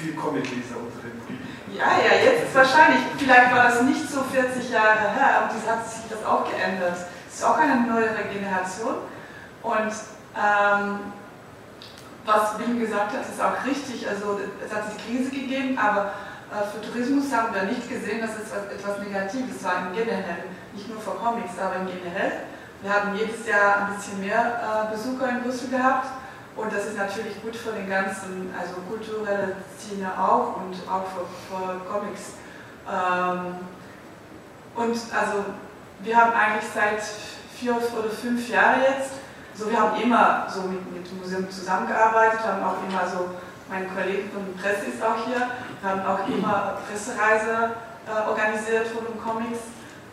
viel 0.00 0.14
Comicleser 0.14 0.76
unter 0.76 1.00
den 1.02 1.74
Ja, 1.74 1.98
ja, 1.98 2.24
jetzt 2.24 2.44
ist 2.44 2.54
wahrscheinlich, 2.54 3.00
vielleicht 3.18 3.52
war 3.52 3.64
das 3.64 3.82
nicht 3.82 4.08
so 4.08 4.22
40 4.22 4.70
Jahre 4.70 5.12
her, 5.12 5.38
aber 5.38 5.54
das 5.54 5.66
hat 5.66 5.88
sich 5.88 6.02
das 6.10 6.24
auch 6.24 6.48
geändert. 6.50 6.96
Es 7.28 7.36
ist 7.36 7.44
auch 7.44 7.58
eine 7.58 7.86
neuere 7.86 8.24
Generation. 8.32 8.96
Und 9.62 9.92
ähm, 10.36 11.12
was 12.24 12.58
William 12.58 12.80
gesagt 12.80 13.12
hat, 13.12 13.22
ist 13.22 13.40
auch 13.40 13.64
richtig. 13.64 14.08
Also 14.08 14.40
es 14.64 14.74
hat 14.74 14.92
sich 14.92 15.06
Krise 15.06 15.30
gegeben, 15.30 15.78
aber 15.78 16.12
für 16.50 16.80
Tourismus 16.80 17.32
haben 17.32 17.54
wir 17.54 17.64
nicht 17.64 17.88
gesehen, 17.88 18.20
dass 18.20 18.36
es 18.38 18.52
etwas 18.52 18.98
Negatives 18.98 19.62
war 19.64 19.88
im 19.88 19.94
Generell. 19.94 20.46
Nicht 20.74 20.88
nur 20.88 21.00
für 21.00 21.12
Comics, 21.12 21.58
aber 21.58 21.76
im 21.76 21.86
Generell. 21.86 22.46
Wir 22.82 22.92
haben 22.92 23.16
jedes 23.16 23.46
Jahr 23.46 23.88
ein 23.88 23.96
bisschen 23.96 24.20
mehr 24.20 24.88
äh, 24.88 24.94
Besucher 24.94 25.30
in 25.30 25.42
Brüssel 25.42 25.70
gehabt 25.70 26.08
und 26.56 26.72
das 26.72 26.86
ist 26.86 26.96
natürlich 26.96 27.40
gut 27.42 27.56
für 27.56 27.72
den 27.72 27.88
ganzen, 27.88 28.54
also 28.58 28.74
kulturelle 28.88 29.56
Szene 29.76 30.10
auch 30.16 30.56
und 30.56 30.74
auch 30.88 31.04
für, 31.08 31.26
für 31.48 31.80
Comics. 31.90 32.34
Ähm, 32.86 33.56
und 34.74 34.92
also 34.92 35.44
wir 36.00 36.16
haben 36.16 36.32
eigentlich 36.32 36.70
seit 36.72 37.02
vier 37.58 37.76
oder 37.76 38.10
fünf 38.10 38.48
Jahren 38.48 38.82
jetzt, 38.82 39.12
so 39.54 39.70
wir 39.70 39.80
haben 39.80 40.00
immer 40.00 40.46
so 40.48 40.62
mit, 40.62 40.92
mit 40.92 41.12
Museum 41.18 41.50
zusammengearbeitet, 41.50 42.40
haben 42.46 42.62
auch 42.62 42.76
immer 42.86 43.08
so, 43.08 43.30
mein 43.68 43.92
Kollege 43.94 44.28
von 44.30 44.54
Presse 44.56 44.86
ist 44.86 45.02
auch 45.02 45.26
hier, 45.26 45.48
wir 45.80 45.90
haben 45.90 46.06
auch 46.06 46.26
immer 46.28 46.78
Pressereise 46.88 47.72
äh, 48.06 48.28
organisiert 48.28 48.86
von 48.88 49.04
den 49.06 49.20
Comics, 49.20 49.60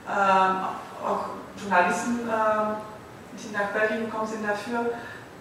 ähm, 0.10 0.56
auch 1.06 1.26
Journalisten, 1.60 2.28
äh, 2.28 2.76
die 3.38 3.54
nach 3.54 3.70
Belgien 3.70 4.06
gekommen 4.06 4.28
sind 4.28 4.48
dafür. 4.48 4.94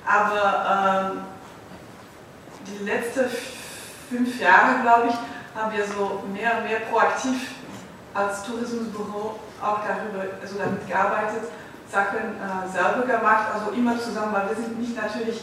Aber 0.07 1.13
ähm, 1.13 1.21
die 2.67 2.85
letzten 2.85 3.25
fünf 4.11 4.41
Jahre, 4.41 4.83
glaube 4.83 5.09
ich, 5.09 5.15
haben 5.55 5.73
wir 5.77 5.85
so 5.85 6.23
mehr 6.33 6.59
und 6.59 6.65
mehr 6.65 6.81
proaktiv 6.91 7.53
als 8.15 8.43
Tourismusbüro 8.45 9.39
auch 9.63 9.79
darüber, 9.87 10.25
also 10.41 10.59
damit 10.59 10.87
gearbeitet, 10.87 11.45
Sachen 11.91 12.37
äh, 12.37 12.69
selber 12.71 13.07
gemacht, 13.07 13.47
also 13.55 13.71
immer 13.71 13.99
zusammen, 13.99 14.33
weil 14.33 14.49
wir 14.49 14.57
sind 14.57 14.79
nicht 14.79 14.97
natürlich, 14.97 15.43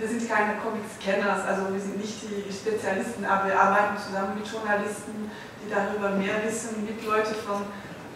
wir 0.00 0.08
sind 0.08 0.26
keine 0.28 0.54
Comics-Kenners, 0.56 1.46
also 1.46 1.72
wir 1.72 1.80
sind 1.80 1.98
nicht 1.98 2.22
die 2.22 2.50
Spezialisten, 2.50 3.24
aber 3.26 3.48
wir 3.48 3.60
arbeiten 3.60 3.98
zusammen 3.98 4.34
mit 4.34 4.50
Journalisten, 4.50 5.30
die 5.62 5.70
darüber 5.70 6.16
mehr 6.16 6.42
wissen, 6.42 6.86
mit 6.86 7.04
Leuten 7.04 7.34
vom, 7.46 7.66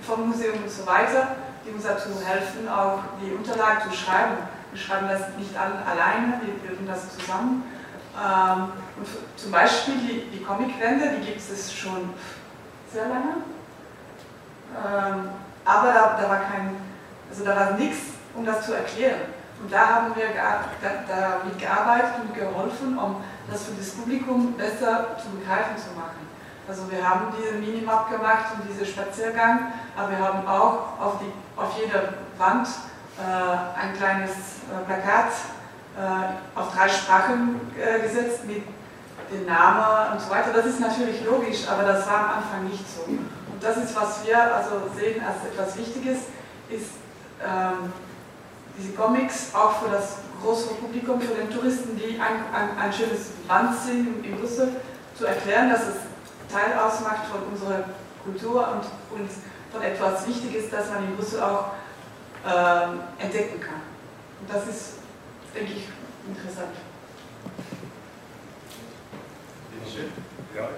vom 0.01 0.31
Museum 0.31 0.63
und 0.63 0.71
so 0.71 0.87
weiter, 0.87 1.37
die 1.65 1.73
uns 1.73 1.85
dazu 1.85 2.09
helfen, 2.25 2.69
auch 2.69 3.01
die 3.21 3.33
Unterlagen 3.33 3.91
zu 3.91 3.97
schreiben. 3.97 4.39
Wir 4.73 4.81
schreiben 4.81 5.09
das 5.09 5.37
nicht 5.37 5.55
alleine, 5.57 6.41
wir 6.43 6.55
bilden 6.55 6.87
das 6.87 7.19
zusammen. 7.19 7.65
Ähm, 8.17 8.73
und 8.97 9.07
zum 9.37 9.53
Beispiel 9.53 9.95
die, 9.99 10.39
die 10.39 10.43
Comicwände, 10.43 11.17
die 11.21 11.27
gibt 11.27 11.39
es 11.39 11.73
schon 11.73 12.15
sehr 12.91 13.09
lange. 13.09 13.45
Ähm, 14.73 15.29
aber 15.67 15.93
da, 15.93 16.19
da, 16.21 16.29
war 16.31 16.41
kein, 16.41 16.77
also 17.29 17.45
da 17.45 17.57
war 17.57 17.73
nichts, 17.73 18.15
um 18.35 18.47
das 18.47 18.65
zu 18.65 18.73
erklären. 18.73 19.21
Und 19.63 19.73
da 19.73 19.87
haben 19.87 20.17
wir 20.17 20.27
damit 20.35 21.59
gearbeitet 21.59 22.15
und 22.21 22.35
geholfen, 22.35 22.99
um 22.99 23.17
das 23.51 23.65
für 23.65 23.75
das 23.75 23.91
Publikum 23.91 24.55
besser 24.55 25.17
zu 25.23 25.31
begreifen 25.31 25.77
zu 25.77 25.99
machen. 25.99 26.25
Also 26.67 26.91
wir 26.91 27.09
haben 27.09 27.27
diese 27.39 27.55
Minimap 27.55 28.11
gemacht 28.11 28.47
und 28.57 28.69
diesen 28.69 28.87
Spaziergang, 28.87 29.73
aber 29.97 30.11
wir 30.11 30.19
haben 30.19 30.47
auch 30.47 30.99
auf, 30.99 31.21
die, 31.21 31.33
auf 31.61 31.79
jeder 31.79 32.15
Wand 32.39 32.67
äh, 33.19 33.81
ein 33.81 33.95
kleines 33.97 34.31
äh, 34.31 34.85
Plakat 34.87 35.31
äh, 35.97 36.59
auf 36.59 36.75
drei 36.75 36.89
Sprachen 36.89 37.61
gesetzt 38.03 38.45
mit 38.47 38.65
dem 39.31 39.47
Namen 39.47 40.13
und 40.13 40.21
so 40.21 40.31
weiter. 40.31 40.53
Das 40.53 40.67
ist 40.67 40.81
natürlich 40.81 41.25
logisch, 41.25 41.69
aber 41.69 41.85
das 41.85 42.07
war 42.07 42.19
am 42.19 42.31
Anfang 42.39 42.65
nicht 42.69 42.85
so. 42.89 43.05
Und 43.05 43.63
das 43.63 43.77
ist, 43.77 43.95
was 43.95 44.27
wir 44.27 44.55
also 44.55 44.91
sehen 44.97 45.23
als 45.25 45.45
etwas 45.45 45.77
Wichtiges, 45.77 46.19
ist 46.71 46.91
ähm, 47.45 47.93
diese 48.79 48.93
Comics 48.93 49.55
auch 49.55 49.83
für 49.83 49.91
das 49.91 50.17
große 50.43 50.75
Publikum, 50.75 51.21
für 51.21 51.35
den 51.35 51.51
Touristen, 51.51 51.97
die 51.97 52.19
ein, 52.21 52.45
ein, 52.53 52.77
ein 52.79 52.93
schönes 52.93 53.31
Land 53.49 53.77
sehen 53.79 54.23
in 54.25 54.37
Brüssel, 54.37 54.69
zu 55.17 55.27
erklären, 55.27 55.71
dass 55.71 55.83
es 55.83 55.95
Teil 56.51 56.79
ausmacht 56.79 57.27
von 57.31 57.43
unserer 57.53 57.85
Kultur 58.25 58.69
und, 58.69 59.19
und 59.19 59.31
von 59.73 59.83
etwas 59.83 60.27
Wichtiges, 60.27 60.71
das 60.71 60.91
man 60.91 61.05
in 61.05 61.17
Brüssel 61.17 61.41
auch 61.41 61.73
äh, 62.45 63.23
entdecken 63.23 63.61
kann. 63.61 63.83
Und 64.41 64.53
das 64.53 64.67
ist, 64.69 64.95
denke 65.55 65.73
ich, 65.73 65.89
interessant. 66.29 66.75
Ja, 70.55 70.69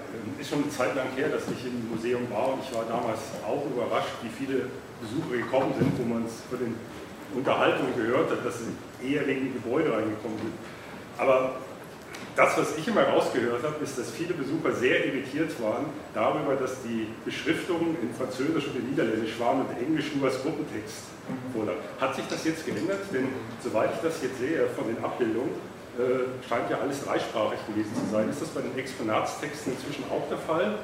ist 0.41 0.51
schon 0.51 0.63
eine 0.63 0.71
Zeit 0.71 0.95
lang 0.95 1.09
her, 1.17 1.29
dass 1.29 1.43
ich 1.49 1.67
im 1.67 1.91
Museum 1.91 2.31
war 2.31 2.55
und 2.55 2.63
ich 2.63 2.75
war 2.75 2.85
damals 2.85 3.21
auch 3.45 3.65
überrascht, 3.67 4.13
wie 4.23 4.29
viele 4.29 4.71
Besucher 5.01 5.37
gekommen 5.37 5.75
sind, 5.79 5.99
wo 5.99 6.15
man 6.15 6.25
es 6.25 6.41
von 6.49 6.59
den 6.59 6.77
Unterhaltungen 7.35 7.95
gehört 7.97 8.31
hat, 8.31 8.45
dass 8.45 8.59
sie 8.59 9.13
eher 9.13 9.27
wegen 9.27 9.53
Gebäude 9.53 9.93
reingekommen 9.93 10.39
sind. 10.39 10.53
Aber 11.19 11.57
das, 12.35 12.59
was 12.59 12.77
ich 12.77 12.87
immer 12.87 13.03
rausgehört 13.03 13.63
habe, 13.63 13.83
ist, 13.83 13.99
dass 13.99 14.11
viele 14.11 14.35
Besucher 14.35 14.73
sehr 14.73 15.07
irritiert 15.07 15.51
waren 15.63 15.87
darüber, 16.15 16.55
dass 16.55 16.83
die 16.83 17.09
Beschriftungen 17.25 17.97
in 18.03 18.13
Französisch 18.15 18.69
und 18.69 18.77
in 18.77 18.91
Niederländisch 18.91 19.39
waren 19.41 19.61
und 19.61 19.71
Englisch 19.79 20.15
nur 20.15 20.27
als 20.27 20.43
Gruppentext 20.43 21.17
vorlag. 21.55 21.77
Hat 21.99 22.15
sich 22.15 22.25
das 22.29 22.45
jetzt 22.45 22.67
geändert? 22.67 23.01
Denn 23.13 23.29
soweit 23.63 23.91
ich 23.95 24.01
das 24.01 24.23
jetzt 24.23 24.39
sehe 24.39 24.67
von 24.77 24.87
den 24.87 25.03
Abbildungen, 25.03 25.51
scheint 26.47 26.71
ja 26.71 26.79
alles 26.83 27.05
dreisprachig 27.05 27.59
gewesen 27.67 27.93
zu 27.95 28.13
sein. 28.13 28.29
Ist 28.29 28.43
das 28.43 28.49
bei 28.49 28.61
den 28.61 28.77
Exponatstexten 28.79 29.73
inzwischen 29.73 30.05
auch 30.11 30.29
der 30.29 30.39
Fall? 30.39 30.79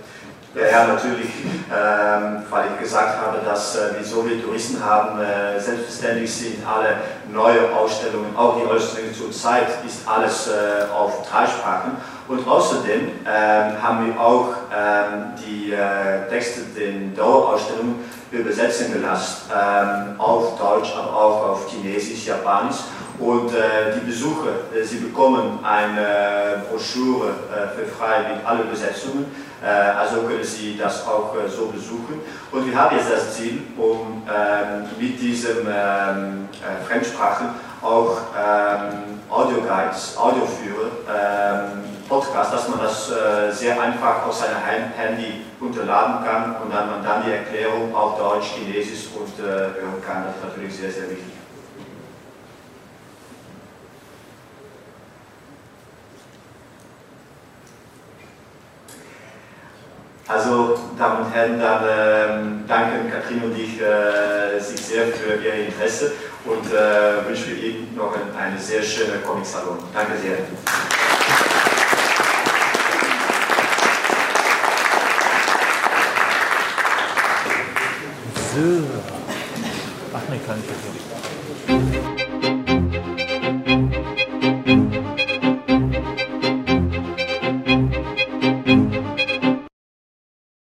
Ja, 0.54 0.70
ja 0.70 0.86
natürlich, 0.86 1.30
ähm, 1.72 2.42
weil 2.50 2.64
ich 2.74 2.80
gesagt 2.80 3.20
habe, 3.20 3.38
dass 3.44 3.76
äh, 3.76 3.94
wir 3.96 4.04
so 4.04 4.22
viele 4.22 4.42
Touristen 4.42 4.84
haben, 4.84 5.18
äh, 5.20 5.58
selbstverständlich 5.58 6.32
sind 6.32 6.66
alle 6.66 6.96
neue 7.32 7.74
Ausstellungen, 7.74 8.36
auch 8.36 8.60
die 8.60 8.66
Ausstellungen 8.66 9.14
zur 9.14 9.32
Zeit, 9.32 9.68
ist 9.86 10.06
alles 10.06 10.48
äh, 10.48 10.92
auf 10.92 11.26
drei 11.28 11.46
Sprachen. 11.46 11.96
Und 12.28 12.46
außerdem 12.46 13.00
ähm, 13.26 13.82
haben 13.82 14.06
wir 14.06 14.20
auch 14.20 14.48
ähm, 14.74 15.32
die 15.44 15.72
äh, 15.72 16.28
Texte 16.28 16.60
den 16.78 17.14
Dauerausstellungen 17.16 17.96
übersetzen 18.30 18.92
gelassen, 18.92 19.50
ähm, 19.50 20.20
auf 20.20 20.58
Deutsch, 20.58 20.94
aber 20.96 21.14
auch 21.14 21.48
auf 21.48 21.70
Chinesisch, 21.70 22.26
Japanisch 22.26 22.76
Und 23.22 23.54
äh, 23.54 23.94
die 23.94 24.04
Besucher, 24.04 24.50
äh, 24.74 24.82
sie 24.82 24.96
bekommen 24.96 25.60
eine 25.62 26.64
Broschüre 26.68 27.28
äh, 27.28 27.68
für 27.68 27.86
frei 27.86 28.34
mit 28.34 28.44
allen 28.44 28.68
Besetzungen. 28.68 29.26
Äh, 29.62 29.68
also 29.68 30.22
können 30.22 30.42
sie 30.42 30.76
das 30.76 31.06
auch 31.06 31.32
äh, 31.36 31.48
so 31.48 31.66
besuchen. 31.66 32.20
Und 32.50 32.66
wir 32.66 32.76
haben 32.76 32.96
jetzt 32.96 33.12
das 33.12 33.36
Ziel, 33.36 33.62
um 33.76 34.24
ähm, 34.26 34.88
mit 34.98 35.20
diesem 35.20 35.68
ähm, 35.68 36.48
äh, 36.50 36.84
Fremdsprachen 36.84 37.50
auch 37.80 38.18
ähm, 38.36 39.20
Audioguides, 39.30 40.16
Audioführer, 40.18 40.90
Podcast, 42.06 42.52
dass 42.52 42.68
man 42.68 42.80
das 42.80 43.10
sehr 43.58 43.80
einfach 43.80 44.26
aus 44.26 44.40
seinem 44.40 44.58
Handy 44.58 45.46
unterladen 45.58 46.22
kann 46.22 46.56
und 46.62 46.70
dann 46.70 46.90
man 46.90 47.02
dann 47.02 47.24
die 47.24 47.32
Erklärung 47.32 47.94
auf 47.94 48.18
Deutsch, 48.18 48.52
Chinesisch 48.54 49.08
und 49.14 49.42
hören 49.42 50.02
kann. 50.06 50.24
Das 50.26 50.36
ist 50.36 50.44
natürlich 50.44 50.76
sehr, 50.76 50.90
sehr 50.90 51.10
wichtig. 51.10 51.41
Also, 60.32 60.78
Damen 60.98 61.26
und 61.26 61.34
Herren, 61.34 61.60
dann 61.60 61.84
äh, 61.84 62.66
danken 62.66 63.10
Katrin 63.10 63.42
und 63.42 63.58
ich 63.58 63.78
äh, 63.82 64.58
sich 64.58 64.80
sehr 64.80 65.08
für 65.08 65.34
Ihr 65.34 65.66
Interesse 65.66 66.12
und 66.46 66.72
äh, 66.72 67.28
wünsche 67.28 67.50
Ihnen 67.50 67.94
noch 67.94 68.14
ein, 68.14 68.34
eine 68.34 68.58
sehr 68.58 68.82
schöne 68.82 69.18
Comic-Salon. 69.26 69.76
Danke 69.92 70.12
sehr. 70.22 70.38
So. 78.54 78.84
Ach 80.14 80.28
ne, 80.30 80.40
kann 80.46 80.58
ich 81.68 81.92
nicht. 81.92 82.11